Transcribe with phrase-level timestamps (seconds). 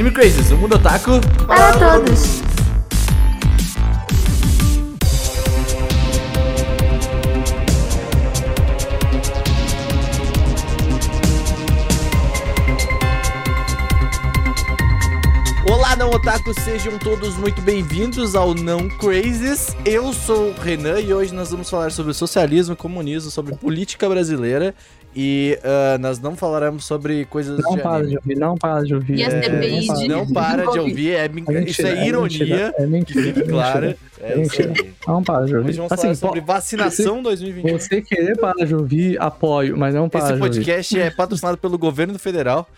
[0.00, 2.40] Anime Crazes, o mundo otaku Para todos.
[15.70, 19.76] Olá, não otaku, sejam todos muito bem-vindos ao Não Crazes.
[19.84, 24.74] Eu sou o Renan e hoje nós vamos falar sobre socialismo, comunismo, sobre política brasileira
[25.14, 28.10] e ah, nós não falaremos sobre coisas Não de para anime.
[28.10, 29.16] de ouvir, não para de ouvir.
[29.18, 30.02] E as É, CPIs não para.
[30.02, 33.28] de- Não para de ouvir, é, É isso mentira, é ironia, mentira, É mentira.
[33.40, 33.80] é claro.
[33.86, 34.72] mentira, É É mentira.
[35.08, 35.72] Não para de Hoje ouvir.
[35.76, 37.78] vamos Assim, falar sobre vacinação 2021.
[37.78, 40.46] Você querer parar de ouvir, apoio, mas não para Esse de ouvir.
[40.54, 42.68] podcast é patrocinado pelo governo federal.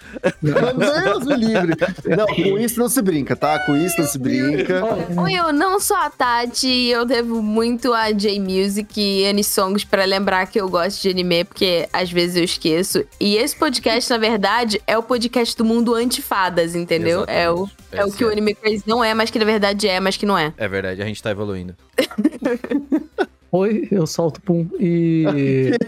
[0.40, 1.74] Deus me livre.
[2.16, 3.58] Não, com isso não se brinca, tá?
[3.66, 4.82] Com isso não se brinca.
[5.20, 10.04] Oi, eu não sou a Tati e eu devo muito a J-Music e N-Songs pra
[10.04, 13.04] lembrar que eu gosto de anime, porque às vezes eu esqueço.
[13.20, 17.24] E esse podcast, na verdade, é o podcast do mundo antifadas, entendeu?
[17.26, 19.88] É o, é o Esse que o Anime Crazy não é, mas que na verdade
[19.88, 20.52] é, mas que não é.
[20.56, 21.74] É verdade, a gente tá evoluindo.
[23.52, 25.24] Oi, eu solto pum e.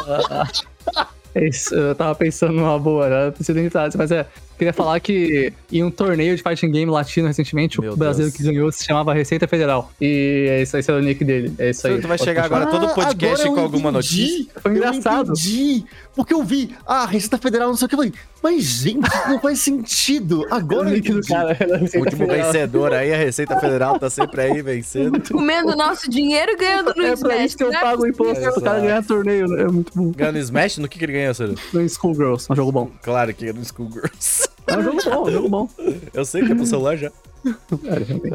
[0.96, 3.58] Ah, é isso, eu tava pensando numa boa, era preciso
[3.96, 4.26] mas é.
[4.60, 8.36] Queria falar que em um torneio de fighting game latino recentemente, Meu o brasileiro Deus.
[8.46, 9.90] que ganhou se chamava Receita Federal.
[9.98, 11.50] E é isso, esse é o nick dele.
[11.58, 11.94] É isso aí.
[11.98, 12.66] Tu vai Pode chegar continuar.
[12.68, 14.46] agora todo Ah, podcast agora com alguma notícia.
[14.60, 15.28] Foi engraçado.
[15.28, 15.84] Eu entendi.
[16.14, 17.94] Porque eu vi, ah, Receita Federal, não sei o que.
[17.94, 20.42] Eu falei, mas gente, não faz sentido.
[20.42, 22.52] O Agora eu nick do cara O último Federal.
[22.52, 25.22] vencedor aí, a Receita Federal tá sempre aí vencendo.
[25.32, 27.80] Comendo nosso dinheiro e ganhando no É pra Smash, isso que eu né?
[27.80, 29.62] pago o imposto pro cara ganhar torneio, né?
[29.62, 30.10] É muito bom.
[30.10, 31.54] Ganhando Smash, no que, que ele ganhou, Ciro?
[31.72, 32.90] No Schoolgirls, é um jogo bom.
[33.02, 34.49] Claro que é no Schoolgirls.
[34.70, 35.68] É um jogo bom, é um jogo bom.
[36.14, 37.08] Eu sei que é pro celular já.
[37.08, 37.12] É.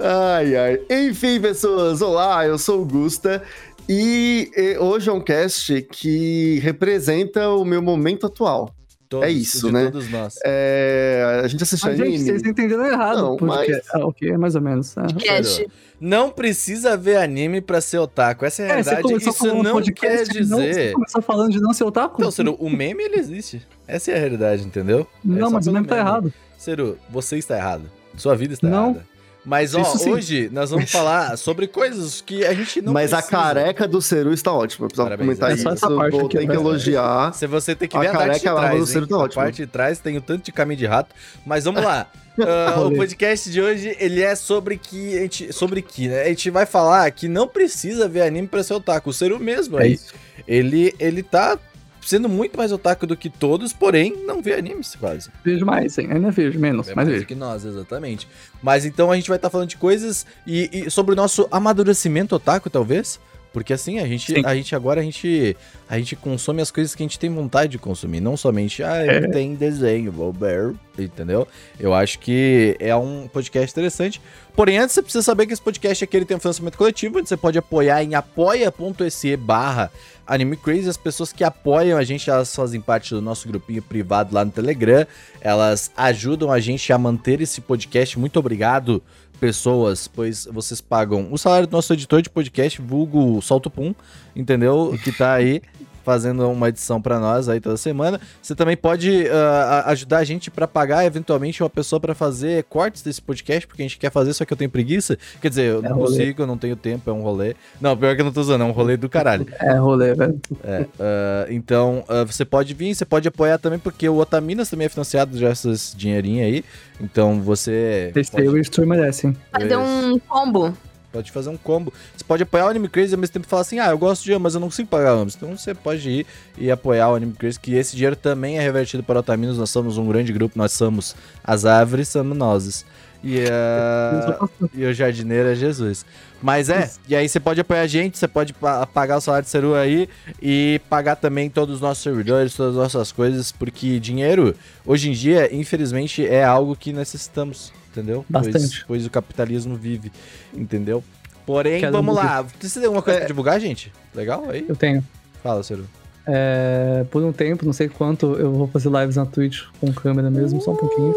[0.02, 0.81] Ai, ai.
[0.89, 3.42] Enfim, pessoas, olá, eu sou o Gusta.
[3.88, 8.75] E, hoje é um cast que representa o meu momento atual.
[9.16, 9.85] Todos, É isso, de né?
[9.85, 10.35] Todos nós.
[10.45, 12.17] É, a gente Mas, gente, anime.
[12.19, 13.17] vocês entenderam errado.
[13.21, 13.71] Não, porque...
[13.71, 14.95] mas- Ah, ok, é mais ou menos.
[14.98, 15.02] É.
[15.26, 15.64] Cash.
[15.99, 18.45] Não precisa ver anime pra ser otaku.
[18.45, 19.02] Essa é a É, você realidade.
[19.23, 20.93] começou Isso um não podcast quer que não- você dizer.
[20.93, 22.15] começou falando de não ser otaku?
[22.21, 23.61] Então, Ciro, o meme ele existe.
[23.87, 25.02] Essa é a realidade, entendeu?
[25.02, 26.33] É não, só mas o pelo meme tá errado.
[26.58, 27.83] Ciro, você está errado.
[28.17, 28.89] Sua vida está Não.
[28.92, 29.05] errada.
[29.45, 30.11] Mas, ó, Isso sim.
[30.11, 33.38] hoje nós vamos falar sobre coisas que a gente não Mas a precisa.
[33.38, 34.86] careca do Ceru está ótima.
[34.86, 35.70] Eu precisava Parabéns, comentar é isso.
[35.70, 36.56] essa parte vou aqui, ter que né?
[36.56, 37.33] elogiar.
[37.33, 39.10] Se você tem que A ver a, parte de careca lá trás, do Ciro hein?
[39.10, 39.44] tá A ótima.
[39.44, 41.14] parte de trás tem o tanto de caminho de rato.
[41.45, 42.08] Mas vamos lá.
[42.38, 46.23] Ah, o podcast de hoje, ele é sobre que a gente, sobre que, né?
[46.23, 49.10] A gente vai falar que não precisa ver anime pra ser otaku.
[49.10, 50.14] O Seru mesmo É aí, isso.
[50.45, 51.58] ele, ele tá
[52.05, 55.30] sendo muito mais otaku do que todos, porém não vê animes quase.
[55.43, 56.08] Vejo mais, hein?
[56.11, 57.21] Ainda vejo, menos, É mas mais vejo.
[57.21, 58.27] do que nós, exatamente.
[58.61, 62.36] Mas então a gente vai estar falando de coisas e, e sobre o nosso amadurecimento
[62.36, 63.20] otaku, talvez.
[63.55, 64.42] Porque assim, a gente, Sim.
[64.43, 65.55] a gente agora a gente,
[65.88, 68.98] a gente consome as coisas que a gente tem vontade de consumir, não somente, ah,
[68.98, 69.21] É.
[69.30, 71.48] tem desenho, vou ver, entendeu?
[71.80, 74.21] Eu acho que é um podcast interessante.
[74.58, 77.30] Porém, antes você precisa saber que esse podcast aqui ele tem um financiamento coletivo, onde
[77.30, 79.89] você pode apoiar em apoia.se barra
[80.27, 80.89] Anime Crazy.
[80.89, 84.52] As pessoas que apoiam a gente, elas fazem parte do nosso grupinho privado lá no
[84.52, 85.08] Telegram.
[85.39, 88.17] Elas ajudam a gente a manter esse podcast.
[88.20, 89.02] Muito obrigado,
[89.36, 93.94] pessoas, pois vocês pagam o salário do nosso editor de podcast, vulgo Solto Pum,
[94.36, 94.98] entendeu?
[95.04, 95.62] Que tá aí
[96.05, 98.21] fazendo uma edição pra nós aí toda semana.
[98.42, 103.02] Você também pode a- ajudar a gente pra pagar eventualmente uma pessoa pra fazer cortes
[103.02, 105.17] desse podcast, porque a gente quer fazer, só que eu tenho preguiça.
[105.42, 106.08] Quer dizer, eu É não rolê.
[106.17, 107.55] consigo, eu não tenho tempo, é um rolê.
[107.82, 109.48] Não, pior que eu não tô usando, é um rolê do caralho.
[109.60, 110.39] É rolê, velho.
[110.64, 114.86] É, ah, então, ah, você pode vir, você pode apoiar também, porque o Otaminas também
[114.86, 116.64] é financiado já esses dinheirinhos aí.
[117.02, 119.36] Então você aí pode, o Stream merecem.
[119.52, 120.73] Fazer um combo.
[121.15, 121.93] Pode fazer um combo.
[122.15, 124.23] Você pode apoiar o Anime Crazy e ao mesmo tempo falar assim: ah, eu gosto
[124.23, 125.36] de ambos, mas eu não consigo pagar ambos.
[125.36, 126.26] Então você pode ir
[126.58, 129.57] e apoiar o Anime Crazy, que esse dinheiro também é revertido para o Otaminas.
[129.57, 132.86] Nós somos um grande grupo, nós somos as árvores, somos nós.
[133.24, 136.06] E, ah, e o jardineiro é Jesus.
[136.44, 139.45] Mas é, e aí você pode apoiar a gente, você pode pa- pagar o salário
[139.45, 140.07] de Ceru aí
[140.39, 144.54] e pagar também todos os nossos servidores, todas as nossas coisas, porque dinheiro,
[144.86, 148.25] hoje em dia, infelizmente, é algo que necessitamos, entendeu?
[148.31, 148.86] Pois, Bastante.
[148.88, 150.12] pois o capitalismo vive,
[150.53, 151.03] entendeu?
[151.45, 152.42] Porém, Quero vamos lá.
[152.59, 153.92] Você tem alguma coisa pra divulgar, gente?
[154.13, 154.65] Legal aí?
[154.68, 155.03] Eu tenho.
[155.44, 155.86] Fala, Ceru.
[156.27, 160.31] É, por um tempo, não sei quanto, eu vou fazer lives na Twitch com câmera
[160.31, 161.13] mesmo, só um pouquinho.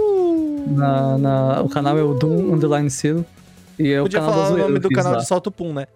[0.76, 3.24] Na, na- o canal é o Doom Underline Zero.
[3.78, 5.18] E é o Podia canal falar da o nome do canal lá.
[5.18, 5.86] de Salto Pum, né?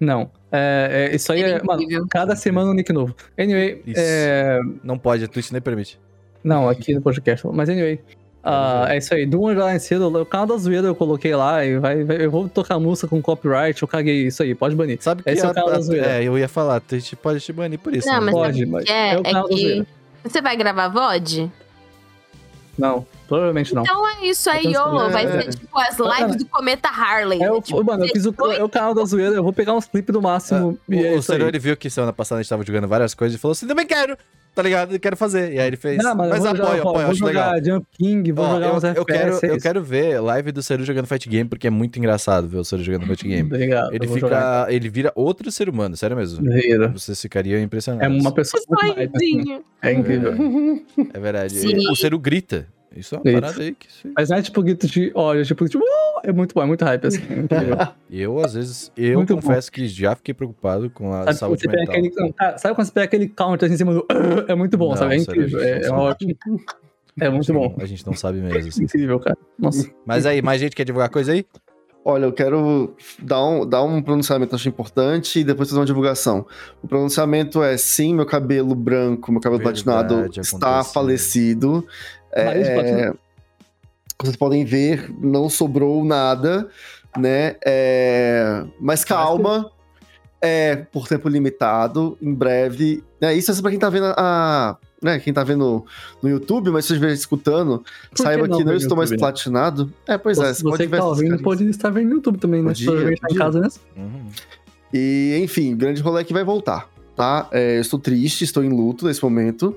[0.00, 0.28] Não.
[0.52, 1.62] É, é, isso aí é.
[1.62, 3.14] Mano, cada semana um nick novo.
[3.38, 4.00] Anyway, Isso.
[4.02, 5.98] é, Não pode, a Twitch nem permite.
[6.42, 7.46] Não, aqui no podcast.
[7.52, 8.00] Mas anyway.
[8.44, 9.24] Ah, é isso aí.
[9.26, 12.48] Do Underline Cedo, o canal da zoeira eu coloquei lá e vai, vai- eu vou
[12.48, 14.98] tocar música com copyright, eu caguei isso aí, pode banir.
[15.00, 16.06] Sabe que Esse é o a- canal da zoeira.
[16.06, 18.06] É, eu ia falar, a Twitch pode te banir por isso.
[18.06, 18.20] Não, né?
[18.20, 19.14] mas Pode, o mas é?
[19.14, 19.86] é o É canal da que zoeira.
[20.22, 21.50] você vai gravar VOD?
[22.76, 23.82] Não, provavelmente não.
[23.82, 25.08] Então é isso aí, YOLO.
[25.10, 27.40] Vai pensando- ser tipo as lives do Cometa Harley.
[27.40, 29.74] É, eu, tipo, mano, eu fiz o, é o canal da zoeira, eu vou pegar
[29.74, 31.22] uns clipes do máximo e é o o aí.
[31.22, 33.68] Seru, ele viu que semana passada a gente tava jogando várias coisas e falou assim,
[33.68, 34.18] também quero,
[34.54, 34.98] tá ligado?
[34.98, 35.52] Quero fazer.
[35.52, 37.44] E aí ele fez, Não, mas, mas eu vou apoio, jogar, apoio, acho legal.
[37.56, 39.04] jogar Jump King, vou Ó, jogar eu, uns eu FPS.
[39.06, 39.62] quero, é eu isso.
[39.62, 42.82] quero ver live do Seru jogando Fight Game, porque é muito engraçado ver o Seru
[42.82, 43.42] jogando Fight Game.
[43.52, 44.66] Obrigado, Ele vou jogar.
[44.66, 44.74] fica.
[44.74, 46.42] Ele vira outro ser humano, sério mesmo.
[46.50, 46.88] Vira.
[46.88, 48.06] Vocês ficariam impressionados.
[48.16, 49.60] É uma pessoa muito hype, assim.
[49.82, 50.32] É incrível.
[51.12, 51.54] É verdade.
[51.54, 51.90] Sim.
[51.90, 52.66] O Seru grita.
[52.96, 53.88] Isso é uma parada aí que.
[53.88, 56.62] isso- Mas não é tipo grito de olha, é tipo, tipo, "Uh!" é muito bom,
[56.62, 57.18] é muito hype, assim.
[57.50, 57.92] É.
[58.10, 61.94] Eu, às vezes, eu Muito confesso que já fiquei preocupado com a Sabe, saúde mental.
[61.94, 64.00] aquele, cara, sabe quando você pega aquele counter assim em cima do.
[64.00, 65.16] "Uh!" É muito bom, Não, sabe?
[65.16, 65.60] É sério, incrível.
[65.60, 66.36] gente É, é ótimo.
[67.20, 67.76] É muito bom.
[67.80, 68.68] A gente não sabe mesmo.
[68.68, 68.84] assim.
[68.84, 69.36] Incrível, cara.
[69.58, 69.88] Nossa.
[70.04, 71.44] Mas aí, mais gente quer divulgar coisa aí?
[72.06, 76.44] Olha, eu quero dar um, dar um pronunciamento, acho importante, e depois fazer uma divulgação.
[76.82, 80.92] O pronunciamento é: sim, meu cabelo branco, meu cabelo Verdade, platinado está aconteceu.
[80.92, 81.86] falecido.
[82.34, 83.18] É, Nariz platinado.
[84.18, 86.68] como vocês podem ver, não sobrou nada,
[87.16, 87.56] né?
[87.64, 89.70] É, mas calma,
[90.44, 93.02] é por tempo limitado, em breve.
[93.20, 93.34] Né?
[93.34, 94.76] Isso é só pra quem tá vendo a.
[95.02, 95.18] né?
[95.18, 95.84] Quem tá vendo
[96.22, 98.96] no YouTube, mas se vocês estiverem escutando, Por que saiba não que não no estou
[98.96, 99.16] mais né?
[99.16, 99.92] platinado.
[100.06, 102.62] É, pois é, você pode que ver tá ouvindo pode estar vendo no YouTube também,
[102.62, 102.68] né?
[102.68, 103.68] Podia, Se tá em casa, né?
[103.96, 104.26] Uhum.
[104.92, 107.48] E, enfim, grande rolê que vai voltar, tá?
[107.50, 109.76] É, eu estou triste, estou em luto nesse momento,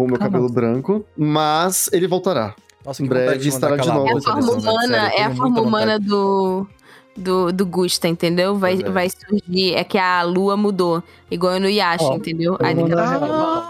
[0.00, 2.54] com o meu cabelo branco, mas ele voltará.
[2.86, 4.08] Nossa, Em breve estará de novo.
[4.08, 6.08] É a forma humana, sério, é a forma humana vontade.
[6.08, 6.66] do,
[7.14, 8.56] do, do Gusta, entendeu?
[8.56, 8.94] Vai, Verdade.
[8.94, 9.74] vai surgir.
[9.74, 11.02] É que a lua mudou.
[11.30, 12.56] Igual no Yasha, Ó, entendeu?
[12.58, 13.68] eu Aí Ah,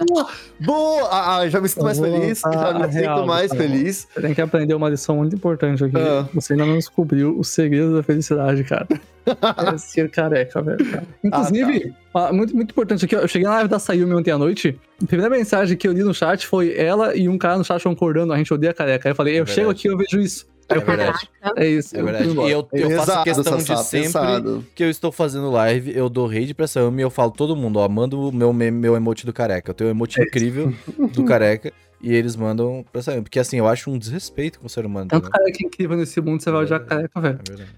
[0.60, 1.08] boa!
[1.10, 4.06] Ah, ah, já me sinto mais vou feliz, já me sinto real, mais feliz.
[4.14, 5.98] Você tem que aprender uma lição muito importante aqui.
[5.98, 6.28] Ah.
[6.32, 8.86] Você ainda não descobriu o segredo da felicidade, cara.
[9.74, 10.78] É ser careca, velho.
[11.22, 14.38] Inclusive, ah, muito, muito importante aqui, ó, eu cheguei na live da Sayumi ontem à
[14.38, 14.78] noite.
[15.02, 17.82] A primeira mensagem que eu li no chat foi ela e um cara no chat
[17.82, 19.08] concordando, a gente odeia careca.
[19.08, 19.78] Aí eu falei, eu É chego verdade.
[19.78, 20.46] aqui e eu vejo isso.
[20.68, 21.28] É eu verdade.
[21.56, 21.96] é isso.
[21.96, 22.28] É eu verdade.
[22.28, 22.48] embora.
[22.48, 26.08] E eu, eu faço Pesado, questão Sassá, de sempre que eu estou fazendo live, eu
[26.08, 29.26] dou raid pra essa e eu falo todo mundo, ó, manda o meu, meu emote
[29.26, 29.70] do careca.
[29.70, 30.72] Eu tenho um emote É incrível
[31.12, 34.70] do careca e eles mandam pra essa Porque assim, eu acho um desrespeito com o
[34.70, 35.08] ser humano.
[35.08, 35.40] Tanto entendeu?
[35.40, 37.40] careca incrível nesse mundo, você vai odiar careca, velho.
[37.46, 37.70] É verdade.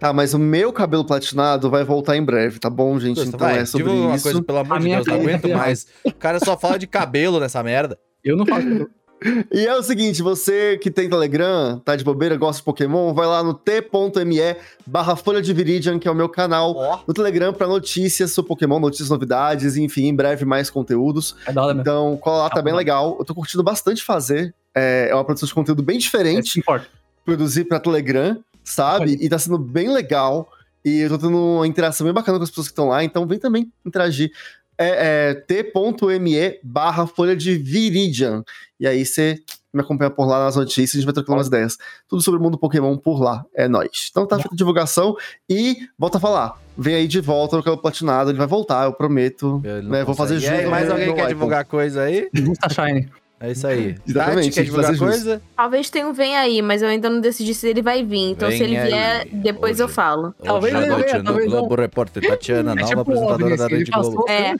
[0.00, 3.20] Tá, mas o meu cabelo platinado vai voltar em breve, tá bom, gente?
[3.20, 4.24] Então vai, é sobre uma isso.
[4.24, 5.86] coisa, pelo amor A de minha Deus, não aguento é mais.
[6.02, 7.98] O cara só fala de cabelo nessa merda.
[8.24, 8.88] Eu não faço.
[9.52, 13.26] E é o seguinte, você que tem Telegram, tá de bobeira, gosta de Pokémon, vai
[13.26, 14.56] lá no t.me
[14.86, 17.00] barra Folha de Viridian, que é o meu canal Ó.
[17.06, 21.36] no Telegram pra notícias sobre Pokémon, notícias, novidades, enfim, em breve mais conteúdos.
[21.46, 21.82] É da hora mesmo.
[21.82, 22.78] Então, cola lá, tá Tá bem bom.
[22.78, 23.16] legal.
[23.18, 24.54] Eu tô curtindo bastante fazer.
[24.74, 26.86] É, é uma produção de conteúdo bem É diferente, importa.
[27.22, 28.38] produzir pra Telegram,
[28.70, 29.16] sabe?
[29.20, 30.48] E tá sendo bem legal.
[30.84, 33.26] E eu tô tendo uma interação bem bacana com as pessoas que estão lá, então
[33.26, 34.30] vem também interagir.
[34.78, 38.42] É, é t.me barra Folha de Viridian.
[38.78, 39.38] E aí você
[39.72, 41.76] me acompanha por lá nas notícias, a gente vai trocando umas ideias.
[42.08, 43.44] Tudo sobre o mundo Pokémon por lá.
[43.54, 44.08] É nóis.
[44.10, 45.14] Então tá feita a divulgação
[45.48, 46.58] e volta a falar.
[46.78, 49.60] Vem aí de volta no cabelo platinado, ele vai voltar, eu prometo.
[49.62, 50.46] Não Né, vou fazer consegue.
[50.46, 51.28] E aí, junto mais alguém quer iPhone.
[51.28, 52.30] divulgar coisa aí?
[52.34, 53.10] Gusta Shine.
[53.42, 53.96] É isso aí.
[54.06, 55.40] Exatamente, quer divulgar coisa?
[55.56, 58.30] Talvez tenha um vem aí, mas eu ainda não decidi se ele vai vir.
[58.32, 59.82] Então, Vem se ele aí, vier, depois hoje.
[59.82, 60.34] eu falo.
[60.44, 63.56] Talvez Hoje à ele noite venha, no talvez Globo Repórter Tatiana, É nova tipo apresentadora
[63.56, 64.24] da assim, ele Rede Globo.
[64.24, 64.54] passou, É.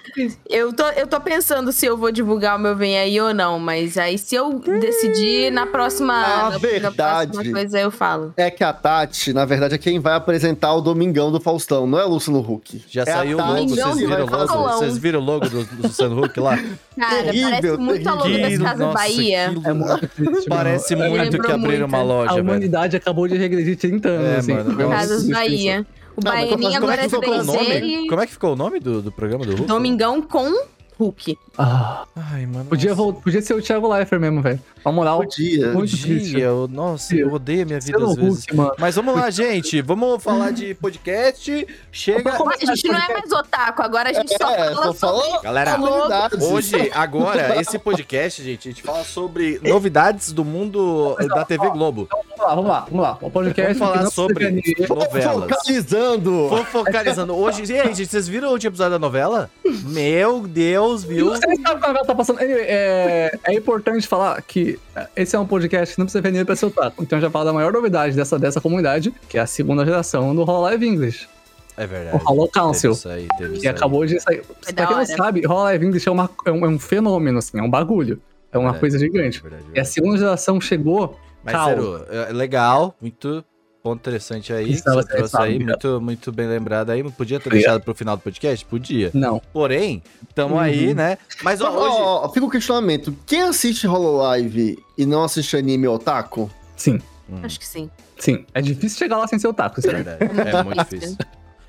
[0.48, 3.58] Eu tô, eu tô pensando se eu vou divulgar o meu vem aí ou não,
[3.58, 7.32] mas aí se eu decidir na próxima, na, na verdade.
[7.32, 8.32] próxima coisa eu falo.
[8.36, 12.00] É que a Tati, na verdade, é quem vai apresentar o Domingão do Faustão, não
[12.00, 12.82] é Luciano Huck.
[12.88, 14.68] Já É saiu o logo, vocês viram o logo?
[14.78, 16.58] Vocês viram o logo do, do Luciano Huck lá?
[16.98, 18.28] Cara, Terrível, parece muito a logo
[18.70, 19.54] Casas Nossa, Bahia.
[19.64, 21.10] É muito triste, Parece mano.
[21.16, 21.94] muito que abriram muito.
[21.94, 22.44] uma loja, A velho.
[22.44, 24.52] humanidade acabou de regredir 30 anos, É, assim.
[24.54, 25.28] mano, Casas.
[25.28, 25.86] Bahia.
[26.16, 28.04] O Baianinho como é agora que é ficou o 3 nome?
[28.04, 29.66] e Como é que ficou o nome do, do programa do Hulk?
[29.66, 30.52] Domingão com
[31.00, 31.38] Hulk.
[31.58, 32.64] Ah, Ai, mano.
[32.66, 33.12] podia, nossa.
[33.20, 34.60] podia ser o Thiago Leifert mesmo, velho.
[34.84, 35.72] Na moral, Podia.
[35.72, 35.90] muito.
[35.90, 38.38] Podia, eu, nossa, eu odeio a minha vida às vezes.
[38.46, 38.72] Hulk, mano.
[38.78, 39.82] Mas vamos lá, gente.
[39.82, 41.66] Vamos falar de podcast.
[41.92, 42.30] Chega.
[42.32, 45.42] A gente não é mais otaku, agora a gente só É, fala só fala sobre
[45.42, 46.42] Galera, novidades.
[46.44, 52.08] Hoje, agora, esse podcast, gente, a gente fala sobre novidades do mundo da TV Globo.
[52.10, 53.18] Vamos lá, vamos lá, vamos lá.
[53.20, 54.50] O podcast Vamos falar sobre
[54.88, 55.50] novelas.
[55.50, 56.46] Focalizando!
[56.48, 57.36] Fofocalizando.
[57.36, 59.50] Hoje, e aí, gente, vocês viram o último episódio da novela?
[59.84, 61.30] Meu Deus, viu?
[61.30, 62.38] Você nem sabe qual novela tá passando.
[62.40, 64.78] Anyway, é, é importante falar que
[65.16, 67.02] esse é um podcast que não precisa ver anime pra ser otaku.
[67.02, 70.42] Então já fala da maior novidade dessa, dessa comunidade, que é a segunda geração do
[70.42, 71.28] Hololive English.
[71.76, 72.16] É verdade.
[72.16, 72.90] O Hollow Council.
[72.94, 73.74] Teve isso aí, teve isso Que aí.
[73.74, 74.42] acabou de sair.
[74.62, 77.58] Foi pra quem não sabe, Hololive English é, uma, é, um, é um fenômeno, assim,
[77.58, 78.20] é um bagulho.
[78.52, 79.40] É uma Verdade, coisa gigante.
[79.40, 79.88] verdade, E a verdade.
[79.88, 81.18] segunda geração chegou.
[81.42, 81.56] Mas.
[81.64, 83.42] Zero, é legal, muito
[83.82, 84.78] ponto interessante aí.
[84.86, 87.02] Ela você trouxe aí, muito, muito bem lembrado aí.
[87.10, 87.52] Podia ter Obrigado.
[87.72, 88.64] deixado pro final do podcast?
[88.66, 89.10] Podia.
[89.14, 89.40] Não.
[89.52, 90.02] Porém,
[90.34, 90.60] tamo Uhum.
[90.60, 91.18] aí, né?
[91.42, 91.96] Mas ó, hoje.
[91.98, 93.16] ó, ó, fica o questionamento.
[93.26, 96.50] Quem assiste Hololive e não assiste anime otaku?
[96.76, 97.88] Sim, Hum, Acho que sim.
[98.18, 98.44] sim.
[98.52, 100.24] É difícil chegar lá sem ser otaku, é isso é verdade.
[100.50, 101.16] É muito difícil.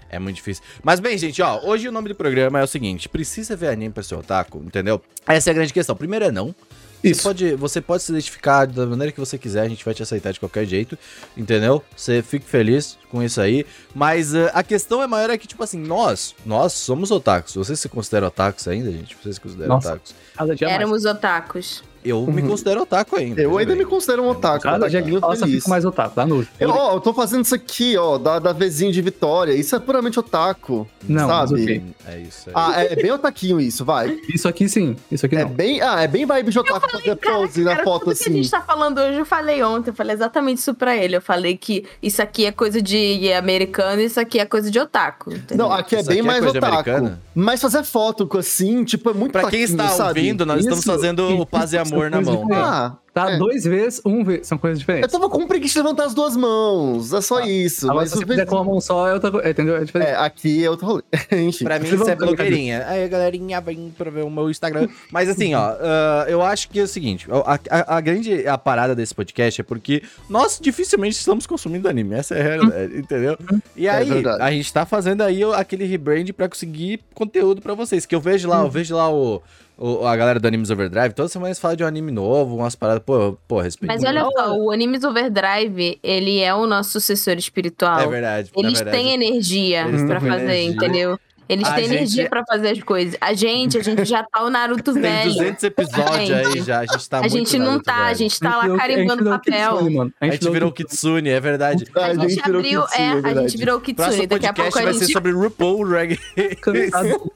[0.10, 0.62] É muito difícil.
[0.84, 3.94] Mas bem, gente, ó, hoje o nome do programa é o seguinte: precisa ver anime
[3.94, 5.01] pra ser otaku, entendeu?
[5.25, 5.96] Essa é a grande questão.
[5.96, 6.53] Primeiro é não.
[7.01, 7.24] Você Isso.
[7.24, 10.31] pode, você pode se identificar da maneira que você quiser, a gente vai te aceitar
[10.31, 10.98] de qualquer jeito,
[11.36, 11.84] entendeu?
[11.96, 13.65] Você fique feliz com isso aí.
[13.93, 17.55] Mas eh, a questão é maior é que, tipo assim, nós, nós somos otakus.
[17.55, 19.17] Vocês se consideram otakus ainda, gente?
[19.22, 19.89] Vocês se consideram Nossa.
[19.89, 20.13] otakus?
[20.62, 21.84] Éramos otakus.
[22.03, 22.50] Eu me Uhum.
[22.50, 23.41] considero otaku ainda.
[23.41, 23.84] Eu ainda bem.
[23.84, 24.63] me considero um otaku.
[24.63, 26.15] Cada dia que passa, eu fico mais otaku.
[26.15, 26.48] Dá nojo.
[26.60, 29.53] Eu, ó, eu tô fazendo isso aqui, ó, da, da Vzinho de Vitória.
[29.53, 30.88] Isso é puramente otaku.
[31.08, 31.62] Não, sabe?
[31.63, 31.84] ok.
[32.08, 32.53] É isso aí.
[32.55, 34.20] Ah, é bem otaquinho isso, vai.
[34.34, 35.50] Isso aqui sim, isso aqui É não.
[35.51, 38.27] bem, ah, é bem vibe de otaku fazer pose na Cara, foto tudo que a
[38.27, 38.34] assim.
[38.36, 41.15] gente tá falando hoje, eu falei ontem, eu falei exatamente isso pra ele.
[41.17, 44.79] Eu falei que isso aqui é coisa de americano e isso aqui é coisa de
[44.79, 45.34] otaku.
[45.34, 45.67] entendeu?
[45.67, 46.74] Não, aqui é Isso bem aqui é mais coisa otaku.
[46.74, 47.22] americana?
[47.36, 50.20] Mas fazer foto com assim, tipo, é muito Pra quem está sabe?
[50.20, 52.44] ouvindo, nós estamos Isso, fazendo o paz e são amor na coisas mão.
[52.46, 52.70] diferentes.
[52.72, 52.86] tá?
[52.98, 53.38] Ah, Tá É.
[53.38, 54.48] dois vezes, um vez.
[54.48, 55.12] São coisas eu diferentes.
[55.12, 57.12] tava com preguiça de levantar as duas mãos.
[57.12, 57.86] É só isso.
[57.88, 59.50] Agora, mas se você fizer com a mão só, é outra coisa.
[59.50, 59.76] Entendeu?
[59.76, 60.08] É diferente.
[60.12, 61.04] É, aqui é outro rolê.
[61.30, 61.66] Enfim.
[61.66, 62.86] Pra mim, isso é blogueirinha.
[62.88, 64.88] Aí, galerinha, vem pra ver o meu Instagram.
[65.12, 68.58] Mas assim, ó, ah, eu acho que é o seguinte: a, a- a grande a
[68.58, 72.16] parada desse podcast é porque nós dificilmente estamos consumindo anime.
[72.16, 73.38] Essa é a realidade, entendeu?
[73.76, 74.42] E É aí, verdade.
[74.42, 78.06] a gente tá fazendo aí aquele rebrand pra conseguir conteúdo pra vocês.
[78.06, 79.42] Que eu vejo lá, eu vejo lá o.
[79.84, 82.76] o- a galera do Animes Overdrive, toda semana eles falam de um anime novo, umas
[82.76, 83.92] paradas, pô, pô, respeito.
[83.92, 88.00] Mas olha só, o Animes Overdrive, ele é o nosso sucessor espiritual.
[88.00, 88.52] É verdade.
[88.56, 88.98] Eles verdade.
[88.98, 90.72] têm energia Eles pra fazer, energia.
[90.72, 91.20] entendeu?
[91.50, 93.18] Eles A têm gente- energia pra fazer as coisas.
[93.20, 95.34] A gente, a gente já tá o Naruto Tem velho.
[95.34, 98.14] 200 episódios aí Gente, já, a gente tá a muito gente não Naruto, tá, a
[98.14, 99.72] gente tá lá carimbando papel.
[99.74, 100.14] Kitsune, mano.
[100.22, 101.86] A gente virou o Kitsune, é verdade.
[101.94, 104.08] A gente abriu, Kitsune, é, a gente virou o Kitsune.
[104.08, 105.14] Próximo Daqui a podcast pouco a vai ser gente.
[105.14, 106.18] sobre RuPaul Drag
[106.62, 107.32] Cansado.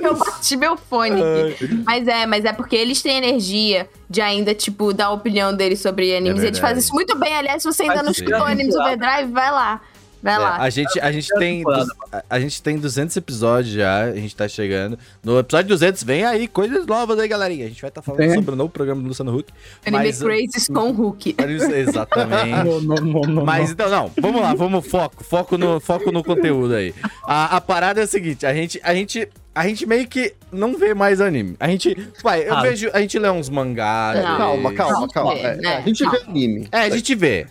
[0.00, 1.82] Eu bati meu fone aqui.
[1.84, 5.80] Mas é, mas é porque eles têm energia de ainda, tipo, dar a opinião deles
[5.80, 6.38] sobre animes.
[6.38, 6.60] eles É verdade.
[6.60, 7.34] fazem isso muito bem.
[7.34, 9.80] Aliás, se você ainda Mas não escutou Animes Overdrive, vai lá.
[10.22, 10.56] Vai É, lá.
[10.58, 11.64] a gente, a gente tem
[12.12, 14.96] a, a gente tem 200 episódios já, a gente tá chegando.
[15.24, 17.66] No episódio 200 vem aí coisas novas aí, galerinha.
[17.66, 18.34] A gente vai estar falando Tem.
[18.34, 19.52] sobre o novo programa do Luciano Huck.
[19.84, 21.34] Anime mas- Crazes com Hulk.
[21.42, 22.52] Exatamente.
[22.62, 26.22] Não, não, não, não, Mas então, não, vamos lá, vamos foco, foco no, foco no
[26.22, 26.94] conteúdo aí.
[27.24, 30.76] A, a parada é a seguinte, a gente, a gente, a gente meio que não
[30.78, 31.56] vê mais anime.
[31.58, 32.62] A gente, vai, eu Ah.
[32.62, 34.20] vejo, a gente lê uns mangás.
[34.22, 35.32] Calma, calma, Não, calma.
[35.34, 35.76] é, É, né?
[35.78, 36.68] a gente vê anime.
[36.70, 37.46] É, a gente vê.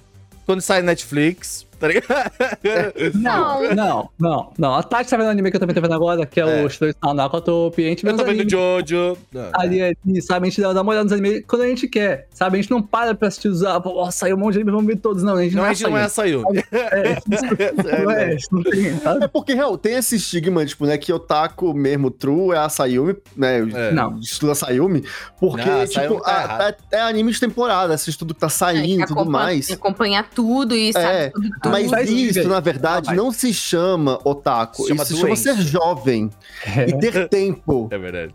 [0.45, 2.31] Quando sai Netflix, tá ligado?
[3.15, 3.73] Não.
[3.75, 4.75] Não, não, não.
[4.75, 6.65] A Tati tá vendo anime que eu também tô vendo agora, que é, É.
[6.65, 9.17] o Shidori Nakato, e a gente vê Eu tô vendo animes Jojo.
[9.33, 10.47] Não, ali, ali, sabe?
[10.47, 12.57] A gente dá uma olhada nos animes quando a gente quer, sabe?
[12.57, 13.63] A gente não para pra assistir os.
[13.63, 15.23] Ah, saiu um monte de anime, vamos ver todos.
[15.23, 16.63] Não, a gente Não, não, a gente não é a Sayumi.
[16.71, 19.25] É, não é, não tem, sabe?
[19.25, 23.15] É porque, real, tem esse estigma, tipo, né, que otaku mesmo true é a Sayumi,
[23.35, 23.91] né, o É.
[23.91, 24.19] Não.
[24.19, 25.03] estilo a Sayumi,
[25.39, 29.01] porque, Não, tipo, tá a- é, é anime de temporada, assiste tudo que tá saindo
[29.03, 29.71] e tudo Acompanha- mais.
[29.71, 31.59] Acompanhar tudo e sabe É, sobre tudo.
[31.71, 35.55] Mas isso, na verdade, Ah, não se chama otaku, Se chama isso se chama ser
[35.61, 36.29] jovem
[36.87, 37.87] e ter tempo.
[37.91, 38.33] É verdade.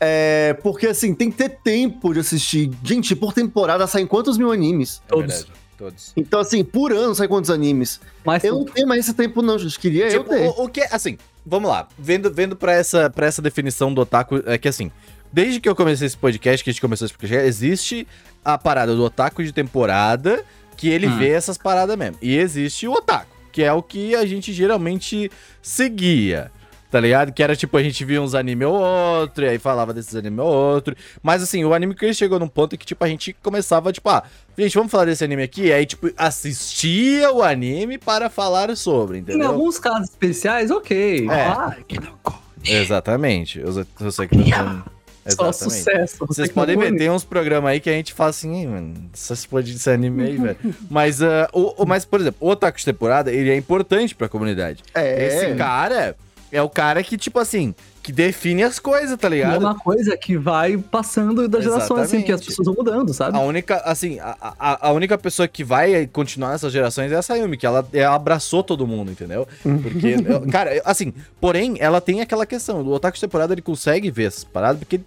[0.00, 2.70] É, porque, assim, tem que ter tempo de assistir.
[2.82, 5.00] Gente, por temporada saem quantos mil animes?
[5.06, 5.34] É Todos.
[5.34, 5.52] verdade.
[5.78, 6.12] Todos.
[6.16, 8.00] Então, assim, por ano saem quantos animes?
[8.24, 9.78] Mas Eu não tenho mais esse tempo, não, gente.
[9.78, 10.46] Queria eu Tipo, ter.
[10.48, 11.86] o, o que, assim, vamos lá.
[11.98, 14.90] Vendo, vendo pra, essa, pra essa definição do otaku, é que assim,
[15.32, 18.06] desde que eu comecei esse podcast, que a gente começou esse podcast, existe
[18.44, 20.44] a parada do otaku de temporada,
[20.76, 21.18] que ele Hum.
[21.18, 22.16] vê essas paradas mesmo.
[22.22, 26.50] E existe o otaku, que é o que a gente geralmente seguia.
[26.90, 27.32] Tá ligado?
[27.32, 30.40] Que era tipo, a gente via uns anime ou outro, e aí falava desses anime
[30.40, 30.94] ou outro.
[31.22, 34.22] Mas assim, o anime que chegou num ponto que, tipo, a gente começava, tipo, ah,
[34.58, 35.62] gente, vamos falar desse anime aqui.
[35.68, 39.48] E aí, tipo, assistia o anime para falar sobre, em entendeu?
[39.48, 41.26] alguns casos especiais, ok.
[41.30, 41.46] É.
[41.46, 41.74] Ah,
[42.62, 43.58] Exatamente.
[43.58, 44.84] Eu, sei- eu sei que tá
[45.24, 45.36] dizendo.
[45.36, 45.78] só Exatamente.
[45.78, 46.16] sucesso.
[46.18, 48.66] Você Vocês que podem ver, tem uns programas aí que a gente fala assim, "Ih,
[48.66, 50.56] mano, essas porra desse anime aí, velho.
[50.90, 54.28] Mas, ah, o, o- mas, por exemplo, o Otaku de temporada, ele é importante pra
[54.28, 54.82] comunidade.
[54.94, 55.26] É.
[55.26, 56.16] Esse cara
[56.50, 59.60] é o cara que, tipo assim, que define as coisas, tá É ligado?
[59.60, 63.38] uma coisa que vai passando das gerações, assim, que as pessoas vão mudando, sabe?
[63.38, 67.22] A única, assim, a, a, a única pessoa que vai continuar nessas gerações é a
[67.22, 69.46] Sayumi, que ela, ela abraçou todo mundo, entendeu?
[69.62, 70.16] Porque,
[70.50, 74.42] cara, assim, porém, ela tem aquela questão, o Otaku de temporada ele consegue ver essas
[74.44, 75.00] paradas, porque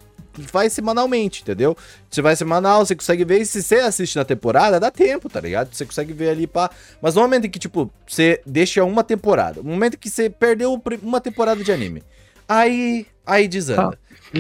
[0.52, 1.76] vai semanalmente, entendeu?
[2.10, 5.42] Você vai semanal, você consegue ver, e se você assiste na temporada, dá tempo, tá
[5.42, 5.74] ligado?
[5.74, 6.70] Você consegue ver ali, pá.
[7.02, 10.82] Mas no momento em que, tipo, você deixa uma temporada, no momento que você perdeu
[11.02, 12.02] uma temporada de anime,
[12.48, 13.98] Aí, aí desanda.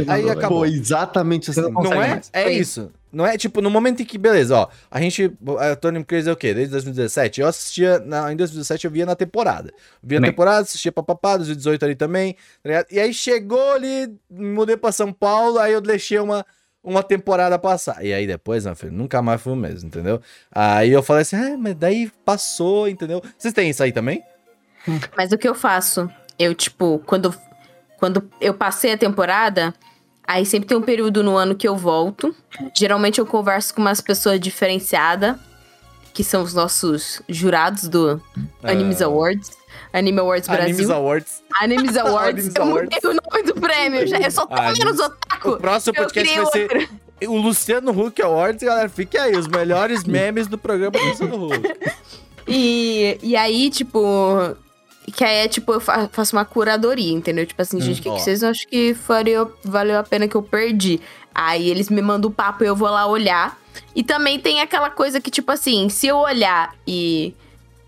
[0.08, 0.60] Aí acabou.
[0.60, 1.62] Foi exatamente assim.
[1.62, 2.08] Não Não é?
[2.10, 2.30] mais.
[2.34, 2.92] É isso.
[3.12, 5.32] Não é tipo, no momento em que, beleza, ó, a gente.
[5.60, 6.54] A Tony Crazy é o quê?
[6.54, 7.40] Desde 2017?
[7.40, 8.00] Eu assistia.
[8.00, 9.74] Na, em 2017 eu via na temporada.
[10.04, 12.88] Via na temporada, assistia papapá, 2018 ali também, tá ligado?
[12.92, 16.46] E aí chegou ali, me mudei pra São Paulo, aí eu deixei uma,
[16.84, 18.04] uma temporada passar.
[18.04, 20.22] E aí depois, meu filho, nunca mais fui o mesmo, entendeu?
[20.52, 23.22] Aí eu falei assim, ah, mas daí passou, entendeu?
[23.38, 24.22] Vocês têm isso aí também?
[25.16, 26.10] Mas o que eu faço?
[26.38, 27.34] Eu, tipo, quando,
[28.00, 29.74] quando eu passei a temporada,
[30.28, 32.36] aí sempre tem um período no ano que eu volto.
[32.76, 35.36] Geralmente eu converso com umas pessoas diferenciadas,
[36.14, 38.22] que são os nossos jurados do
[38.64, 39.06] Animes Ah.
[39.06, 39.52] Awards.
[39.92, 40.66] Anime Awards Brasil.
[40.74, 41.44] Animes Awards.
[41.62, 42.28] Animes Awards.
[42.46, 42.94] Animes eu Awards.
[43.04, 44.08] mudei o nome do prêmio.
[44.08, 44.18] Já.
[44.20, 45.58] Eu sou tão Ah, menos O otaku.
[45.58, 46.90] próximo Eu podcast vai ser outro.
[47.28, 48.90] o Luciano Huck Awards, galera.
[48.90, 51.62] Fique aí, os melhores memes do programa do Luciano Huck.
[52.48, 54.56] E, e aí, tipo.
[55.16, 57.46] Que aí é tipo, eu fa- faço uma curadoria, entendeu?
[57.46, 60.44] Tipo assim, gente, o que, que vocês acham que faria, valeu a pena que eu
[60.44, 61.00] perdi?
[61.34, 63.58] Aí eles me mandam o papo e eu vou lá olhar.
[63.96, 67.34] E também tem aquela coisa que, tipo assim, se eu olhar e.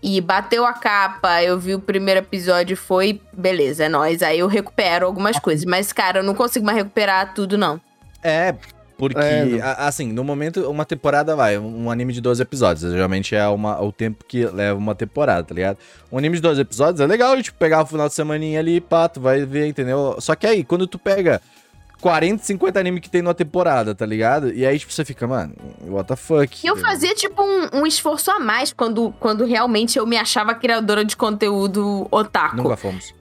[0.00, 4.22] E bateu a capa, eu vi o primeiro episódio e foi, beleza, é nóis.
[4.22, 5.64] Aí eu recupero algumas coisas.
[5.64, 7.80] Mas, cara, eu não consigo mais recuperar tudo, não.
[8.22, 8.54] É,
[8.98, 12.90] porque, É, a- assim, no momento, uma temporada vai, um anime de 12 episódios.
[12.92, 15.78] Geralmente é uma, o tempo que leva uma temporada, tá ligado?
[16.12, 19.08] Um anime de 12 episódios é legal, tipo, pegar o final de semaninha ali, pá,
[19.08, 20.16] tu vai ver, entendeu?
[20.18, 21.40] Só que aí, quando tu pega
[22.00, 24.52] 40, 50 animes que tem numa temporada, tá ligado?
[24.52, 25.52] E aí, tipo, você fica, mano,
[25.86, 26.56] what the fuck?
[26.64, 30.54] E eu fazia, tipo, um, um esforço a mais quando, quando realmente eu me achava
[30.54, 32.56] criadora de conteúdo otaku.
[32.56, 33.12] Nunca fomos.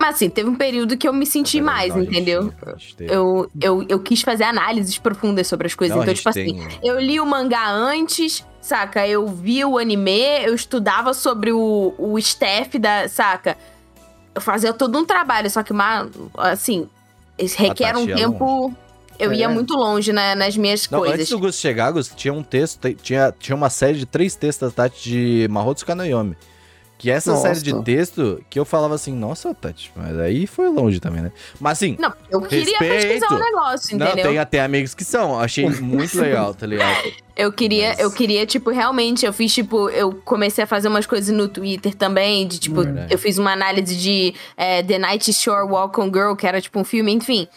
[0.00, 2.52] Mas assim, teve um período que eu me senti Não, mais, entendeu?
[2.98, 5.96] Eu, eu, eu quis fazer análises profundas sobre as coisas.
[5.96, 9.06] Não, então, tipo assim, tem- eu li o mangá antes, saca?
[9.06, 13.08] Eu vi o anime, eu estudava sobre o, o staff da.
[13.08, 13.56] Saca?
[14.34, 16.88] Eu fazia todo um trabalho, só que, uma, assim,
[17.38, 18.74] isso requer um Tati ia tempo.
[19.16, 19.48] Eu ia É.
[19.48, 21.20] muito longe né, nas minhas Não, coisas.
[21.20, 24.34] antes do Gusto chegar, Gusto, tinha um texto, te- tinha, tinha uma série de três
[24.34, 26.36] textos da Tati de Mahotsu Kanayomi.
[26.96, 27.54] Que essa Nossa.
[27.54, 31.32] série de texto, que eu falava assim, nossa, Tati, mas aí foi longe também, né?
[31.60, 33.34] Mas assim, Não, eu queria pesquisar Respeito.
[33.34, 34.24] um negócio, não, entendeu?
[34.28, 35.38] tem até amigos que são.
[35.38, 36.96] Achei muito legal, tá ligado?
[37.36, 41.04] Eu queria, Mas- eu queria, tipo, realmente, eu fiz, tipo, eu comecei a fazer umas
[41.04, 43.12] coisas no Twitter também, de, tipo, Verdade.
[43.12, 46.78] eu fiz uma análise de é, The Night Shore Walk on Girl, que era, tipo,
[46.78, 47.48] um filme, enfim.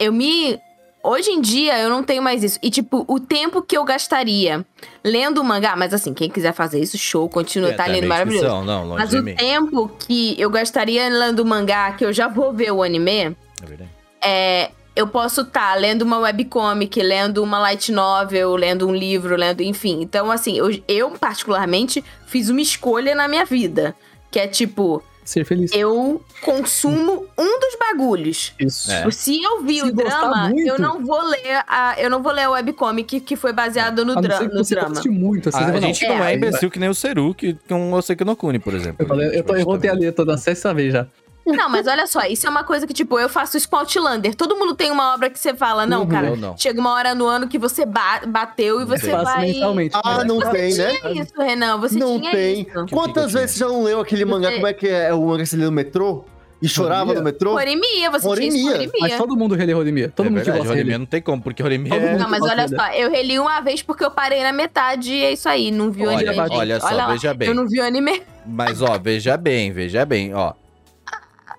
[0.00, 0.58] Eu me...
[1.04, 2.58] Hoje em dia, eu não tenho mais isso.
[2.62, 4.64] E, tipo, o tempo que eu gastaria
[5.02, 5.74] lendo o mangá...
[5.74, 8.46] Mas, assim, quem quiser fazer isso, show, continua, É, tá lindo, amigos que maravilhoso.
[8.46, 9.34] são, Não, longe Mas o mim.
[9.34, 13.36] tempo que eu gastaria lendo o mangá, que eu já vou ver o anime...
[13.62, 13.90] É verdade.
[14.24, 19.62] É, eu posso estar lendo uma webcomic, lendo uma light novel, lendo um livro, lendo,
[19.62, 20.00] enfim.
[20.02, 23.96] Então, assim, eu, eu particularmente fiz uma escolha na minha vida.
[24.30, 25.70] Que é tipo, Ser feliz.
[25.72, 28.52] eu consumo um dos bagulhos.
[28.58, 28.90] Isso.
[28.90, 29.08] É.
[29.10, 30.66] Se eu vi Se o drama, muito.
[30.68, 34.12] eu não vou ler a, eu não vou ler a webcomic que foi baseado no,
[34.12, 35.00] A não dra no você drama.
[35.08, 35.48] muito.
[35.48, 38.02] Assim, Ah, a gente não, não é imbecil que nem o Seru, que com o
[38.02, 38.96] Seki no Kuni, por exemplo.
[38.98, 41.06] Eu, falei, eu, tô, eu voltei a ler toda a sexta vez já.
[41.46, 44.34] Não, mas olha só, isso é uma coisa que, tipo, eu faço isso com Outlander.
[44.34, 46.08] Todo mundo tem uma obra que você fala, não, Uhum.
[46.08, 46.56] cara, Eu não.
[46.56, 49.46] chega uma hora no ano que você ba- bateu e você Faço vai.
[49.52, 49.96] mensalmente.
[50.04, 50.94] Ah, não Você tem, né?
[51.00, 51.78] tinha isso, Renan.
[51.78, 52.60] Você não tinha tem.
[52.62, 52.86] isso.
[52.90, 54.48] Quantas vezes você já não leu aquele mangá?
[54.50, 56.24] Você- Como é que é o mangá que você leu no metrô?
[56.60, 57.54] E chorava no metrô?
[57.54, 58.70] Horimia, você tinha isso com Horimia.
[58.70, 58.92] Horimia.
[59.00, 60.08] Mas todo mundo relê Rodemia.
[60.14, 60.96] Todo é mundo que verdade, gosta reler.
[60.96, 62.16] não tem como, porque Horimiya Todo é...
[62.16, 65.32] Não, mas olha só, eu reli uma vez porque eu parei na metade e é
[65.32, 66.56] isso aí, não vi o Olha, anime.
[66.56, 67.48] olha só, lá, veja bem.
[67.48, 68.22] Eu não vi o anime.
[68.46, 70.52] Mas, ó, veja bem, veja bem, ó.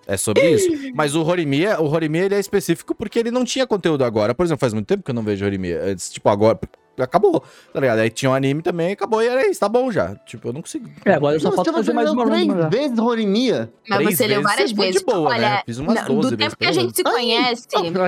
[0.06, 0.70] É sobre isso.
[0.94, 4.34] Mas o Horimiya, o Horimiya, ele é específico porque ele não tinha conteúdo agora.
[4.36, 5.82] Por exemplo, faz muito tempo que eu não vejo Horimiya.
[5.84, 6.60] Antes, tipo, agora
[7.00, 8.00] acabou, tá ligado?
[8.00, 10.16] Aí tinha um anime também, acabou e era isso, tá bom já.
[10.26, 10.90] Tipo, eu não consigo.
[11.06, 12.70] É, agora eu só falta você fazer mais uma três já.
[12.70, 13.72] vezes Horimiya?
[13.90, 15.06] Mas Três você leu vezes várias você foi de vezes.
[15.06, 15.36] boa, né?
[15.36, 17.68] Olha, Fiz umas não, 12 do vezes, tempo que a gente se conhece.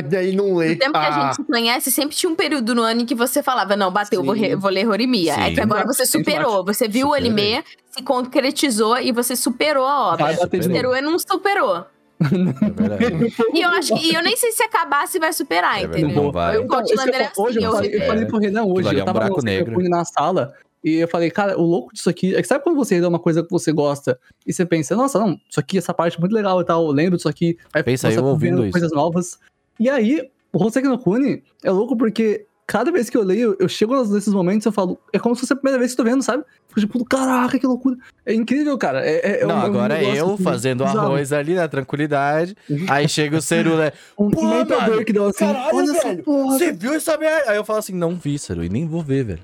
[0.09, 0.75] Daí não lê.
[0.75, 3.05] Do tempo que a Ah, gente se conhece, sempre tinha um período no ano em
[3.05, 5.33] que você falava, não, bateu, vou, re- vou ler Horimiya.
[5.33, 5.53] É Sim.
[5.55, 6.63] que agora você superou.
[6.65, 7.31] Você viu o Superei.
[7.31, 10.25] anime, se concretizou e você superou a obra.
[10.25, 10.35] Vai.
[10.61, 11.85] Superou e não superou.
[12.21, 13.58] É.
[13.58, 16.23] E eu acho que, e eu nem sei se acabar se vai superar, É entendeu?
[16.23, 16.56] não vai.
[16.56, 18.08] Eu Então, eu Outlander é hoje assim, eu eu falei, eu É.
[18.08, 21.08] falei pro Renan Aquilo hoje, é eu um tava buraco no na sala e eu
[21.08, 23.49] falei, cara, o louco disso aqui é que sabe quando você lê uma coisa que
[23.51, 26.63] você gosta e você pensa, nossa, não, isso aqui, essa parte é muito legal e
[26.65, 28.71] tal, eu lembro disso aqui, aí Pensa você eu ouvindo vendo isso.
[28.71, 29.39] coisas novas.
[29.80, 33.69] E aí, o Hoseki no Kuni é louco porque cada vez que eu leio, eu
[33.69, 36.06] chego nesses momentos e eu falo, é como se fosse a primeira vez que eu
[36.06, 36.43] tô vendo, sabe?
[36.67, 37.95] Fico tipo, caraca, que loucura.
[38.25, 39.06] É incrível, cara.
[39.06, 41.06] É, é, é não, um- é um agora é negócio eu assim, fazendo bizarro.
[41.08, 42.56] arroz ali na tranquilidade.
[42.89, 43.91] Aí chega o Seru, né?
[44.17, 46.58] Um Pô, mano, breakdown assim, caralho, olha essa velho, porra.
[46.58, 47.51] Você viu essa merda?
[47.51, 49.41] Aí eu falo assim, não vi, Seru, e nem vou ver, velho.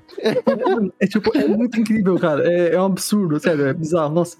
[0.99, 2.43] É tipo, é muito incrível, cara.
[2.51, 4.13] É, é um absurdo, sério, é bizarro.
[4.13, 4.37] Nossa.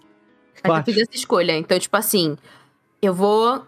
[0.68, 1.58] Mas eu fiz essa escolha.
[1.58, 2.38] Então, tipo assim,
[3.02, 3.64] eu vou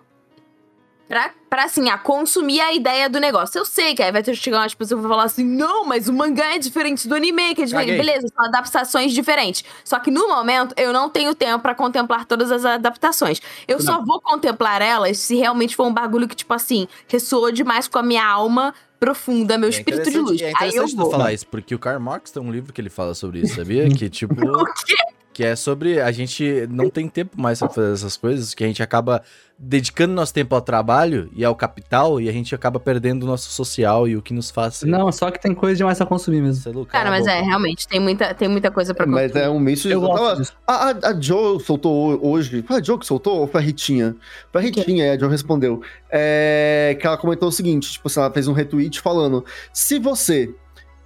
[1.08, 3.58] pra, pra assim, a consumir a ideia do negócio.
[3.60, 6.08] Eu sei que aí vai ter chegar umas pessoas que vão falar assim: não, mas
[6.08, 7.90] o mangá é diferente do anime, que é diferente.
[7.92, 8.06] Caguei.
[8.06, 9.64] Beleza, são adaptações diferentes.
[9.84, 13.40] Só que no momento eu não tenho tempo pra contemplar todas as adaptações.
[13.68, 17.88] Eu só vou contemplar elas se realmente for um bagulho que, tipo assim, ressoou demais
[17.88, 20.42] com a minha alma profunda, meu É espírito de interessante- luz.
[20.42, 21.12] É aí eu interessante tu vou.
[21.12, 23.84] falar isso, porque o Karl Marx tem um livro que ele fala sobre isso, sabia?
[23.94, 24.34] Que tipo.
[24.34, 24.96] O quê?
[25.34, 28.68] Que é sobre a gente não tem tempo mais pra fazer essas coisas, que a
[28.68, 29.24] gente acaba
[29.58, 33.50] dedicando nosso tempo ao trabalho e ao capital e a gente acaba perdendo o nosso
[33.50, 34.86] social e o que nos faz ser.
[34.88, 36.72] Não, só que tem coisa demais pra consumir mesmo.
[36.72, 36.92] louco.
[36.92, 37.46] Cara, a mas é, boca.
[37.48, 39.46] realmente, tem muita, tem muita coisa pra Mas consumir.
[39.46, 39.94] é um misto de.
[39.96, 40.54] Eu gosto Tava- disso.
[40.68, 42.62] A, a, a Joe soltou ho- hoje.
[42.62, 44.16] Foi a Joe que soltou ou foi a Ritinha?
[44.52, 45.82] Foi a Ritinha, é, a Joe respondeu.
[46.12, 49.44] É, que ela comentou o seguinte: tipo assim, ela fez um retweet falando:
[49.74, 50.54] se você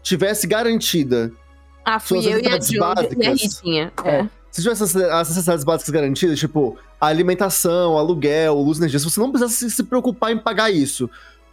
[0.04, 1.32] tivesse garantida.
[1.90, 3.42] Ah, fui eu e a e a básicas.
[3.42, 3.94] Ritinha.
[4.04, 4.10] É.
[4.10, 4.30] É.
[4.52, 4.94] Se tivesse as-
[5.30, 10.32] necessidades básicas garantidas, tipo, a alimentação, aluguel, luz, energia, se você não precisasse se- preocupar
[10.32, 11.10] em pagar isso,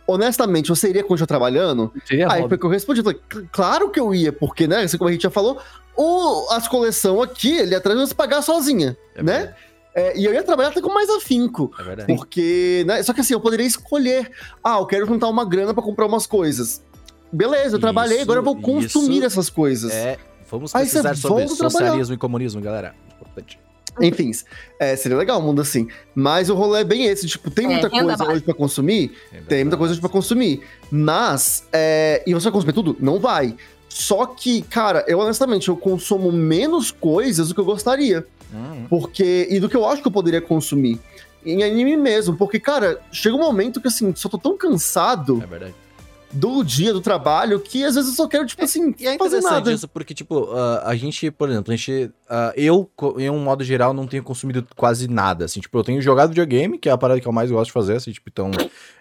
[0.06, 1.92] honestamente, você iria continuar trabalhando?
[2.04, 5.08] Seria Aí que eu respondi, falei, "Cl- claro que eu ia, porque, né, assim como
[5.08, 5.58] a gente já falou,
[5.96, 9.32] o, as coleção aqui, ele atrás vai se pagar sozinha, É né?
[9.38, 9.56] verdade,
[9.96, 12.16] É, e eu ia trabalhar até com mais afinco, É verdade.
[12.16, 14.28] porque, né, só que assim, eu poderia escolher,
[14.64, 16.82] ah, eu quero juntar uma grana pra comprar umas coisas.
[17.34, 19.92] Beleza, eu trabalhei, Isso, agora eu vou consumir isso essas coisas.
[19.92, 20.16] É,
[20.50, 21.70] vamos pesquisar sobre trabalhar.
[21.70, 22.94] socialismo e comunismo, galera.
[23.20, 23.58] Importante.
[24.00, 24.32] Enfim,
[24.78, 25.86] é, seria legal um mundo assim.
[26.14, 29.12] Mas o rolê é bem esse, tipo, tem É, muita renda coisa hoje pra consumir?
[29.48, 30.62] Tem muita coisa hoje pra consumir.
[30.90, 32.96] Mas, é, e você vai consumir tudo?
[32.98, 33.54] Não vai.
[33.88, 38.26] Só que, cara, eu honestamente, eu consumo menos coisas do que eu gostaria.
[38.52, 39.46] Hum, Porque.
[39.48, 41.00] E do que eu acho que eu poderia consumir.
[41.46, 42.36] Em anime mesmo.
[42.36, 45.74] Porque, cara, chega um momento que, assim, só tô tão cansado é verdade.
[46.34, 49.40] Do dia, do trabalho, que às vezes eu só quero, tipo assim, E é fazer
[49.40, 49.72] nada.
[49.72, 52.10] isso, porque, tipo, ah, a gente, por exemplo, a gente.
[52.28, 55.44] ah, eu, em um modo geral, não tenho consumido quase nada.
[55.44, 57.72] Assim, tipo, eu tenho jogado videogame, que é a parada que eu mais gosto de
[57.72, 58.50] fazer, assim, tipo, então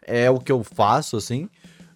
[0.05, 1.49] é o que eu faço, assim.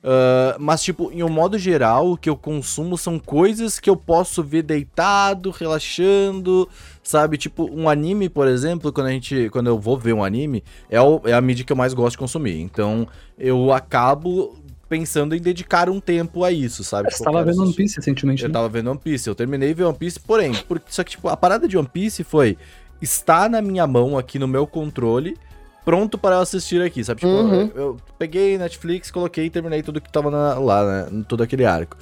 [0.04, 3.96] Ah, mas, tipo, em um modo geral, o que eu consumo são coisas que eu
[3.98, 6.68] posso ver deitado, relaxando,
[7.04, 7.38] sabe?
[7.38, 9.50] Tipo, um anime, por exemplo, quando a gente.
[9.50, 12.12] Quando eu vou ver um anime, é, o- é a mídia que eu mais gosto
[12.12, 12.60] de consumir.
[12.62, 14.56] Então, eu acabo
[14.90, 17.10] pensando em dedicar um tempo a isso, sabe?
[17.12, 17.74] Você Tipo, tava vendo One.
[17.74, 18.54] Piece recentemente, Eu né?
[18.54, 21.28] tava vendo One Piece, eu terminei de ver One Piece, porém, porque, só que, tipo,
[21.28, 22.58] a parada de One Piece foi
[23.02, 25.38] está na minha mão aqui no meu controle,
[25.86, 27.22] pronto para eu assistir aqui, sabe?
[27.22, 27.62] Tipo, Uhum.
[27.62, 31.10] eu, eu peguei Netflix, coloquei e terminei tudo que tava na- lá, né?
[31.12, 31.96] em Todo aquele arco.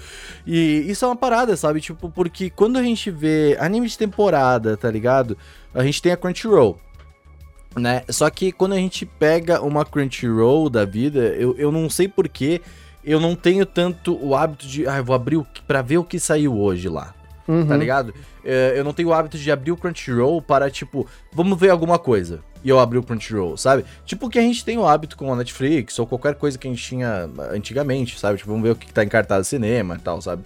[0.46, 1.82] E isso é uma parada, sabe?
[1.82, 5.38] Tipo, porque quando a gente vê anime de temporada, tá ligado?
[5.74, 6.80] A gente tem a Crunchyroll.
[7.76, 8.04] Né?
[8.10, 12.62] Só que quando a gente pega uma Crunchyroll da vida, eu, eu não sei porquê,
[13.04, 15.98] eu não tenho tanto o hábito de, ah, eu vou abrir o que- pra ver
[15.98, 17.14] o que saiu hoje lá
[17.48, 17.68] Uhum.
[17.68, 18.12] tá ligado?
[18.44, 22.00] É, eu não tenho o hábito de abrir o Crunchyroll para, tipo, vamos ver alguma
[22.00, 22.40] coisa.
[22.64, 23.86] E eu abri o Crunchyroll, sabe?
[24.06, 26.72] Tipo que a gente tem o hábito com a Netflix ou qualquer coisa que a
[26.72, 28.40] gente tinha antigamente, sabe?
[28.40, 30.42] Tipo, vamos ver o que tá em cartaz de cinema e tal, sabe?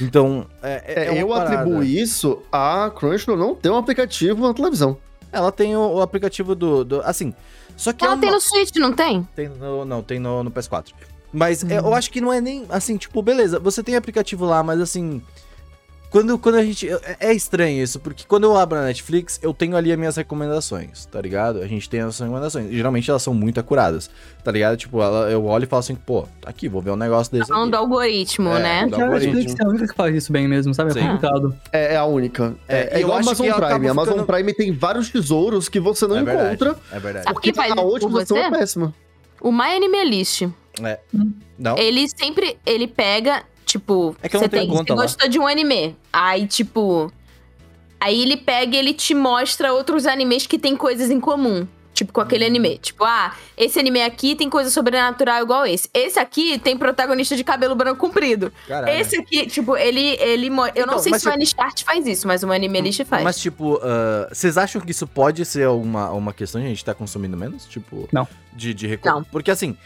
[0.00, 1.60] Então, é, é- É, é eu parada.
[1.60, 4.96] atribuo isso a Crunchyroll não ter um aplicativo na televisão.
[5.32, 7.34] Ela tem o, o aplicativo do, do- Assim,
[7.76, 8.20] só que é Ela uma...
[8.20, 9.26] tem no Switch, não tem?
[9.34, 10.88] Tem no, não, tem no, no PS4.
[11.32, 11.86] Mas é, Uhum.
[11.88, 15.22] eu acho que não é nem assim, tipo, beleza, você tem aplicativo lá, mas assim.
[16.10, 16.88] Quando, quando a gente.
[16.88, 20.16] É, é estranho isso, porque quando eu abro a Netflix, eu tenho ali as minhas
[20.16, 21.60] recomendações, tá ligado?
[21.62, 22.68] A gente tem as recomendações.
[22.72, 24.10] Geralmente elas são muito acuradas,
[24.42, 24.76] tá ligado?
[24.76, 27.46] Tipo, ela, eu olho e falo assim, pô, tá aqui, vou ver um negócio desse.
[27.48, 27.70] Falando Aqui.
[27.70, 28.86] do algoritmo, É, né?
[28.88, 29.34] do a algoritmo.
[29.34, 30.90] Netflix é a única que faz isso bem mesmo, sabe?
[30.90, 31.00] É Sim.
[31.00, 31.56] complicado.
[31.72, 32.56] É, é a única.
[32.66, 33.86] É, É, e é eu igual a acho Amazon Prime.
[33.88, 36.76] A Amazon ficando- Prime tem vários tesouros que você não É verdade, encontra.
[36.90, 37.32] É verdade.
[37.32, 38.42] Porque faz a otimização você?
[38.42, 38.92] é péssima.
[39.40, 40.42] O My Animalist.
[41.58, 41.76] Não?
[41.78, 45.02] Ele sempre, ele pega, tipo, É que eu não você tenho tem, conta você lá.
[45.02, 45.96] gostou de um anime.
[46.12, 47.12] Aí, tipo,
[48.00, 51.66] aí ele pega e ele te mostra outros animes que tem coisas em comum.
[51.92, 52.24] Tipo, com Hum.
[52.24, 52.78] aquele anime.
[52.78, 55.88] Tipo, ah, esse anime aqui tem coisa sobrenatural igual esse.
[55.92, 58.50] Esse aqui tem protagonista de cabelo branco comprido.
[58.66, 58.98] Caralho.
[58.98, 60.16] Esse aqui, tipo, ele.
[60.20, 62.50] ele mo- Eu não Então, sei mas se o tipo- Anichart faz isso, mas o
[62.50, 63.22] Animalist faz.
[63.22, 66.84] Mas, tipo, ah, vocês acham que isso pode ser uma, uma questão de a gente
[66.84, 67.66] tá consumindo menos?
[67.66, 68.26] Tipo, Não.
[68.52, 69.16] De, de recurso?
[69.16, 69.24] Não.
[69.24, 69.76] Porque, assim,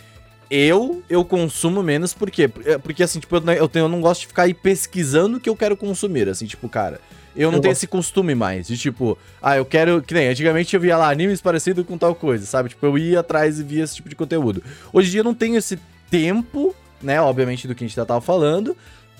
[0.55, 2.51] eu eu consumo menos, por quê?
[2.65, 5.37] É, Porque, assim, tipo, eu, não- eu, tenho, eu não gosto de ficar aí pesquisando
[5.37, 7.01] o que eu quero consumir, assim, tipo, cara...
[7.37, 7.79] Eu não Eu tenho gosto.
[7.81, 10.01] esse costume mais, de tipo, ah, eu quero.
[10.01, 12.69] Que nem antigamente eu via lá animes parecidos com tal coisa, sabe?
[12.69, 14.63] Tipo, eu ia atrás e via esse tipo de conteúdo.
[14.93, 15.77] Hoje em dia eu não tenho esse
[16.09, 17.21] tempo, né?
[17.21, 18.77] Obviamente do que a gente já tava falando.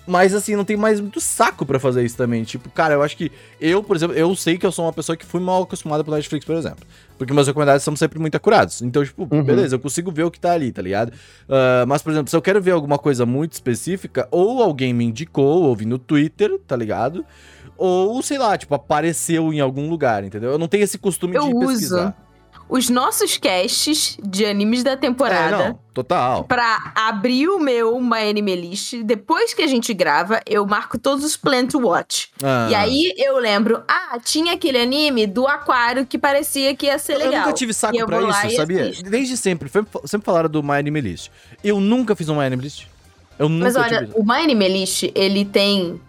[0.07, 2.45] Mas assim, não tem mais muito saco pra fazer isso também.
[2.45, 5.17] Tipo, cara, eu acho que eu, por exemplo, eu sei que eu sou uma pessoa
[5.17, 6.85] que fui mal acostumada pela Netflix, por exemplo.
[7.17, 8.83] Porque meus recomendados são sempre muito acurados.
[8.83, 9.43] Então, tipo, Uhum.
[9.43, 11.11] beleza, eu consigo ver o que tá ali, tá ligado?
[11.49, 15.05] Ah, mas, por exemplo, se eu quero ver alguma coisa muito específica, ou alguém me
[15.05, 17.25] indicou, ou vi no Twitter, tá ligado?
[17.77, 20.51] Ou, sei lá, tipo, apareceu em algum lugar, entendeu?
[20.53, 21.67] Eu não tenho esse costume Eu de uso.
[21.69, 22.24] pesquisar.
[22.69, 25.57] Os nossos casts de animes da temporada.
[25.65, 26.45] É, não, total.
[26.45, 31.25] Pra abrir o meu My Anime List, depois que a gente grava, eu marco todos
[31.25, 32.31] os plan to watch.
[32.43, 32.69] Ah.
[32.71, 37.17] E aí eu lembro, ah, tinha aquele anime do aquário que parecia que ia ser
[37.19, 37.33] legal.
[37.35, 38.83] Eu nunca tive saco pra isso, sabia?
[38.85, 39.11] assisto.
[39.11, 39.71] Desde sempre.
[40.05, 41.31] Sempre falaram do My Anime List.
[41.63, 42.87] Eu nunca fiz um My Anime List.
[43.39, 44.13] Eu nunca Mas olha, tive.
[44.15, 46.01] o My Anime List, ele tem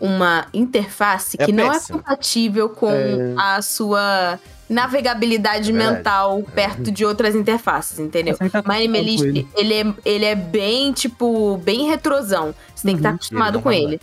[0.00, 3.34] uma interface É que não é compatível com É.
[3.38, 4.38] a sua
[4.72, 8.36] navegabilidade É mental perto de outras interfaces, entendeu?
[8.40, 8.62] Aí tá
[9.02, 9.24] List,
[9.56, 12.54] ele é, ele é bem, tipo, bem retrosão.
[12.74, 13.14] Você tem que estar Uhum.
[13.16, 14.00] acostumado Ele com vai ele.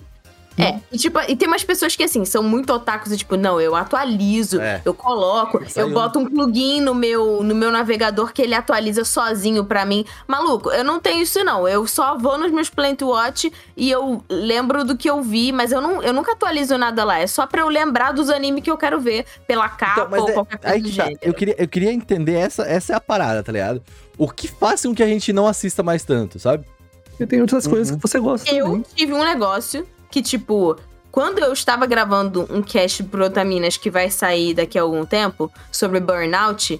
[0.61, 3.59] É, e, tipo, e tem umas pessoas que, assim, são muito otakus e, tipo, não,
[3.61, 4.81] eu atualizo, É.
[4.83, 5.87] eu coloco, Saiu.
[5.87, 10.05] eu boto um plugin no meu, no meu navegador que ele atualiza sozinho pra mim.
[10.27, 11.67] Maluco, eu não tenho isso, não.
[11.67, 15.71] Eu só vou nos meus Plant Watch e eu lembro do que eu vi, mas
[15.71, 17.19] eu, não, eu nunca atualizo nada lá.
[17.19, 20.29] É só pra eu lembrar dos animes que eu quero ver, pela capa Então, ou
[20.29, 21.03] é- qualquer coisa aí do tá.
[21.05, 21.19] gênero.
[21.21, 23.81] Eu queria, eu queria entender essa, essa é a parada, tá ligado?
[24.17, 26.65] O que faz com que a gente não assista mais tanto, sabe?
[27.19, 27.97] E tem outras coisas Uhum.
[27.97, 28.85] que você gosta Eu também.
[28.95, 30.75] tive um negócio que, tipo,
[31.11, 35.51] quando eu estava gravando um cast pro Otaminas que vai sair daqui a algum tempo
[35.71, 36.79] sobre burnout,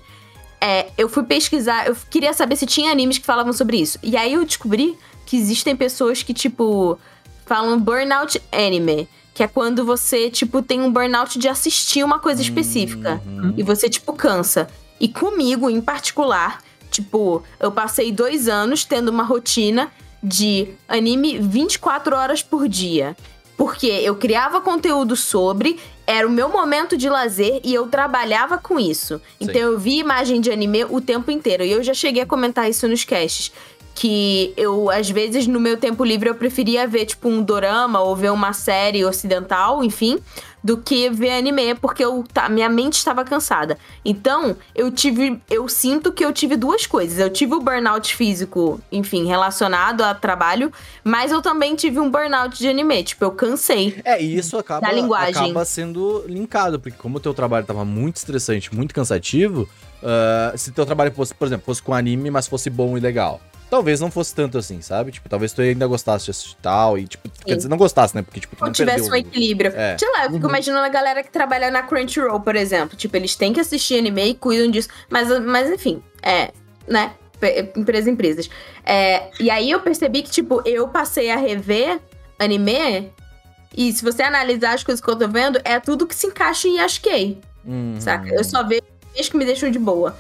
[0.62, 3.98] é, eu fui pesquisar, eu queria saber se tinha animes que falavam sobre isso.
[4.04, 7.00] E aí eu descobri que existem pessoas que, tipo,
[7.46, 9.08] falam burnout anime.
[9.34, 13.22] Que é quando você, tipo, tem um burnout de assistir uma coisa específica.
[13.26, 13.54] Uhum.
[13.56, 14.68] E você, tipo, cansa.
[15.00, 16.62] E comigo, em particular,
[16.92, 19.90] tipo, eu passei dois anos tendo uma rotina
[20.22, 23.16] de anime 24 horas por dia.
[23.58, 25.78] Porque eu criava conteúdo sobre,
[26.08, 29.22] era o meu momento de lazer e eu trabalhava com isso.
[29.40, 29.60] Então Sim.
[29.60, 31.64] eu vi imagem de anime o tempo inteiro.
[31.64, 33.52] E eu já cheguei a comentar isso nos casts.
[34.00, 38.16] Que eu, às vezes, no meu tempo livre, eu preferia ver, tipo, um dorama ou
[38.16, 40.18] ver uma série ocidental, enfim,
[40.64, 43.78] do que ver anime, porque eu, tá, minha mente estava cansada.
[44.06, 45.42] Então, eu tive.
[45.50, 47.20] Eu sinto que eu tive duas coisas.
[47.20, 50.72] Eu tive o burnout físico, enfim, relacionado a trabalho,
[51.04, 53.04] mas eu também tive um burnout de anime.
[53.04, 54.00] Tipo, eu cansei.
[54.06, 55.44] É, e isso acaba, Da linguagem.
[55.44, 59.68] acaba sendo linkado, porque como o teu trabalho tava muito estressante, muito cansativo,
[60.02, 63.42] ah, se teu trabalho fosse, por exemplo, fosse com anime, mas fosse bom e legal.
[63.70, 65.12] Talvez não fosse tanto assim, sabe?
[65.12, 68.24] Tipo, talvez tu ainda gostasse de assistir tal, e tipo, quer dizer, não gostasse, né?
[68.24, 69.30] Porque, tipo, tu Ou não tivesse um perdeu.
[69.30, 69.72] equilíbrio.
[69.76, 69.96] É.
[69.98, 72.98] Sei lá, eu fico imaginando a galera que trabalha na Crunchyroll, por exemplo.
[72.98, 74.90] Tipo, eles têm que assistir anime e cuidam disso.
[75.10, 76.52] Mas, mas enfim, é,
[76.88, 77.14] né?
[77.40, 78.50] P- Empresa empresas.
[78.84, 82.00] É, e aí eu percebi que, tipo, eu passei a rever
[82.40, 83.12] anime.
[83.78, 86.68] E se você analisar as coisas que eu tô vendo, é tudo que se encaixa
[86.68, 87.98] em Yashikei, Uhum.
[88.00, 88.28] saca?
[88.34, 88.82] Eu só vejo
[89.14, 90.18] que me deixam de boa.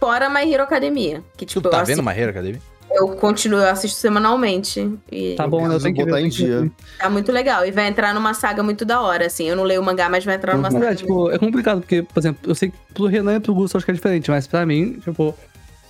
[0.00, 1.22] Fora My Hero Academia.
[1.36, 2.60] Que, Tu tipo, tá eu, vendo assisto, My Hero Academia?
[2.96, 4.90] Eu continuo, eu assisto semanalmente.
[5.10, 5.74] E Tá bom, né?
[5.74, 6.70] Eu tenho que botar em dia.
[6.98, 7.64] tá muito legal.
[7.66, 9.44] E vai entrar numa saga muito da hora, assim.
[9.48, 10.72] Eu não leio o mangá, mas vai entrar numa Uhum.
[10.72, 10.90] Saga.
[10.90, 13.74] é, tipo, é complicado, porque, por exemplo, eu sei que pro Renan e pro Gusto
[13.74, 15.34] eu acho que é diferente, mas pra mim, tipo,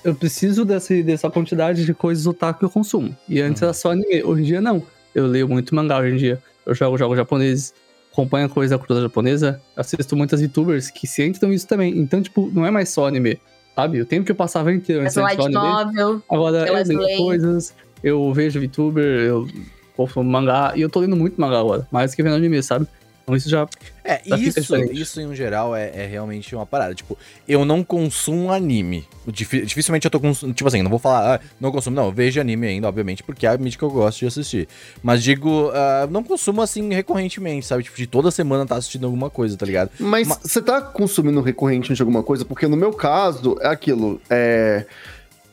[0.04, 3.16] eu preciso desse, dessa quantidade de coisas otaku que eu consumo.
[3.28, 3.66] E antes Uhum.
[3.68, 4.82] era só anime, hoje em dia não.
[5.14, 6.42] Eu leio muito mangá hoje em dia.
[6.64, 7.72] Eu jogo jogos japoneses,
[8.12, 11.96] acompanho coisa da cultura japonesa, assisto muitas youtubers que se entram isso também.
[11.98, 13.38] Então, tipo, não é mais só anime,
[13.76, 14.00] sabe?
[14.00, 16.22] O tempo que eu passava inteiro light anime, novel.
[16.30, 17.18] Agora eu leio leem.
[17.18, 19.46] coisas, eu vejo VTuber, eu
[19.94, 22.86] consumo mangá, e eu tô lendo muito mangá agora, mais que vendo anime, sabe?
[23.26, 23.66] Então isso já.
[24.04, 26.94] É, Já isso, isso em geral é, é realmente uma parada.
[26.94, 29.04] Tipo, eu não consumo anime.
[29.26, 30.54] Difi- dificilmente eu tô consumindo.
[30.54, 31.96] Tipo assim, não vou falar, ah, não consumo.
[31.96, 34.68] Não, eu vejo anime ainda, obviamente, porque é a mídia que eu gosto de assistir.
[35.02, 37.82] Mas digo, ah, não consumo assim recorrentemente, sabe?
[37.82, 39.90] Tipo, de toda semana tá assistindo alguma coisa, tá ligado?
[39.98, 42.44] Mas Ma- você tá consumindo recorrentemente alguma coisa?
[42.44, 44.20] Porque no meu caso, é aquilo.
[44.30, 44.86] É...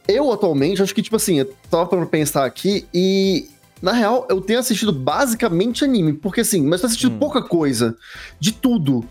[0.08, 3.50] Eu atualmente, acho que, tipo assim, eu tava pra pensar aqui e.
[3.84, 6.14] Na real, eu tenho assistido basicamente anime.
[6.14, 7.20] Porque assim, mas eu tô assistindo Hum.
[7.20, 7.96] pouca coisa.
[8.40, 9.04] De tudo.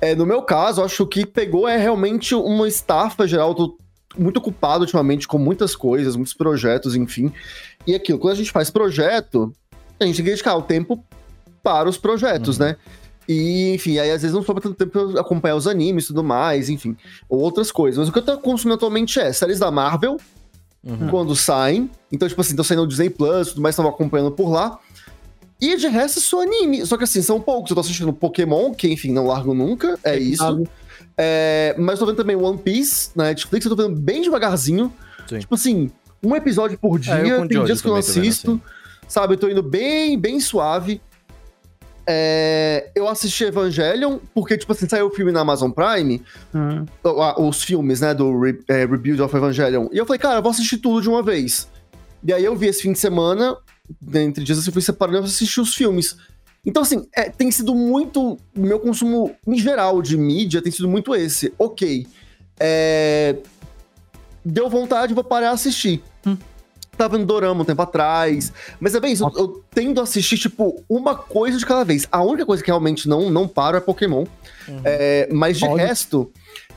[0.00, 3.50] É, no meu caso, acho que pegou é realmente uma estafa geral.
[3.50, 3.78] Eu tô
[4.18, 7.30] muito ocupado ultimamente com muitas coisas, muitos projetos, enfim.
[7.86, 9.52] E aquilo, quando a gente faz projeto,
[10.00, 11.04] a gente tem que dedicar o tempo
[11.62, 12.64] para os projetos, Uhum.
[12.66, 12.76] né?
[13.28, 16.06] E, enfim, aí às vezes não sobra tanto tempo pra eu acompanhar os animes e
[16.08, 16.96] tudo mais, enfim,
[17.28, 17.98] ou outras coisas.
[17.98, 20.18] Mas o que eu tô consumindo atualmente é séries da Marvel,
[20.84, 21.08] Uhum.
[21.08, 21.90] quando saem.
[22.12, 24.78] Então, tipo assim, estão saindo no Disney Plus, tudo mais, estão acompanhando por lá.
[25.60, 26.84] E de resto, só anime.
[26.84, 27.70] Só que assim, são poucos.
[27.70, 29.98] Eu tô assistindo Pokémon, que enfim, não largo nunca.
[30.04, 30.42] É isso.
[30.42, 30.68] sabe?
[31.16, 34.92] É, mas tô vendo também One Piece na Netflix, eu tô vendo bem devagarzinho.
[35.28, 35.38] Sim.
[35.38, 35.90] Tipo assim,
[36.22, 38.60] um episódio por dia, É, eu com tem dias que eu não vendo assisto.
[39.06, 41.00] Sabe, eu tô indo bem, bem suave.
[42.06, 46.22] É, eu assisti Evangelion, porque, tipo assim, saiu o filme na Amazon Prime,
[46.54, 46.84] Hum.
[47.38, 49.88] os filmes, né, do Re- é, Rebuild of Evangelion.
[49.92, 51.66] E eu falei, cara, eu vou assistir tudo de uma vez.
[52.22, 53.56] E aí eu vi esse fim de semana,
[54.14, 56.16] entre dias assim, eu fui separando e assisti os filmes.
[56.66, 58.32] Então, assim, é, tem sido muito.
[58.56, 61.52] o Meu consumo em geral de mídia tem sido muito esse.
[61.58, 62.06] Ok.
[62.58, 63.36] é,
[64.44, 66.02] deu vontade, vou parar a assistir.
[66.96, 68.52] Tava no Dorama um tempo atrás.
[68.80, 72.06] Mas é bem isso, eu, eu tendo a assistir, tipo, uma coisa de cada vez.
[72.10, 74.24] A única coisa que realmente não, não paro é Pokémon.
[74.68, 74.80] Uhum.
[74.84, 75.82] É, mas de Pode.
[75.82, 76.30] resto,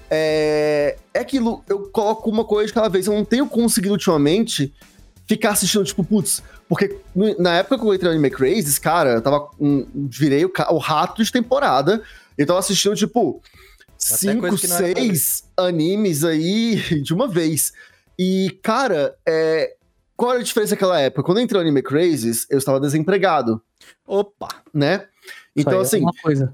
[0.09, 3.07] é, é aquilo, eu coloco uma coisa de cada vez.
[3.07, 4.73] Eu não tenho conseguido ultimamente
[5.27, 6.97] ficar assistindo, tipo, putz, porque
[7.37, 9.49] na época que eu entrei no Anime Crazes, cara, eu tava.
[9.59, 12.01] um, virei o, o rato de temporada.
[12.37, 13.41] Eu tava assistindo, tipo,
[13.97, 17.73] cinco, não era pra seis animes aí de uma vez.
[18.17, 19.75] E, cara, é,
[20.17, 21.23] qual era a diferença naquela época?
[21.23, 23.61] Quando eu entrei no Anime Crazes, eu estava desempregado,
[24.05, 24.49] Opa!
[24.73, 25.05] né?
[25.55, 26.53] Então, é assim, uma coisa.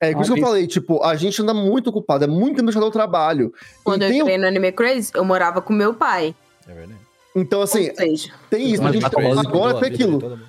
[0.00, 2.62] é por isso que eu Ah, falei, tipo, a gente anda muito ocupado, é muito
[2.64, 3.54] tempo ao trabalho.
[3.82, 6.34] Quando E eu tem o- entrei no Anime Crazy, eu morava com meu pai.
[6.68, 7.00] É verdade.
[7.36, 8.82] Então, assim, seja, tem isso.
[8.82, 10.44] Mas a gente, tá agora tem aquilo.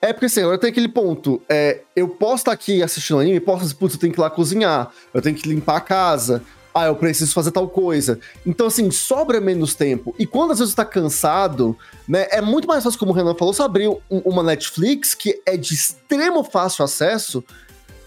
[0.00, 1.42] É porque assim, agora tem aquele ponto.
[1.48, 4.90] É, eu posso estar aqui assistindo anime, posso, putz, eu tenho que ir lá cozinhar,
[5.12, 6.42] eu tenho que limpar a casa,
[6.78, 8.18] ah, eu preciso fazer tal coisa.
[8.46, 10.14] Então, assim, sobra menos tempo.
[10.18, 13.34] E quando às vezes você tá cansado, né, é muito mais fácil, como o Renan
[13.34, 17.42] falou, você abrir um- uma Netflix que é de extremo fácil acesso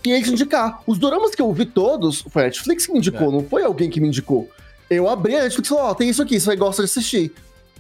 [0.06, 0.82] e te indicar.
[0.88, 3.32] Os doramas que eu vi todos, foi a Netflix que me indicou, É.
[3.32, 4.50] não foi alguém que me indicou.
[4.90, 7.32] Eu abri a Netflix e falei, ó, tem isso aqui, você gosta de assistir.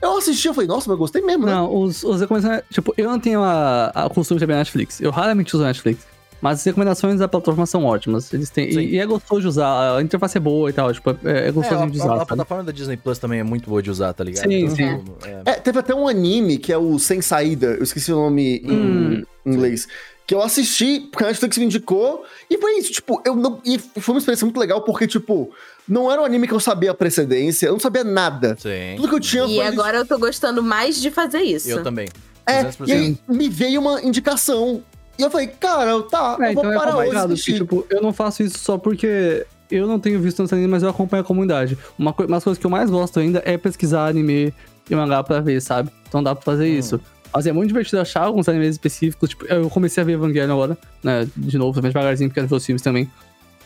[0.01, 1.51] Eu assisti, eu falei, nossa, mas eu gostei mesmo, né?
[1.53, 2.63] Não, os, os recomendações.
[2.71, 4.99] Tipo, eu não tenho a, a costume de ver Netflix.
[4.99, 6.05] Eu raramente uso a Netflix.
[6.41, 8.33] Mas as recomendações da plataforma são ótimas.
[8.33, 8.69] Eles têm.
[8.69, 9.97] E, e é gostoso de usar.
[9.97, 10.91] A interface é boa e tal.
[10.91, 12.13] Tipo, é, é gostoso É, a, de a- usar.
[12.13, 12.27] a sabe?
[12.29, 14.47] plataforma da Disney Plus também é muito boa de usar, tá ligado?
[14.49, 14.97] Sim, Então, sim.
[14.97, 18.15] tipo, é- É, teve até um anime que é o Sem Saída, eu esqueci o
[18.15, 19.23] nome em Hum.
[19.45, 19.87] inglês.
[20.25, 23.59] Que eu assisti, porque a Netflix me indicou, e foi isso, tipo, eu não.
[23.65, 25.51] E foi uma experiência muito legal, porque, tipo,
[25.87, 28.55] não era um anime que eu sabia a precedência, eu não sabia nada.
[28.57, 28.95] Sim.
[28.95, 29.65] Tudo que eu tinha e foi.
[29.67, 31.69] agora eu tô gostando mais de fazer isso.
[31.69, 32.07] Eu também.
[32.47, 32.87] É, 200%.
[32.87, 34.81] e aí me veio uma indicação.
[35.21, 37.15] E eu falei, cara, tá, É, eu vou então é parar hoje.
[37.15, 37.63] assistir.
[37.65, 40.81] porque, tipo, eu não faço isso só porque eu não tenho visto tanto anime, mas
[40.83, 41.77] eu acompanho a comunidade.
[41.97, 44.53] Uma, coi- uma das coisas que eu mais gosto ainda é pesquisar anime
[44.89, 45.91] e mangá pra ver, sabe?
[46.09, 46.79] Então dá pra fazer Hum.
[46.79, 46.99] isso.
[47.33, 49.29] Mas é muito divertido achar alguns animes específicos.
[49.29, 51.27] Tipo, eu comecei a ver Evangelion agora, né?
[51.37, 53.09] De novo, também devagarzinho, porque quero ver os filmes também.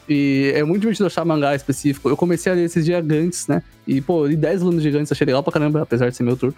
[0.07, 2.07] E é muito divertido achar mangá específico.
[2.09, 3.63] Eu comecei a ler esses gigantes, né?
[3.87, 6.37] E, pô, eu li 10 alunos gigantes, achei legal pra caramba, apesar de ser meu
[6.37, 6.53] turno.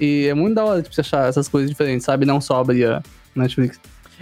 [0.00, 2.26] E é muito da hora, tipo, você achar essas coisas diferentes, sabe?
[2.26, 3.00] Não só abrir a
[3.36, 3.78] Netflix.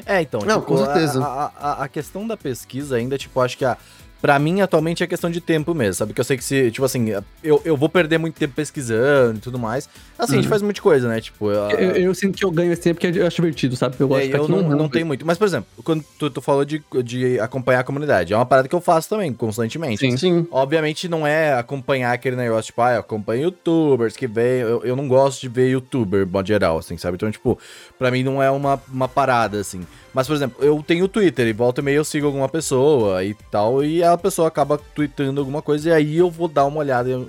[0.06, 1.24] É, então, Não, tipo, com certeza.
[1.24, 3.76] A, a- a- a questão da pesquisa ainda, tipo, acho que a.
[4.20, 6.12] Pra mim, atualmente, é questão de tempo mesmo, sabe?
[6.12, 7.06] Que eu sei que se, tipo assim,
[7.42, 9.88] eu, eu vou perder muito tempo pesquisando e tudo mais.
[10.18, 10.50] Assim, a gente Uhum.
[10.50, 11.20] faz muita coisa, né?
[11.20, 13.96] Tipo, a- Eu, eu sinto que eu ganho esse tempo porque eu acho divertido, sabe?
[13.98, 15.24] Eu gosto É, de eu não, não tenho muito.
[15.24, 18.68] Mas, por exemplo, quando tu, tu falou de, de acompanhar a comunidade, é uma parada
[18.68, 19.98] que eu faço também, constantemente.
[19.98, 20.16] Sim.
[20.18, 20.46] Sim.
[20.50, 24.60] Obviamente não é acompanhar aquele negócio, tipo, ah, eu acompanho youtubers que vem.
[24.60, 27.14] Eu, eu não gosto de ver youtuber, modo geral, assim, sabe?
[27.14, 27.58] Então, tipo,
[27.98, 29.80] pra mim não é uma, uma parada, assim.
[30.12, 33.34] Mas, por exemplo, eu tenho Twitter e volta e meia eu sigo alguma pessoa e
[33.50, 37.08] tal, e a pessoa acaba tweetando alguma coisa, e aí eu vou dar uma olhada
[37.10, 37.26] em,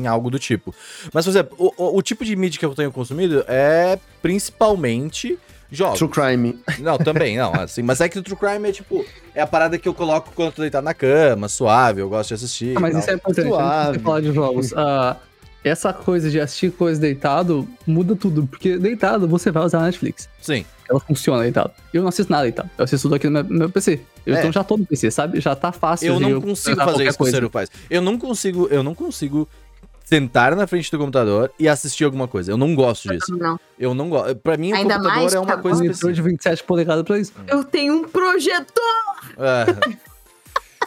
[0.00, 0.74] em algo do tipo.
[1.12, 5.38] Mas, por exemplo, o, o- o tipo de mídia que eu tenho consumido é principalmente
[5.70, 5.98] jogos.
[5.98, 6.58] True Crime.
[6.78, 9.76] Não, também, não, assim, mas é que o True Crime é tipo, é a parada
[9.78, 12.76] que eu coloco quando eu tô deitado na cama, suave, eu gosto de assistir.
[12.76, 13.14] Ah, mas e isso tal.
[13.14, 13.46] é importante.
[13.48, 13.98] Antes Suave.
[14.00, 15.16] falar de jogos, ah,
[15.68, 18.46] essa coisa de assistir coisa deitado muda tudo.
[18.46, 20.28] Porque deitado você vai usar a Netflix.
[20.40, 20.64] Sim.
[20.88, 21.72] Ela funciona deitado.
[21.92, 22.70] Eu não assisto nada deitado.
[22.78, 24.00] Eu assisto tudo aqui no meu, meu PC.
[24.24, 24.38] Eu É.
[24.38, 25.40] então já tô no PC, sabe?
[25.40, 26.06] Já tá fácil.
[26.14, 27.36] Eu não consigo tentar fazer isso que o coisa.
[27.36, 27.70] Ciro faz.
[27.90, 29.48] Eu não consigo, eu não consigo
[30.04, 32.52] sentar na frente do computador e assistir alguma coisa.
[32.52, 33.36] Eu não gosto disso.
[33.36, 33.58] Não.
[33.76, 34.36] Eu não gosto.
[34.36, 36.28] Pra mim, o Ainda computador mais é uma que coisa Monitor de específica.
[36.30, 37.32] 27 polegadas pra isso.
[37.48, 38.82] Eu tenho um projetor!
[39.38, 39.98] É.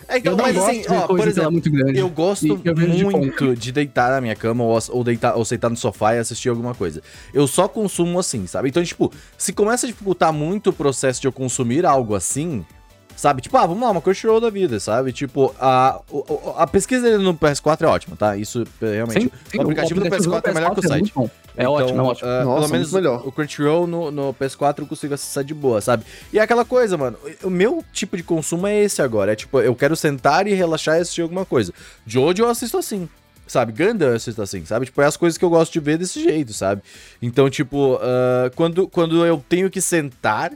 [0.09, 1.99] É, então, eu mas gosto assim, ó, por tela exemplo, muito grande.
[1.99, 5.35] Eu gosto E eu vejo de muito de deitar na minha cama ou, ou, deitar,
[5.35, 7.01] ou sentar no sofá e assistir alguma coisa.
[7.31, 8.69] Eu só consumo assim, sabe?
[8.69, 12.65] Então, tipo, se começa a dificultar muito o processo de eu consumir algo assim,
[13.19, 13.41] sabe?
[13.41, 15.11] Tipo, ah, vamos lá, uma Crunchyroll da vida, sabe?
[15.11, 18.37] Tipo, a, o- o- a pesquisa dele no PS4 é ótima, tá?
[18.37, 19.23] Isso é realmente.
[19.23, 21.01] Sim, sim, o aplicativo do PS4 é melhor que o site.
[21.01, 21.29] muito bom.
[21.57, 22.29] É Então, ótimo, é ótimo.
[22.29, 23.27] ah, Nossa, pelo menos melhor.
[23.27, 26.05] o Crunchyroll no, no PS4 eu consigo acessar de boa, sabe?
[26.31, 27.17] E é aquela coisa, mano.
[27.43, 29.33] O meu tipo de consumo é esse agora.
[29.33, 31.73] É tipo, eu quero sentar e relaxar e assistir alguma coisa.
[32.07, 33.09] Jojo eu assisto assim.
[33.45, 34.85] Sabe, Gundam eu assisto assim, sabe?
[34.85, 36.83] Tipo, é as coisas que eu gosto de ver desse jeito, sabe?
[37.19, 40.51] Então, tipo, ah, quando, quando eu tenho que sentar